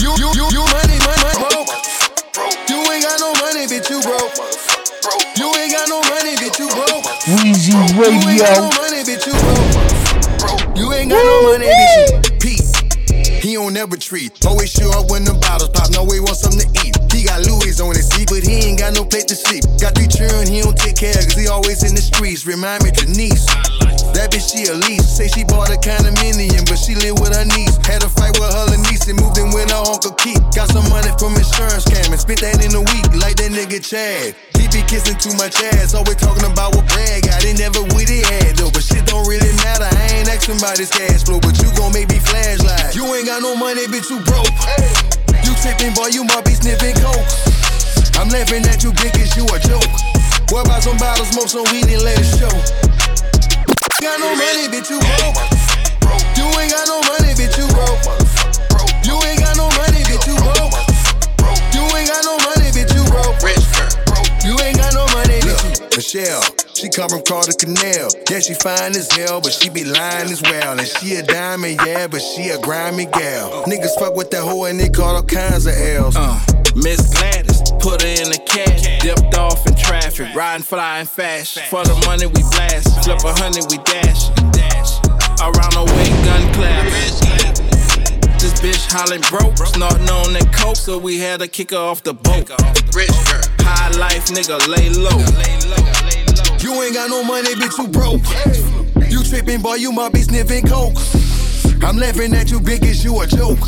You, 0.00 0.16
you, 0.16 0.32
you, 0.32 0.46
you 0.56 0.64
money, 0.72 0.96
money, 1.04 1.20
money, 1.20 1.36
broke. 1.52 1.68
You 2.64 2.80
ain't 2.96 3.04
got 3.04 3.20
no 3.20 3.36
money, 3.44 3.68
bitch, 3.68 3.92
you 3.92 4.00
broke. 4.00 4.32
You 5.36 5.52
ain't 5.60 5.72
got 5.76 5.84
no 5.92 6.00
money, 6.08 6.32
bitch, 6.40 6.64
you 6.64 6.68
broke. 6.72 7.04
Weezy 7.36 7.76
Radio. 8.00 8.16
You 8.16 8.24
ain't 8.24 8.40
got 8.40 8.56
no 8.56 8.68
money, 8.72 9.04
bitch, 9.04 9.26
you 9.28 9.36
broke. 9.36 10.76
You 10.80 10.92
ain't 10.96 11.10
got 11.12 11.24
no 11.28 11.36
money, 11.44 11.68
bitch, 11.68 11.96
you 12.00 12.38
Pete. 12.40 13.44
He 13.44 13.54
don't 13.54 13.76
ever 13.76 13.96
treat. 13.96 14.32
Always 14.46 14.72
show 14.72 14.88
up 14.96 15.10
when 15.10 15.24
the 15.24 15.34
bottles 15.34 15.70
pop. 15.70 15.92
No 15.92 16.04
way 16.04 16.20
want 16.20 16.40
something 16.40 16.72
to 16.72 16.88
eat. 16.88 16.95
Got 17.26 17.42
Louis 17.42 17.80
on 17.80 17.96
his 17.96 18.06
seat, 18.06 18.28
but 18.28 18.46
he 18.46 18.70
ain't 18.70 18.78
got 18.78 18.94
no 18.94 19.02
place 19.02 19.24
to 19.24 19.34
sleep. 19.34 19.64
Got 19.80 19.98
three 19.98 20.06
children, 20.06 20.46
he 20.46 20.62
don't 20.62 20.76
take 20.76 20.94
care, 20.94 21.18
cause 21.18 21.34
he 21.34 21.48
always 21.48 21.82
in 21.82 21.90
the 21.90 22.00
streets. 22.00 22.46
Remind 22.46 22.84
me, 22.84 22.92
Janice. 22.92 23.46
That 24.12 24.30
bitch, 24.30 24.52
she 24.52 24.70
a 24.70 24.74
lease. 24.74 25.04
Say 25.04 25.26
she 25.26 25.42
bought 25.42 25.68
a 25.68 25.78
condominium, 25.80 26.68
but 26.68 26.76
she 26.76 26.94
live 26.94 27.18
with 27.18 27.34
her 27.34 27.44
niece. 27.44 27.74
Had 27.82 28.04
a 28.04 28.08
fight 28.08 28.36
with 28.38 28.52
her 28.52 28.78
niece 28.86 29.08
and 29.08 29.18
moved 29.18 29.38
in 29.38 29.50
with 29.50 29.55
Keith. 30.26 30.42
Got 30.50 30.66
some 30.74 30.86
money 30.90 31.12
from 31.22 31.38
insurance 31.38 31.86
scam 31.86 32.10
and 32.10 32.18
spent 32.18 32.42
that 32.42 32.58
in 32.58 32.74
a 32.74 32.82
week, 32.82 33.06
like 33.22 33.38
that 33.38 33.54
nigga 33.54 33.78
Chad. 33.78 34.34
He 34.58 34.66
be 34.74 34.82
kissing 34.90 35.14
too 35.22 35.30
much 35.38 35.54
ass, 35.78 35.94
always 35.94 36.18
talking 36.18 36.42
about 36.42 36.74
what 36.74 36.88
Brad 36.90 37.22
got. 37.22 37.38
They 37.46 37.54
never 37.54 37.86
with 37.94 38.10
it 38.10 38.26
had 38.26 38.58
though, 38.58 38.72
but 38.74 38.82
shit 38.82 39.06
don't 39.06 39.22
really 39.30 39.52
matter. 39.62 39.86
I 39.86 40.18
ain't 40.18 40.26
asking 40.26 40.58
about 40.58 40.82
his 40.82 40.90
cash 40.90 41.22
flow, 41.22 41.38
but 41.38 41.54
you 41.62 41.70
gon' 41.78 41.94
make 41.94 42.10
me 42.10 42.18
flashlight. 42.18 42.98
You 42.98 43.06
ain't 43.14 43.30
got 43.30 43.38
no 43.38 43.54
money, 43.54 43.86
bitch, 43.86 44.10
you 44.10 44.18
broke. 44.26 44.50
You 45.46 45.54
tripping, 45.62 45.94
boy, 45.94 46.10
you 46.10 46.26
might 46.26 46.42
be 46.42 46.58
sniffing 46.58 46.98
coke. 46.98 47.22
I'm 48.18 48.26
laughing 48.34 48.66
at 48.66 48.82
you, 48.82 48.90
as 48.90 49.30
you 49.38 49.46
a 49.46 49.58
joke. 49.62 49.92
What 50.50 50.66
about 50.66 50.82
some 50.82 50.98
bottles, 50.98 51.30
smoke 51.30 51.50
some 51.52 51.66
weed 51.70 51.86
and 51.86 52.02
let 52.02 52.18
it 52.18 52.26
show? 52.26 52.50
You 52.50 54.02
Got 54.02 54.18
no 54.18 54.34
money, 54.34 54.66
bitch, 54.74 54.90
you 54.90 54.98
broke. 54.98 55.38
You 56.34 56.46
ain't 56.58 56.72
got 56.74 56.86
no 56.90 56.98
money, 57.14 57.30
bitch, 57.38 57.54
you 57.54 57.68
broke. 57.70 58.25
Michelle, 65.96 66.42
she 66.74 66.90
come 66.90 67.08
from 67.08 67.22
Carter 67.22 67.56
Canal. 67.56 68.12
Yeah, 68.28 68.40
she 68.40 68.52
fine 68.52 68.92
as 68.92 69.10
hell, 69.12 69.40
but 69.40 69.50
she 69.50 69.70
be 69.70 69.82
lying 69.82 70.28
as 70.28 70.42
well. 70.42 70.78
And 70.78 70.86
she 70.86 71.14
a 71.14 71.22
diamond, 71.22 71.80
yeah, 71.86 72.06
but 72.06 72.20
she 72.20 72.50
a 72.50 72.60
grimy 72.60 73.06
gal. 73.06 73.64
Niggas 73.64 73.98
fuck 73.98 74.14
with 74.14 74.30
that 74.32 74.42
hoe 74.42 74.64
and 74.64 74.78
they 74.78 74.90
call 74.90 75.16
all 75.16 75.22
kinds 75.22 75.64
of 75.64 75.72
L's. 75.72 76.14
Uh, 76.14 76.38
Miss 76.76 77.00
Gladys, 77.14 77.72
put 77.80 78.02
her 78.02 78.08
in 78.08 78.28
the 78.28 78.38
cash. 78.44 79.00
Dipped 79.00 79.38
off 79.38 79.66
in 79.66 79.74
traffic, 79.74 80.34
riding 80.34 80.62
flying 80.62 81.06
fast. 81.06 81.58
For 81.70 81.82
the 81.82 81.96
money 82.04 82.26
we 82.26 82.44
blast, 82.52 83.02
flip 83.02 83.24
a 83.24 83.32
hundred 83.32 83.64
we 83.72 83.78
dash. 83.88 84.28
Around 85.40 85.80
the 85.80 85.84
way, 85.96 86.08
gun 86.28 86.52
clap. 86.52 86.84
This 88.38 88.52
bitch 88.60 88.84
hollering 88.92 89.24
broke, 89.32 89.56
snorting 89.66 90.10
on 90.10 90.34
that 90.34 90.52
coke, 90.52 90.76
so 90.76 90.98
we 90.98 91.20
had 91.20 91.40
to 91.40 91.48
kick 91.48 91.70
her 91.70 91.78
off 91.78 92.02
the 92.02 92.12
boat. 92.12 92.52
High 93.66 93.90
life, 93.98 94.26
nigga, 94.30 94.62
lay 94.70 94.90
low. 94.90 95.18
You 96.62 96.82
ain't 96.82 96.94
got 96.94 97.10
no 97.10 97.24
money, 97.24 97.52
bitch, 97.54 97.76
you 97.78 97.88
broke. 97.88 98.22
You 99.10 99.24
tripping, 99.24 99.60
boy, 99.60 99.74
you 99.74 99.90
might 99.90 100.12
be 100.12 100.22
sniffing 100.22 100.66
coke. 100.66 100.94
I'm 101.82 101.98
laughing 101.98 102.34
at 102.34 102.50
you, 102.50 102.60
big 102.60 102.84
as 102.84 103.04
you 103.04 103.20
a 103.20 103.26
joke. 103.26 103.58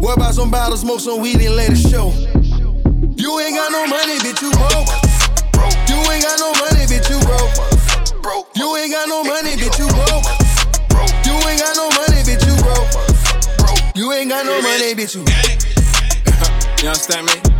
What 0.00 0.16
about 0.16 0.34
some 0.34 0.50
bottles, 0.50 0.80
smoke 0.80 1.00
some 1.00 1.20
weed 1.20 1.40
and 1.40 1.56
let 1.56 1.70
it 1.70 1.76
show? 1.76 2.14
You 3.18 3.38
ain't 3.40 3.56
got 3.56 3.70
no 3.72 3.86
money, 3.86 4.16
bitch, 4.22 4.40
you 4.40 4.50
broke. 4.54 4.88
You 5.90 5.98
ain't 6.10 6.24
got 6.24 6.38
no 6.38 6.54
money, 6.54 6.86
bitch, 6.86 7.10
you 7.10 7.20
broke. 7.26 8.54
You 8.56 8.76
ain't 8.76 8.92
got 8.92 9.08
no 9.08 9.24
money, 9.24 9.52
bitch, 9.58 9.78
you 9.78 9.88
broke. 9.90 10.24
You 11.26 11.34
ain't 11.48 11.60
got 11.60 11.76
no 11.76 11.90
money, 11.90 12.22
bitch, 12.22 12.46
you 12.46 12.56
broke. 12.62 13.96
You 13.96 14.12
ain't 14.12 14.30
got 14.30 14.46
no 14.46 14.62
money, 14.62 14.94
bitch, 14.94 15.14
you. 15.14 15.24
You 16.82 16.88
understand 16.88 17.26
me? 17.26 17.59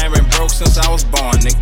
I 0.00 0.08
ain't 0.08 0.16
been 0.16 0.24
broke 0.32 0.48
since 0.48 0.80
I 0.80 0.88
was 0.88 1.04
born, 1.04 1.36
nigga. 1.44 1.60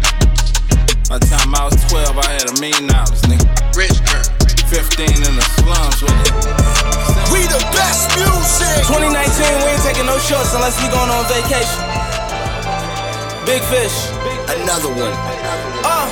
By 1.11 1.19
the 1.19 1.27
time 1.27 1.51
I 1.59 1.67
was 1.67 1.75
12, 1.91 2.07
I 2.23 2.39
had 2.39 2.47
a 2.47 2.55
million 2.63 2.87
dollars, 2.87 3.19
nigga. 3.27 3.51
Rich 3.75 3.99
girl. 4.07 4.23
15 4.71 5.11
in 5.11 5.35
the 5.35 5.43
slums 5.59 5.99
with 5.99 6.15
it. 6.23 6.31
We 7.35 7.43
the 7.51 7.59
best 7.75 8.15
music. 8.15 8.87
2019, 8.87 9.11
we 9.11 9.75
ain't 9.75 9.83
taking 9.83 10.07
no 10.07 10.15
shots 10.23 10.55
unless 10.55 10.79
we 10.79 10.87
going 10.87 11.11
on 11.11 11.27
vacation. 11.27 11.83
Big 13.43 13.59
fish. 13.67 14.07
Another 14.55 14.95
one. 14.95 15.15
Uh, 15.83 16.07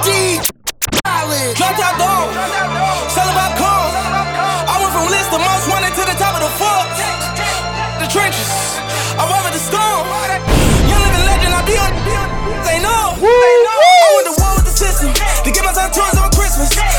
D. 0.00 0.40
Dropped 1.60 1.80
out 1.84 2.00
dog. 2.00 2.32
Sell 3.12 3.28
about 3.28 3.52
calm. 3.60 3.92
I 4.64 4.80
went 4.80 4.96
from 4.96 5.12
list 5.12 5.28
of 5.28 5.44
most 5.44 5.68
wanted 5.68 5.92
to 5.92 6.08
the 6.08 6.16
top 6.16 6.40
of 6.40 6.40
the 6.40 6.52
foot. 6.56 6.88
The 8.00 8.08
trenches. 8.08 8.48
I 9.20 9.28
weather 9.28 9.52
the 9.52 9.60
storm. 9.60 10.55
They 13.26 13.56
know. 13.66 13.80
I 13.82 14.08
went 14.14 14.26
to 14.30 14.34
war 14.38 14.54
with 14.54 14.66
the 14.66 14.76
system 14.76 15.10
to 15.12 15.50
get 15.50 15.64
my 15.64 15.72
time 15.72 15.90
toys 15.90 16.16
on 16.18 16.30
Christmas. 16.30 16.95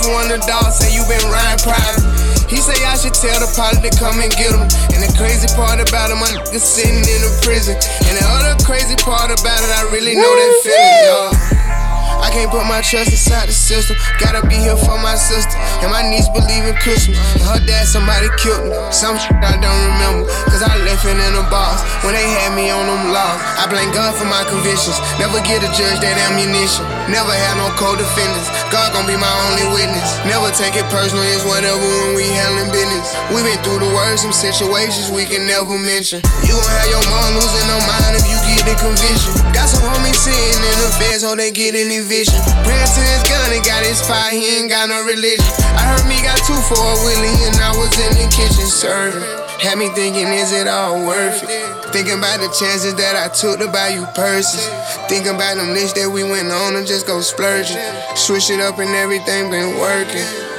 off 0.00 0.06
of 0.06 0.12
one 0.12 0.30
of 0.30 0.40
the 0.40 0.46
dogs, 0.46 0.78
say 0.78 0.92
you 0.92 1.04
been 1.04 1.20
riding 1.28 1.60
private. 1.60 2.04
He 2.48 2.56
say 2.56 2.74
I 2.84 2.96
should 2.96 3.14
tell 3.14 3.38
the 3.38 3.48
pilot 3.54 3.84
to 3.84 3.92
come 3.98 4.20
and 4.20 4.32
get 4.32 4.50
him. 4.50 4.64
And 4.96 5.00
the 5.04 5.12
crazy 5.16 5.48
part 5.54 5.80
about 5.80 6.10
him, 6.10 6.18
my 6.18 6.30
sitting 6.56 7.04
in 7.04 7.20
a 7.24 7.32
prison. 7.44 7.76
And 8.08 8.14
the 8.16 8.24
other 8.26 8.56
crazy 8.64 8.96
part 8.96 9.30
about 9.30 9.60
it, 9.60 9.70
I 9.70 9.88
really 9.92 10.16
know 10.16 10.32
that 10.34 10.52
feeling, 10.64 11.00
y'all. 11.06 11.69
I 12.20 12.30
can't 12.30 12.50
put 12.50 12.64
my 12.68 12.80
trust 12.80 13.10
inside 13.10 13.48
the 13.48 13.56
system. 13.56 13.96
Gotta 14.20 14.46
be 14.46 14.56
here 14.56 14.76
for 14.76 14.96
my 15.00 15.16
sister. 15.16 15.56
And 15.80 15.90
my 15.90 16.04
niece 16.04 16.28
believe 16.28 16.68
in 16.68 16.76
Christmas. 16.76 17.18
And 17.34 17.42
her 17.48 17.60
dad, 17.64 17.88
somebody 17.88 18.28
killed 18.36 18.68
me. 18.68 18.76
Some 18.92 19.16
shit 19.16 19.36
I 19.40 19.56
don't 19.56 19.82
remember. 19.96 20.28
Cause 20.52 20.62
I 20.62 20.76
left 20.84 21.04
it 21.08 21.16
in 21.16 21.32
the 21.34 21.46
box 21.48 21.82
when 22.04 22.12
they 22.12 22.26
had 22.40 22.52
me 22.52 22.68
on 22.68 22.84
them 22.84 23.12
laws. 23.12 23.40
I 23.56 23.66
blame 23.66 23.90
God 23.90 24.12
for 24.14 24.28
my 24.28 24.44
convictions. 24.46 25.00
Never 25.16 25.40
get 25.42 25.64
a 25.64 25.70
judge 25.72 25.98
that 26.04 26.16
ammunition. 26.28 26.84
Never 27.08 27.32
had 27.32 27.56
no 27.56 27.72
co-defendants. 27.74 28.48
God 28.70 28.92
gon' 28.92 29.08
be 29.08 29.16
my 29.16 29.34
only 29.50 29.66
witness. 29.74 30.08
Never 30.28 30.52
take 30.52 30.76
it 30.76 30.86
personal, 30.92 31.24
it's 31.26 31.42
whatever 31.42 31.80
when 31.80 32.14
we 32.14 32.28
handling 32.30 32.70
business. 32.70 33.16
We 33.32 33.42
been 33.42 33.58
through 33.64 33.82
the 33.82 33.90
worst, 33.96 34.22
some 34.22 34.34
situations 34.34 35.10
we 35.10 35.26
can 35.26 35.48
never 35.48 35.74
mention. 35.74 36.22
You 36.44 36.54
gon' 36.54 36.70
have 36.70 36.90
your 36.92 37.04
mom 37.08 37.34
losing 37.34 37.66
her 37.66 37.82
mind 37.88 38.14
if 38.14 38.24
you 38.28 38.38
get 38.46 38.68
a 38.68 38.76
conviction. 38.78 39.32
Got 39.50 39.72
some 39.72 39.82
homies 39.82 40.18
sitting 40.20 40.60
in 40.60 40.76
the 40.84 40.90
beds. 41.00 41.22
so 41.24 41.34
they 41.34 41.50
get 41.50 41.74
any 41.74 42.04
Ran 42.10 42.26
to 42.26 43.02
his 43.06 43.22
gun 43.22 43.54
and 43.54 43.64
got 43.64 43.86
his 43.86 44.02
fire, 44.02 44.32
he 44.32 44.58
ain't 44.58 44.68
got 44.68 44.88
no 44.88 44.98
religion. 45.06 45.46
I 45.78 45.94
heard 45.94 46.02
me 46.10 46.18
got 46.26 46.42
two 46.42 46.58
for 46.66 46.74
a 46.74 46.94
Willie 47.06 47.38
and 47.46 47.54
I 47.62 47.70
was 47.78 47.94
in 48.02 48.18
the 48.18 48.26
kitchen 48.34 48.66
serving. 48.66 49.22
Had 49.62 49.78
me 49.78 49.90
thinking, 49.94 50.26
is 50.26 50.52
it 50.52 50.66
all 50.66 51.06
worth 51.06 51.44
it? 51.44 51.92
Thinking 51.94 52.18
about 52.18 52.40
the 52.40 52.50
chances 52.58 52.96
that 52.96 53.14
I 53.14 53.28
took 53.30 53.60
to 53.60 53.70
buy 53.70 53.90
you 53.94 54.06
purses. 54.16 54.66
Thinking 55.06 55.36
about 55.36 55.54
them 55.54 55.72
niche 55.72 55.94
that 55.94 56.10
we 56.10 56.24
went 56.24 56.50
on 56.50 56.74
and 56.74 56.84
just 56.84 57.06
go 57.06 57.20
splurging. 57.20 57.78
Switch 58.16 58.50
it 58.50 58.58
up 58.58 58.80
and 58.80 58.90
everything 58.90 59.48
been 59.48 59.78
working. 59.78 60.49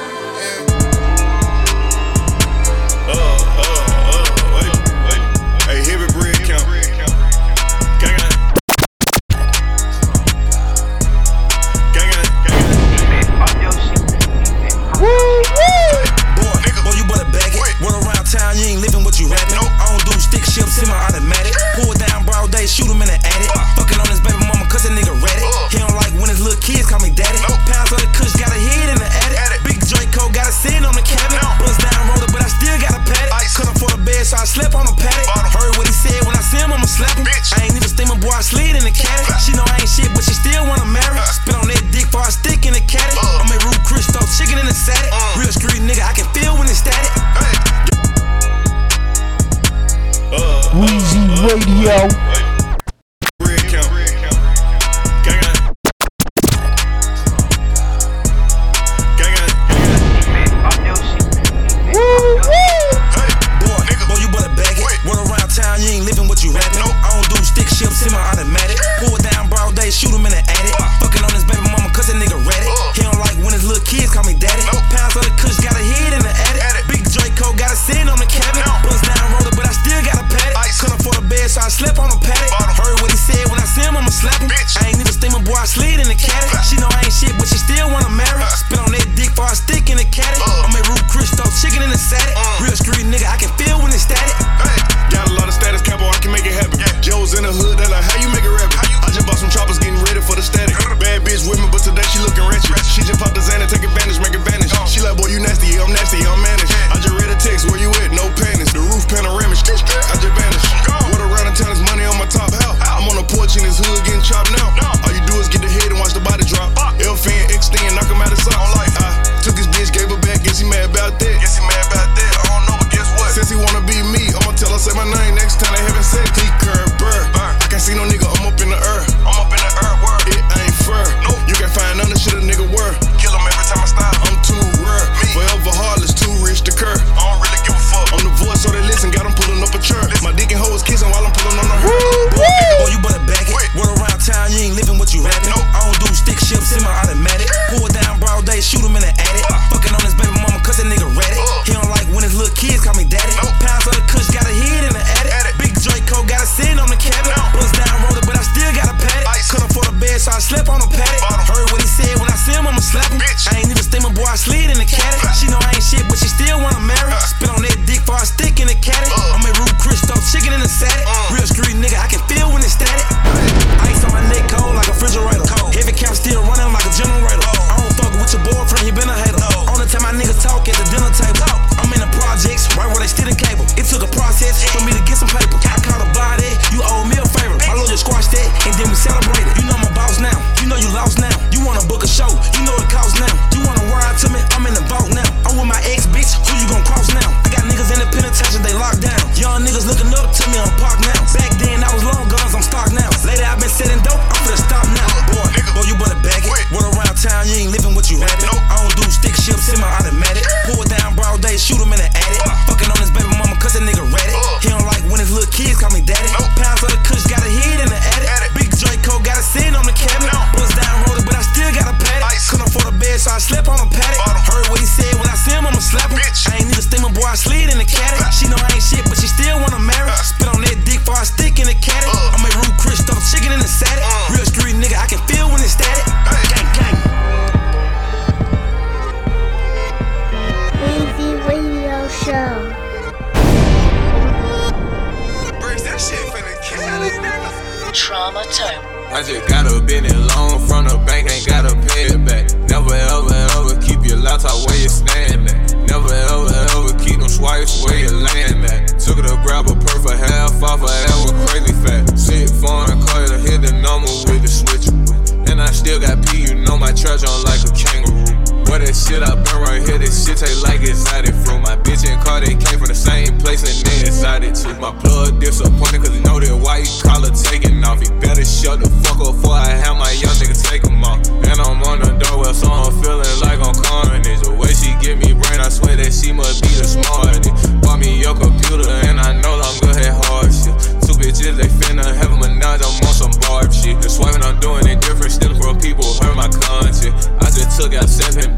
Exotic 271.02 271.34
fruit. 271.42 271.60
My 271.60 271.76
bitch 271.82 272.06
and 272.06 272.18
car, 272.22 272.40
they 272.40 272.54
came 272.54 272.78
from 272.78 272.86
the 272.88 272.94
same 272.94 273.38
place 273.38 273.66
and 273.66 273.74
they 273.86 274.06
excited 274.06 274.54
too. 274.54 274.74
My 274.78 274.94
blood 275.02 275.40
disappointed 275.40 276.02
cause 276.02 276.14
you 276.14 276.22
know 276.22 276.38
that 276.38 276.54
white 276.54 276.86
collar 277.02 277.34
taking 277.34 277.82
off. 277.82 277.98
He 278.00 278.08
better 278.22 278.46
shut 278.46 278.78
the 278.78 278.88
fuck 279.02 279.18
up 279.18 279.34
before 279.34 279.58
I 279.58 279.74
have 279.82 279.98
my 279.98 280.10
young 280.22 280.34
nigga 280.38 280.54
take 280.54 280.86
him 280.86 281.02
off. 281.02 281.18
And 281.50 281.58
I'm 281.58 281.82
on 281.82 281.98
the 282.00 282.14
doorwell, 282.22 282.54
so 282.54 282.70
I'm 282.70 282.94
feeling 283.02 283.34
like 283.42 283.58
I'm 283.58 283.74
carnage. 283.74 284.46
The 284.46 284.54
way 284.54 284.70
she 284.72 284.94
give 285.02 285.18
me 285.18 285.34
brain, 285.34 285.58
I 285.58 285.68
swear 285.68 285.98
that 285.98 286.14
she 286.14 286.30
must 286.32 286.62
be 286.62 286.70
the 286.78 286.86
smartest. 286.86 287.50
Bought 287.82 287.98
me 287.98 288.22
your 288.22 288.38
computer 288.38 288.90
and 289.10 289.18
I 289.18 289.34
know 289.42 289.58
I'm 289.58 289.76
good 289.82 289.98
at 289.98 290.14
hard 290.26 290.54
shit. 290.54 290.74
Two 291.02 291.18
bitches, 291.18 291.58
they 291.58 291.70
finna 291.82 292.06
have 292.06 292.30
a 292.30 292.38
menage, 292.38 292.82
I'm 292.82 292.94
on 293.02 293.14
some 293.14 293.34
barb 293.42 293.74
shit. 293.74 293.98
The 293.98 294.08
swiping 294.08 294.42
I'm 294.42 294.58
doing 294.62 294.86
it 294.86 295.02
different, 295.02 295.34
stealing 295.34 295.58
from 295.58 295.78
people, 295.82 296.06
hurt 296.22 296.36
my 296.38 296.48
conscience. 296.48 297.26
I 297.42 297.50
just 297.50 297.74
took 297.74 297.92
out 297.94 298.08
seven 298.08 298.54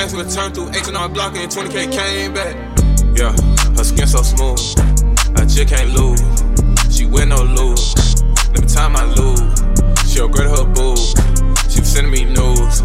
The 0.00 0.06
text, 0.06 0.16
return 0.16 0.52
through 0.54 0.70
H&R 0.70 1.08
Block 1.10 1.36
and 1.36 1.52
20k 1.52 1.92
came 1.92 2.32
back. 2.32 2.56
Yeah, 3.12 3.36
her 3.76 3.84
skin 3.84 4.08
so 4.08 4.22
smooth, 4.24 4.56
I 5.36 5.44
just 5.44 5.68
can't 5.68 5.92
lose. 5.92 6.24
She 6.88 7.04
wear 7.04 7.26
no 7.26 7.44
lose, 7.44 7.92
let 8.56 8.64
me 8.64 8.66
tie 8.66 8.88
my 8.88 9.04
lose. 9.04 9.44
She 10.08 10.24
upgraded 10.24 10.56
her 10.56 10.64
boo, 10.64 10.96
she 11.68 11.84
was 11.84 11.92
sending 11.92 12.16
me 12.16 12.24
news. 12.24 12.80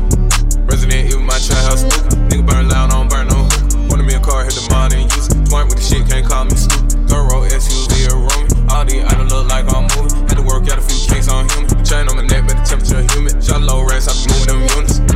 Resident 0.67 1.07
Evil, 1.07 1.23
my 1.23 1.39
trap 1.39 1.63
house 1.63 1.87
spooky. 1.87 2.19
Nigga 2.35 2.45
burn 2.51 2.67
loud, 2.67 2.91
I 2.91 2.99
don't 2.99 3.09
burn 3.09 3.27
no 3.31 3.47
hook. 3.47 3.89
Wanted 3.89 4.11
me 4.11 4.15
a 4.15 4.19
car, 4.19 4.43
hit 4.43 4.51
the 4.51 4.67
mod 4.67 4.91
and 4.91 5.07
use 5.07 5.31
it. 5.31 5.39
Point 5.47 5.71
with 5.71 5.79
the 5.79 5.87
shit, 5.87 6.03
can't 6.11 6.27
call 6.27 6.43
me 6.43 6.55
stupid. 6.59 7.07
Thorough 7.07 7.47
SUV 7.47 8.11
or 8.11 8.27
roaming. 8.27 8.51
All 8.67 8.83
these 8.83 9.07
items 9.07 9.31
look 9.31 9.47
like 9.47 9.71
I'm 9.71 9.87
moving. 9.95 10.27
Had 10.27 10.35
to 10.35 10.43
work 10.43 10.67
out 10.67 10.79
a 10.79 10.81
few 10.83 10.99
kinks 11.07 11.31
on 11.31 11.47
human. 11.47 11.79
Chain 11.79 12.11
on 12.11 12.19
my 12.19 12.27
neck, 12.27 12.43
but 12.43 12.59
the 12.59 12.63
temperature 12.67 13.07
humid. 13.15 13.39
Shot 13.39 13.63
low 13.63 13.87
rest, 13.87 14.11
I 14.11 14.19
be 14.19 14.35
moving 14.35 14.67
them 14.67 14.83
units. 14.83 15.14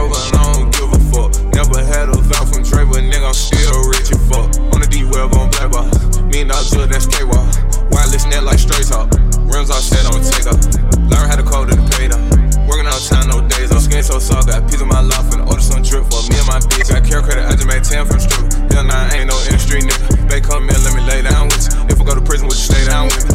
Metro, 0.00 0.08
but 0.08 0.32
I 0.32 0.52
don't 0.52 0.72
give 0.72 0.88
a 0.92 1.00
fuck. 1.12 1.32
Never 1.52 1.84
had 1.84 2.08
a 2.08 2.16
vow 2.16 2.44
from 2.48 2.62
Dre, 2.64 2.84
but 2.84 3.04
nigga, 3.04 3.28
I'm 3.28 3.34
still 3.34 3.76
rich 3.88 4.08
and 4.08 4.20
fuck. 4.32 4.48
On 4.72 4.80
the 4.80 4.88
D 4.88 5.04
web 5.04 5.34
on 5.36 5.50
Black 5.52 5.72
Ball. 5.72 5.88
Me 6.24 6.40
and 6.40 6.52
I 6.52 6.62
Dr. 6.72 6.86
that's 6.86 7.06
K-Wall. 7.06 7.44
Wireless 7.92 8.24
net 8.26 8.44
like 8.44 8.58
straight 8.58 8.86
talk. 8.86 9.12
Rims 9.50 9.68
all 9.68 9.82
set 9.82 10.06
on 10.08 10.22
take 10.24 10.46
off. 10.48 10.60
Learn 11.10 11.26
how 11.28 11.36
to 11.36 11.44
code 11.44 11.70
in 11.70 11.76
the 11.76 11.86
paid 11.92 12.12
off. 12.16 12.22
Working 12.64 12.86
all 12.86 13.02
time, 13.02 13.28
no 13.28 13.44
days 13.44 13.72
off. 13.72 13.84
Skin 13.84 14.02
so 14.02 14.18
soft, 14.18 14.48
got 14.48 14.62
a 14.62 14.66
piece 14.66 14.80
of 14.80 14.88
my 14.88 15.02
life 15.02 15.28
and 15.34 15.42
order 15.44 15.60
some 15.60 15.82
drip 15.82 16.06
for 16.08 16.22
me 16.30 16.38
and 16.38 16.48
my 16.48 16.60
bitch. 16.70 16.88
Got 16.88 17.04
care 17.04 17.20
credit, 17.20 17.44
I 17.44 17.52
just 17.52 17.68
made 17.68 17.84
10 17.84 18.06
from 18.06 18.20
strip. 18.20 18.46
Hell 18.72 18.84
nah, 18.84 19.10
I 19.10 19.20
ain't 19.20 19.28
no 19.28 19.36
industry 19.50 19.84
nigga. 19.84 20.30
They 20.30 20.40
come 20.40 20.70
in, 20.70 20.78
let 20.80 20.94
me 20.94 21.02
lay 21.04 21.20
down 21.26 21.50
with 21.50 21.60
you. 21.60 21.92
If 21.92 22.00
I 22.00 22.04
go 22.04 22.14
to 22.14 22.24
prison, 22.24 22.46
would 22.48 22.56
you 22.56 22.68
stay 22.72 22.86
down 22.86 23.10
with 23.10 23.28
me? 23.28 23.29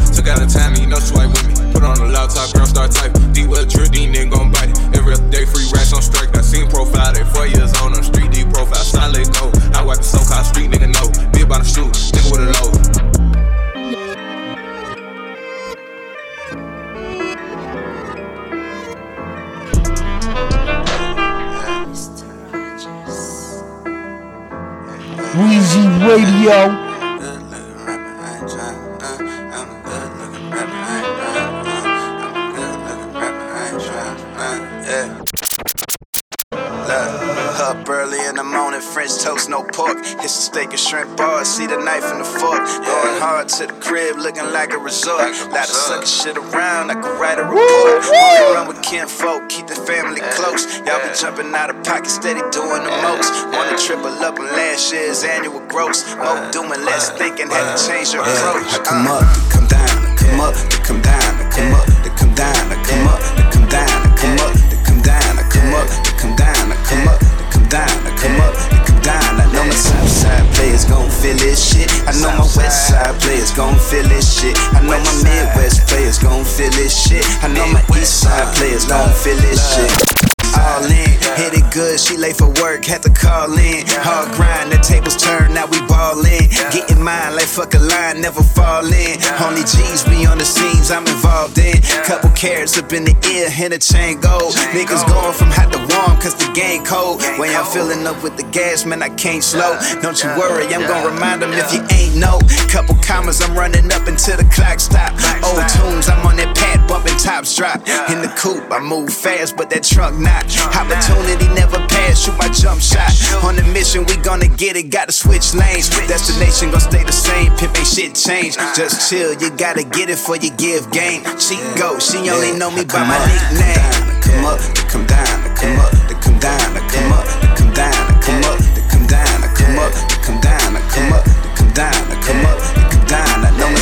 Y'all 50.84 51.00
be 51.00 51.08
jumping 51.16 51.54
out 51.54 51.70
of 51.70 51.80
pocket, 51.84 52.10
steady 52.10 52.44
doing 52.52 52.84
the 52.84 52.92
most. 53.00 53.32
Wanna 53.48 53.78
triple 53.80 54.12
up 54.20 54.36
on 54.38 54.44
last 54.52 54.92
year's 54.92 55.24
annual 55.24 55.64
gross. 55.72 56.04
More 56.20 56.36
doing 56.52 56.84
less 56.84 57.08
thinking, 57.16 57.48
had 57.48 57.64
to 57.72 57.80
change 57.80 58.12
your 58.12 58.20
approach. 58.20 58.68
I 58.76 58.84
come 58.84 59.08
up, 59.08 59.24
to 59.24 59.40
come 59.48 59.66
down, 59.72 59.88
I 60.04 60.12
come 60.20 60.36
up, 60.36 60.52
to 60.52 60.78
come 60.84 61.00
down, 61.00 61.32
I 61.40 61.48
come 61.48 61.72
up, 61.72 61.86
to 62.04 62.10
come 62.12 62.34
down, 62.36 62.60
I 62.68 62.76
come 62.84 63.08
up, 63.08 63.20
to 63.24 63.44
come 63.56 63.66
down, 63.72 63.88
I 63.88 64.10
come 64.20 64.36
up, 64.36 64.52
to 64.52 64.76
come 64.84 65.00
down, 65.00 65.38
I 65.40 65.44
come 65.48 65.72
up, 65.72 65.88
to 65.88 66.12
come 66.20 66.36
down, 66.36 66.68
I 66.68 66.76
come 66.84 67.08
up, 67.08 67.18
to 67.24 67.42
come 67.48 67.66
down, 67.72 67.96
I 68.04 68.12
come 68.20 68.36
up, 68.44 68.52
to 68.68 68.76
come 68.84 69.00
down. 69.00 69.32
I 69.40 69.46
know 69.56 69.64
my 69.64 69.72
south 69.72 70.12
side 70.12 70.44
players 70.60 70.84
gon' 70.84 71.08
feel 71.08 71.40
this 71.40 71.56
shit. 71.56 71.88
I 72.04 72.12
know 72.20 72.36
my 72.36 72.44
west 72.52 72.92
side 72.92 73.16
players 73.24 73.48
gon' 73.56 73.80
feel 73.80 74.04
this 74.12 74.28
shit. 74.28 74.52
I 74.76 74.84
know 74.84 75.00
my 75.00 75.14
midwest 75.24 75.88
players 75.88 76.18
gon' 76.20 76.44
feel 76.44 76.70
this 76.76 76.92
shit. 76.92 77.24
I 77.40 77.48
know 77.48 77.64
my 77.72 77.80
east 77.96 78.20
side 78.20 78.52
players 78.56 78.84
gon' 78.84 79.08
feel 79.16 79.40
this 79.40 79.56
shit. 79.72 80.35
All 80.56 80.84
in, 80.84 81.12
hit 81.36 81.52
it 81.54 81.68
good, 81.72 82.00
she 82.00 82.16
late 82.16 82.36
for 82.36 82.48
work, 82.62 82.84
had 82.84 83.02
to 83.02 83.10
call 83.10 83.52
in. 83.52 83.84
Hard 84.00 84.32
grind, 84.34 84.72
the 84.72 84.78
tables 84.78 85.16
turn, 85.16 85.52
now 85.54 85.66
we 85.66 85.80
ball 85.86 86.18
in. 86.24 86.48
Getting 86.72 87.02
mine 87.02 87.36
like 87.36 87.46
fuck 87.46 87.74
a 87.74 87.78
line, 87.78 88.20
never 88.20 88.42
fall 88.42 88.84
in. 88.84 89.16
Only 89.40 89.62
G's 89.62 90.04
be 90.04 90.26
on 90.26 90.38
the 90.38 90.44
scenes 90.44 90.90
I'm 90.90 91.06
involved 91.06 91.58
in. 91.58 91.80
Couple 92.04 92.30
carats 92.30 92.78
up 92.78 92.92
in 92.92 93.04
the 93.04 93.16
ear, 93.32 93.48
and 93.52 93.72
a 93.74 93.78
chain 93.78 94.20
gold. 94.20 94.54
Niggas 94.72 95.06
going 95.08 95.34
from 95.34 95.50
hot 95.50 95.72
to 95.72 95.78
warm, 95.78 96.20
cause 96.20 96.34
the 96.34 96.50
game 96.52 96.84
cold. 96.84 97.22
When 97.38 97.54
I'm 97.54 97.66
filling 97.66 98.06
up 98.06 98.22
with 98.22 98.36
the 98.36 98.44
gas, 98.50 98.84
man, 98.86 99.02
I 99.02 99.10
can't 99.10 99.44
slow. 99.44 99.78
Don't 100.00 100.16
you 100.22 100.30
worry, 100.40 100.66
I'm 100.72 100.86
gonna 100.86 101.08
remind 101.08 101.42
them 101.42 101.52
if 101.52 101.72
you 101.72 101.84
ain't 101.92 102.16
know. 102.16 102.40
Couple 102.72 102.96
commas, 103.04 103.40
I'm 103.42 103.56
running 103.56 103.92
up 103.92 104.06
until 104.06 104.36
the 104.36 104.48
clock 104.48 104.80
stop. 104.80 105.12
Old 105.44 105.68
tunes, 105.68 106.08
I'm 106.08 106.24
on 106.26 106.36
that 106.36 106.56
pad, 106.56 106.88
bumping 106.88 107.16
tops 107.18 107.54
drop. 107.56 107.80
In 108.08 108.22
the 108.22 108.32
coupe, 108.36 108.70
I 108.70 108.80
move 108.80 109.12
fast, 109.12 109.56
but 109.56 109.70
that 109.70 109.84
trunk 109.84 110.18
not. 110.18 110.45
Opportunity 110.76 111.48
never 111.54 111.78
pass, 111.88 112.22
shoot 112.22 112.36
my 112.38 112.48
jump 112.48 112.80
shot. 112.80 113.10
On 113.42 113.56
the 113.56 113.64
mission, 113.74 114.04
we 114.06 114.16
gonna 114.16 114.48
get 114.48 114.76
it, 114.76 114.90
gotta 114.90 115.12
switch 115.12 115.54
lanes. 115.54 115.90
Destination 116.06 116.70
gonna 116.70 116.80
stay 116.80 117.02
the 117.04 117.12
same, 117.12 117.50
pimp 117.56 117.76
ain't 117.76 117.86
shit 117.86 118.14
change. 118.14 118.56
Just 118.76 119.08
chill, 119.08 119.34
you 119.34 119.50
gotta 119.56 119.82
get 119.82 120.10
it 120.10 120.18
for 120.18 120.36
you 120.36 120.50
give 120.56 120.90
game. 120.92 121.24
She 121.38 121.56
go, 121.74 121.98
she 121.98 122.18
only 122.30 122.52
know 122.56 122.70
me 122.70 122.84
by 122.84 123.02
my 123.02 123.18
nickname. 123.26 124.22
Come 124.22 124.44
up, 124.46 124.60
come 124.88 125.06
down, 125.06 125.38
come 125.56 125.78
up, 125.80 125.92
come 126.22 126.38
down, 126.38 126.72
come 126.90 127.12
up, 127.12 127.26
come 127.56 127.72
down, 127.74 127.94
come 128.22 128.44
up, 128.44 128.58
come 128.94 129.06
down, 129.06 129.42
come 129.52 129.78
up, 129.78 129.92
come 130.22 130.40
down, 130.40 130.72
come 130.76 131.10
up, 131.12 131.12
come 131.12 131.12
down, 131.12 131.12
come 131.12 131.12
up, 131.12 131.24
come 131.56 131.72
down. 131.74 132.06
I 132.28 132.32
know 132.42 132.95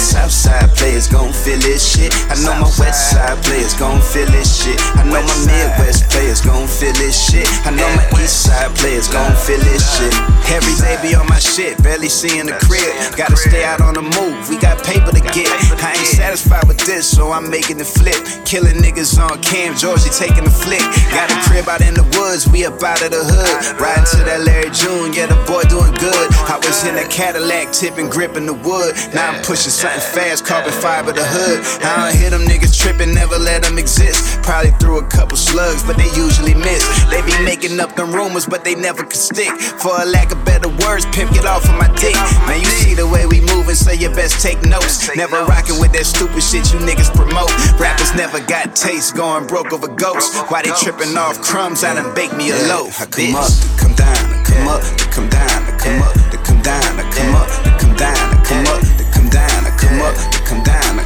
my 0.04 0.20
south 0.20 0.32
side 0.32 0.68
players 0.76 1.08
gon' 1.08 1.32
feel 1.32 1.58
this 1.60 1.80
shit. 1.80 2.12
I 2.28 2.36
know 2.44 2.52
my 2.60 2.68
west 2.76 3.10
side 3.10 3.40
players 3.42 3.72
gon' 3.72 4.02
feel 4.02 4.26
this 4.26 4.52
shit. 4.52 4.76
I 5.00 5.04
know 5.08 5.22
my 5.24 5.38
midwest 5.48 6.10
players 6.10 6.42
gon' 6.42 6.68
feel 6.68 6.92
this 7.00 7.16
shit. 7.16 7.48
I 7.64 7.70
know 7.70 7.88
my 7.96 8.04
east 8.20 8.44
side 8.44 8.68
players 8.76 9.08
gon' 9.08 9.32
feel 9.32 9.60
this 9.64 9.80
shit. 9.96 10.12
Every 10.52 10.76
day 10.76 11.00
be 11.00 11.14
on 11.14 11.26
my 11.26 11.38
shit, 11.38 11.82
barely 11.82 12.10
seeing 12.10 12.44
the 12.44 12.52
crib. 12.68 13.16
Gotta 13.16 13.36
stay 13.36 13.64
out 13.64 13.80
on 13.80 13.94
the 13.94 14.02
move, 14.02 14.48
we 14.50 14.58
got 14.58 14.76
paper 14.84 15.08
to 15.10 15.24
get. 15.32 15.48
I 15.80 15.96
ain't 15.96 16.12
satisfied 16.12 16.68
with 16.68 16.84
this, 16.84 17.08
so 17.08 17.32
I'm 17.32 17.48
making 17.48 17.80
it 17.80 17.88
flip. 17.88 18.20
Killing 18.44 18.76
niggas 18.84 19.16
on 19.16 19.40
Cam, 19.40 19.72
Georgie 19.74 20.12
taking 20.12 20.44
the 20.44 20.52
flick. 20.52 20.84
Got 21.16 21.32
a 21.32 21.38
crib 21.48 21.64
out 21.64 21.80
in 21.80 21.94
the 21.94 22.04
woods, 22.20 22.44
we 22.44 22.66
up 22.66 22.82
out 22.82 23.00
of 23.00 23.08
the 23.08 23.24
hood. 23.24 23.80
Riding 23.80 24.04
to 24.12 24.20
that 24.28 24.44
Larry 24.44 24.68
June, 24.68 25.16
yeah, 25.16 25.32
the 25.32 25.40
boy 25.48 25.64
doing 25.64 25.96
good. 25.96 26.28
I 26.44 26.60
was 26.60 26.84
in 26.84 27.00
a 27.00 27.08
Cadillac, 27.08 27.72
tipping, 27.72 28.10
gripping 28.12 28.44
the 28.44 28.52
wood. 28.52 28.92
Now 29.16 29.32
I'm 29.32 29.40
pushing 29.40 29.72
something 29.72 29.93
fast, 30.02 30.46
carbon 30.46 30.72
fiber 30.72 31.12
the 31.12 31.24
hood. 31.24 31.60
I 31.84 32.10
don't 32.10 32.16
hear 32.18 32.30
them 32.30 32.42
niggas 32.42 32.74
tripping, 32.78 33.14
never 33.14 33.38
let 33.38 33.62
them 33.62 33.78
exist. 33.78 34.42
Probably 34.42 34.70
threw 34.80 34.98
a 34.98 35.06
couple 35.06 35.36
slugs, 35.36 35.82
but 35.82 35.96
they 35.96 36.10
usually 36.16 36.54
miss. 36.54 36.82
They 37.10 37.22
be 37.22 37.36
making 37.44 37.78
up 37.80 37.94
them 37.96 38.12
rumors, 38.12 38.46
but 38.46 38.64
they 38.64 38.74
never 38.74 39.04
could 39.04 39.20
stick. 39.20 39.50
For 39.78 39.92
a 40.00 40.06
lack 40.06 40.32
of 40.32 40.44
better 40.44 40.68
words, 40.82 41.06
pimp, 41.12 41.32
get 41.32 41.46
off 41.46 41.64
of 41.68 41.76
my 41.78 41.88
dick. 42.00 42.16
Man, 42.46 42.60
you 42.60 42.66
see 42.66 42.94
the 42.94 43.06
way 43.06 43.26
we 43.26 43.40
moving, 43.40 43.74
so 43.74 43.92
you 43.92 44.08
best 44.10 44.40
take 44.40 44.62
notes. 44.62 45.08
Never 45.16 45.44
rocking 45.44 45.80
with 45.80 45.92
that 45.92 46.06
stupid 46.06 46.42
shit 46.42 46.72
you 46.72 46.78
niggas 46.80 47.12
promote. 47.14 47.52
Rappers 47.78 48.14
never 48.14 48.40
got 48.40 48.74
taste, 48.74 49.14
going 49.14 49.46
broke 49.46 49.72
over 49.72 49.88
ghosts. 49.88 50.36
Why 50.50 50.62
they 50.62 50.72
tripping 50.80 51.16
off 51.16 51.40
crumbs? 51.40 51.84
I 51.84 51.94
done 51.94 52.14
bake 52.14 52.34
me 52.36 52.50
a 52.50 52.58
loaf. 52.68 53.00
I 53.00 53.06
come 53.06 53.34
up, 53.34 53.50
to 53.50 53.68
come 53.78 53.94
down, 53.94 54.16
I 54.32 54.42
come 54.44 54.68
up, 54.68 54.82
to 54.82 55.04
come 55.10 55.28
down, 55.28 55.62
I 55.62 55.76
come 55.78 56.02
up, 56.02 56.14
to 56.30 56.38
come 56.38 56.62
down, 56.62 56.98
I 56.98 57.04
come 57.10 57.34
up, 57.34 57.48
to 57.48 57.70
come 57.78 57.96
down, 57.96 58.16
I 58.16 58.44
come 58.44 58.66
up, 58.66 58.93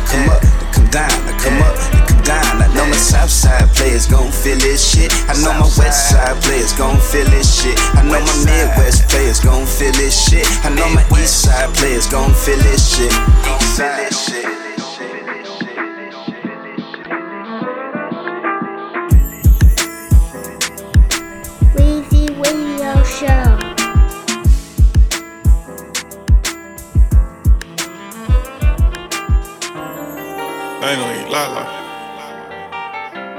come 0.09 0.29
up, 0.31 0.41
to 0.41 0.67
come 0.73 0.89
down, 0.89 1.13
I 1.29 1.37
come 1.37 1.61
up, 1.63 1.77
to 1.77 2.01
come 2.09 2.23
down. 2.25 2.63
I 2.63 2.69
know 2.75 2.87
my 2.87 2.97
south 2.97 3.31
side 3.31 3.69
players 3.77 4.07
gon' 4.07 4.33
feel 4.33 4.59
this 4.59 4.81
shit. 4.81 5.13
I 5.29 5.35
know 5.43 5.53
my 5.53 5.69
west 5.77 6.11
side 6.11 6.41
players 6.43 6.73
gon' 6.73 6.97
feel 6.99 7.29
this 7.29 7.49
shit. 7.49 7.79
I 7.95 8.03
know 8.03 8.21
my 8.21 8.37
midwest 8.45 9.09
players 9.09 9.41
gon' 9.41 9.67
feel 9.67 9.93
this 9.93 10.17
shit. 10.17 10.47
I 10.65 10.71
know 10.71 10.89
my 10.95 11.05
east 11.21 11.43
side 11.43 11.75
players 11.75 12.07
gon' 12.07 12.33
feel 12.35 12.59
this 12.59 12.97
shit. 12.97 13.13
Gon' 13.45 13.61
Feel 13.77 13.97
this 13.97 14.27
shit. 14.27 14.68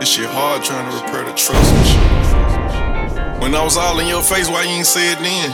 Shit 0.10 0.26
hard 0.26 0.66
trying 0.66 0.89
to 0.89 0.93
repair 0.97 1.22
the 1.22 1.38
trust 1.38 1.70
and 1.70 1.86
shit. 1.86 2.01
When 3.38 3.53
I 3.53 3.62
was 3.62 3.78
all 3.78 4.01
in 4.01 4.07
your 4.10 4.26
face, 4.26 4.49
why 4.49 4.66
you 4.66 4.82
ain't 4.82 4.89
say 4.89 5.14
it 5.14 5.22
then? 5.22 5.53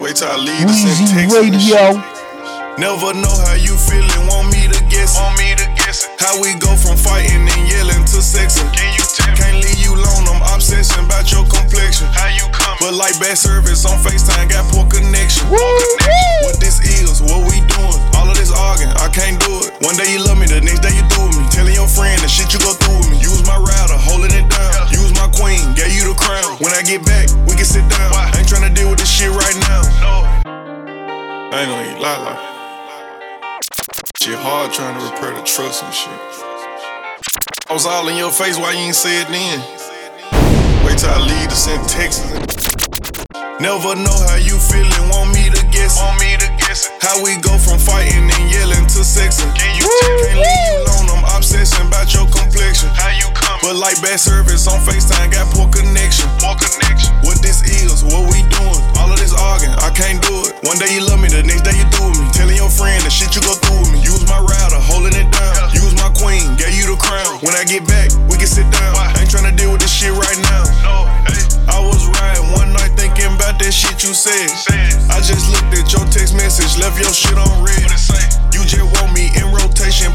Wait 0.00 0.16
till 0.16 0.32
I 0.32 0.40
leave 0.40 0.64
to 0.64 0.72
send 0.72 0.96
Weezy 0.96 1.12
text 1.12 1.36
and 1.36 1.60
shit. 1.60 1.76
Radio. 1.76 2.00
Never 2.80 3.12
know 3.12 3.36
how 3.44 3.60
you 3.60 3.76
feeling, 3.76 4.24
want 4.24 4.48
me 4.48 4.72
to 4.72 4.80
guess 4.88 5.12
it. 5.12 5.20
Want 5.20 5.36
me 5.36 5.52
to 5.52 5.68
guess 5.76 6.08
it. 6.08 6.16
How 6.16 6.40
we 6.40 6.56
go 6.56 6.72
from 6.80 6.96
fighting 6.96 7.44
and 7.44 7.62
yelling 7.68 8.08
to 8.08 8.24
sexing. 8.24 8.72
Can 8.72 8.88
you 8.96 9.04
tell? 9.04 9.28
Can't 9.36 9.60
leave 9.60 9.84
you 9.84 9.92
alone, 9.92 10.32
I'm 10.32 10.40
obsessing 10.56 11.04
about 11.04 11.28
your 11.28 11.44
complexion. 11.44 12.08
How 12.16 12.32
you 12.32 12.48
come? 12.55 12.55
But 12.78 12.92
like 12.92 13.16
bad 13.18 13.40
service 13.40 13.84
on 13.88 13.96
FaceTime, 14.04 14.52
got 14.52 14.68
poor 14.68 14.84
connection. 14.86 15.48
Connection. 15.48 16.44
What 16.44 16.60
this 16.60 16.78
is, 16.84 17.24
what 17.24 17.40
we 17.48 17.64
doing. 17.72 18.00
All 18.14 18.28
of 18.28 18.36
this 18.36 18.52
arguing, 18.52 18.92
I 19.00 19.08
can't 19.08 19.40
do 19.40 19.64
it. 19.64 19.72
One 19.80 19.96
day 19.96 20.12
you 20.12 20.20
love 20.20 20.36
me, 20.36 20.46
the 20.46 20.60
next 20.60 20.84
day 20.84 20.92
you 20.92 21.04
through 21.08 21.32
with 21.32 21.40
me. 21.40 21.46
Telling 21.48 21.72
your 21.72 21.88
friend 21.88 22.20
the 22.20 22.28
shit 22.28 22.52
you 22.52 22.60
go 22.60 22.76
through 22.76 23.00
with 23.00 23.16
me. 23.16 23.18
Use 23.24 23.40
my 23.48 23.56
router, 23.56 23.96
holding 23.96 24.32
it 24.36 24.44
down. 24.52 24.92
Use 24.92 25.10
my 25.16 25.26
queen, 25.32 25.64
gave 25.72 25.96
you 25.96 26.12
the 26.12 26.16
crown. 26.20 26.60
When 26.60 26.76
I 26.76 26.84
get 26.84 27.00
back, 27.02 27.32
we 27.48 27.56
can 27.56 27.64
sit 27.64 27.88
down. 27.88 28.12
I 28.12 28.28
ain't 28.36 28.46
tryna 28.46 28.76
deal 28.76 28.92
with 28.92 29.00
this 29.00 29.10
shit 29.10 29.32
right 29.32 29.56
now. 29.66 29.82
No. 30.04 30.14
I 31.50 31.64
ain't 31.64 31.70
gonna 31.72 31.90
eat 31.90 32.00
lie. 32.00 32.36
Shit 34.20 34.36
hard 34.36 34.72
trying 34.72 35.00
to 35.00 35.02
repair 35.06 35.32
the 35.32 35.42
trust 35.42 35.82
and 35.82 35.94
shit. 35.94 36.12
I 37.68 37.72
was 37.72 37.86
all 37.86 38.06
in 38.08 38.16
your 38.16 38.30
face, 38.30 38.58
why 38.58 38.72
you 38.72 38.78
ain't 38.78 38.94
say 38.94 39.22
it 39.22 39.28
then? 39.28 39.85
Wait 40.86 40.98
till 40.98 41.10
I 41.10 41.18
leave 41.18 41.48
to 41.50 41.56
send 41.56 41.82
texts. 41.88 42.22
Never 43.58 43.96
know 43.98 44.18
how 44.30 44.38
you 44.38 44.54
feeling, 44.70 45.08
want 45.10 45.34
me 45.34 45.50
to 45.50 45.62
guess. 45.74 45.98
Want 45.98 46.20
me 46.20 46.36
to 46.38 46.46
guess 46.62 46.86
it. 46.86 47.02
How 47.02 47.20
we 47.22 47.34
go 47.42 47.58
from 47.58 47.78
fighting 47.78 48.30
and 48.30 48.46
yelling 48.50 48.86
to 48.94 49.02
sexing. 49.02 49.50
Can 49.58 49.74
you 49.74 49.82
tell? 49.82 50.18
Can't 50.22 50.38
leave 50.38 50.62
you 50.70 50.84
alone, 50.86 51.06
I'm 51.10 51.36
obsessing 51.36 51.88
about 51.88 52.14
your 52.14 52.26
complexion. 52.30 52.88
How 52.94 53.10
you 53.10 53.26
come? 53.34 53.45
But 53.62 53.76
like 53.76 53.98
bad 54.02 54.20
service 54.20 54.66
on 54.66 54.78
FaceTime, 54.84 55.32
got 55.32 55.48
poor 55.54 55.66
connection. 55.68 56.28
Poor 56.38 56.54
connection. 56.56 57.12
What 57.26 57.42
this 57.42 57.64
is, 57.66 58.04
what 58.04 58.28
we 58.30 58.44
doing. 58.52 58.82
All 59.00 59.10
of 59.10 59.18
this 59.18 59.34
arguing, 59.34 59.74
I 59.82 59.90
can't 59.90 60.20
do 60.22 60.46
it. 60.46 60.56
One 60.62 60.78
day 60.78 60.92
you 60.94 61.02
love 61.02 61.20
me, 61.20 61.28
the 61.28 61.42
next 61.42 61.62
day 61.66 61.74
you 61.74 61.86
through 61.94 62.14
with 62.14 62.20
me. 62.22 62.28
Telling 62.32 62.56
your 62.56 62.70
friend 62.70 62.98
the 63.02 63.10
shit 63.10 63.34
you 63.34 63.42
go 63.42 63.54
through 63.58 63.80
with 63.82 63.92
me. 63.92 64.00
Use 64.04 64.22
my 64.28 64.38
router, 64.38 64.80
holding 64.80 65.16
it 65.16 65.28
down. 65.32 65.72
Use 65.74 65.94
my 65.98 66.10
queen, 66.14 66.54
gave 66.54 66.74
you 66.76 66.86
the 66.86 66.98
crown. 66.98 67.40
When 67.42 67.54
I 67.58 67.64
get 67.64 67.86
back, 67.88 68.12
we 68.30 68.38
can 68.38 68.48
sit 68.48 68.68
down. 68.70 68.92
I 68.96 69.14
ain't 69.18 69.30
tryna 69.30 69.56
deal 69.56 69.72
with 69.72 69.82
this 69.82 69.92
shit 69.92 70.14
right 70.14 70.38
now. 70.46 70.62
No, 70.86 70.96
hey. 71.26 71.42
I 71.66 71.82
was 71.82 72.06
riding 72.06 72.46
one 72.54 72.70
night 72.72 72.94
thinking 72.94 73.34
about 73.34 73.58
that 73.58 73.74
shit 73.74 74.02
you 74.06 74.14
said. 74.14 74.46
I 75.10 75.18
just 75.18 75.50
looked 75.50 75.74
at 75.74 75.90
your 75.90 76.06
text 76.14 76.38
message, 76.38 76.78
left 76.78 76.96
your 77.02 77.12
shit 77.12 77.34
on 77.34 77.50
red. 77.64 77.82
You 78.54 78.62
just 78.62 78.86
want 78.96 79.12
me 79.12 79.28
in 79.34 79.50
rotation, 79.52 80.05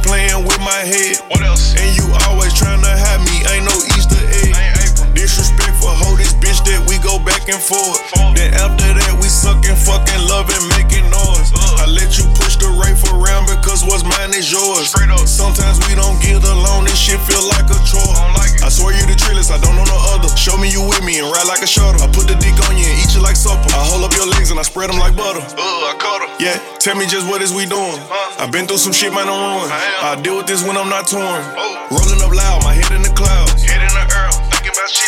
go 7.71 7.79
back 7.79 8.11
and 8.11 8.11
forth. 8.11 8.35
Then 8.35 8.53
after 8.53 8.89
that, 8.91 9.13
we 9.19 9.27
sucking, 9.27 9.75
fucking, 9.75 10.21
loving, 10.27 10.63
making 10.75 11.07
noise. 11.09 11.51
I 11.79 11.87
let 11.87 12.17
you 12.19 12.27
push 12.35 12.55
the 12.59 12.67
rafe 12.75 13.01
around 13.11 13.47
because 13.47 13.83
what's 13.83 14.03
mine 14.03 14.35
is 14.35 14.51
yours. 14.51 14.91
Sometimes 15.25 15.79
we 15.87 15.95
don't 15.95 16.19
get 16.21 16.43
along, 16.43 16.85
this 16.85 16.99
shit 16.99 17.19
feel 17.23 17.43
like 17.47 17.67
a 17.71 17.79
chore. 17.87 18.15
I 18.61 18.69
swear 18.69 18.93
you 18.93 19.03
the 19.07 19.17
trillest, 19.17 19.51
I 19.51 19.59
don't 19.59 19.75
know 19.75 19.85
no 19.85 19.99
other. 20.13 20.29
Show 20.37 20.57
me 20.57 20.69
you 20.69 20.83
with 20.83 21.03
me 21.03 21.19
and 21.19 21.27
ride 21.31 21.47
like 21.47 21.61
a 21.61 21.67
shuttle. 21.67 22.01
I 22.01 22.07
put 22.11 22.27
the 22.27 22.35
dick 22.37 22.55
on 22.69 22.77
you 22.77 22.85
and 22.85 22.97
eat 23.01 23.11
you 23.15 23.21
like 23.21 23.35
supper. 23.35 23.67
I 23.73 23.81
hold 23.89 24.05
up 24.05 24.13
your 24.13 24.27
legs 24.27 24.51
and 24.51 24.59
I 24.59 24.63
spread 24.63 24.89
them 24.89 24.99
like 24.99 25.15
butter. 25.15 25.41
Uh, 25.41 25.91
I 25.91 25.95
caught 25.97 26.21
her. 26.21 26.29
Yeah, 26.37 26.57
tell 26.79 26.95
me 26.95 27.05
just 27.05 27.27
what 27.27 27.41
is 27.41 27.53
we 27.53 27.65
doing. 27.65 27.97
i 28.37 28.47
been 28.51 28.67
through 28.67 28.81
some 28.81 28.93
shit, 28.93 29.13
man, 29.13 29.27
I'm 29.27 29.57
ruined. 29.57 29.71
I 29.73 30.19
deal 30.21 30.37
with 30.37 30.47
this 30.47 30.63
when 30.63 30.77
I'm 30.77 30.89
not 30.89 31.07
torn. 31.07 31.41
Rolling 31.91 32.21
up 32.21 32.31
loud, 32.31 32.63
my 32.63 32.73
head 32.73 32.91
in 32.93 33.01
the 33.01 33.13
clouds. 33.13 33.63
Head 33.63 33.80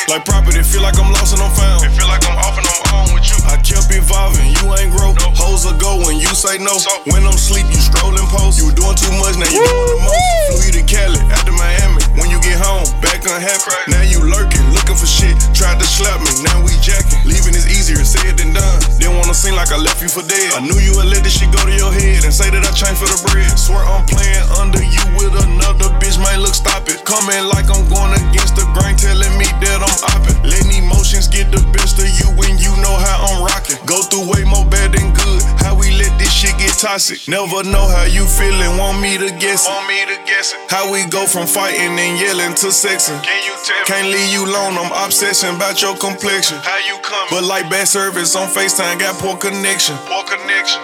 Like 0.10 0.26
property, 0.26 0.62
feel 0.64 0.82
like 0.82 1.00
I'm 1.00 1.12
lost 1.12 1.34
and 1.34 1.42
I'm 1.42 1.54
found. 1.56 1.84
It 1.84 1.92
feel 1.96 2.08
like 2.08 2.24
I'm 2.28 2.38
off 2.38 2.58
and 2.58 2.68
I'm 2.68 2.82
on 2.94 3.14
with 3.16 3.24
you. 3.30 3.40
I 3.48 3.56
kept 3.62 3.88
evolving, 3.90 4.52
you 4.52 4.66
ain't 4.76 4.92
grow. 4.92 5.14
No. 5.14 5.32
Hoes 5.38 5.66
will 5.66 5.78
go 5.78 5.98
when 6.04 6.20
you 6.20 6.28
say 6.36 6.58
no. 6.58 6.76
When 7.08 7.24
I'm 7.24 7.38
sleep, 7.38 7.66
you 7.72 7.80
scrolling 7.80 8.28
post. 8.28 8.60
You 8.60 8.68
were 8.68 8.78
doing 8.78 8.96
too 8.96 9.14
much, 9.22 9.38
now 9.40 9.48
you 9.48 9.64
doing 9.64 9.90
the 9.96 10.00
most. 10.04 10.20
Flew 10.50 10.62
you 10.68 10.74
to 10.80 10.84
Cali, 10.84 11.20
after 11.32 11.54
Miami. 11.54 11.93
When 12.20 12.30
you 12.30 12.40
get 12.46 12.62
home, 12.62 12.86
back 13.02 13.26
unhappy. 13.26 13.74
Now 13.90 14.06
you 14.06 14.22
lurking, 14.22 14.64
looking 14.74 14.98
for 14.98 15.10
shit. 15.10 15.34
Tried 15.54 15.80
to 15.82 15.88
slap 15.88 16.22
me, 16.22 16.32
now 16.46 16.62
we 16.62 16.74
jacking. 16.80 17.22
Leaving 17.26 17.58
is 17.58 17.66
easier 17.66 18.04
said 18.06 18.38
than 18.38 18.54
done. 18.54 18.80
Didn't 19.02 19.18
wanna 19.18 19.34
seem 19.34 19.56
like 19.56 19.72
I 19.74 19.80
left 19.82 20.02
you 20.02 20.10
for 20.10 20.22
dead. 20.22 20.54
I 20.54 20.62
knew 20.62 20.78
you 20.78 20.94
would 20.98 21.10
let 21.10 21.24
this 21.26 21.40
shit 21.40 21.50
go 21.50 21.62
to 21.64 21.74
your 21.74 21.92
head 21.92 22.24
and 22.24 22.34
say 22.34 22.54
that 22.54 22.62
I 22.62 22.72
changed 22.72 23.02
for 23.02 23.10
the 23.10 23.20
bread. 23.30 23.50
Swear 23.58 23.82
I'm 23.82 24.06
playing 24.06 24.46
under 24.62 24.84
you 24.84 25.04
with 25.18 25.34
another 25.34 25.90
bitch, 25.98 26.22
man. 26.22 26.42
Look, 26.46 26.54
stop 26.54 26.86
it. 26.90 27.02
Coming 27.06 27.50
like 27.50 27.66
I'm 27.74 27.86
going 27.90 28.14
against 28.30 28.56
the 28.56 28.66
grain, 28.78 28.94
telling 28.96 29.34
me 29.38 29.50
that 29.66 29.82
I'm 29.82 29.98
opping. 30.14 30.38
Letting 30.46 30.86
emotions 30.86 31.28
get 31.28 31.50
the 31.50 31.62
best 31.74 31.98
of 31.98 32.10
you 32.22 32.30
when 32.38 32.62
you 32.62 32.70
know 32.84 32.94
how 32.94 33.26
I'm 33.26 33.42
rocking. 33.42 33.82
Go 33.90 34.02
through 34.06 34.30
way 34.30 34.44
more 34.46 34.66
bad 34.70 34.94
than 34.94 35.14
good. 35.18 35.42
How 35.66 35.74
we 35.74 35.90
let 35.98 36.14
this 36.20 36.32
shit 36.32 36.54
get 36.62 36.78
toxic. 36.78 37.26
Never 37.28 37.64
know 37.64 37.88
how 37.90 38.06
you 38.06 38.26
feeling, 38.26 38.78
want 38.78 39.02
me 39.02 39.18
to 39.18 39.30
guess 39.42 39.66
it. 39.66 39.72
Want 39.72 39.88
me 39.88 40.06
to 40.14 40.18
guess 40.30 40.54
it. 40.54 40.60
How 40.70 40.92
we 40.92 41.06
go 41.10 41.26
from 41.26 41.48
fighting 41.48 41.96
and 42.04 42.20
yelling 42.20 42.54
to 42.56 42.68
sexing. 42.68 43.22
Can 43.24 43.44
you 43.44 43.56
tell? 43.64 43.86
Can't 43.86 44.10
leave 44.10 44.34
you 44.34 44.46
alone, 44.46 44.78
I'm 44.78 44.92
obsessing 45.06 45.56
about 45.56 45.82
your 45.82 45.96
complexion. 45.96 46.58
How 46.60 46.78
you 46.80 47.00
come? 47.02 47.28
But 47.30 47.44
like 47.44 47.70
bad 47.70 47.88
service 47.88 48.36
on 48.36 48.48
FaceTime, 48.50 49.00
got 49.00 49.16
poor 49.20 49.38
connection. 49.38 49.96
Poor 50.06 50.24
connection. 50.24 50.82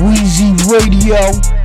Weezy 0.00 0.50
Radio. 0.72 1.61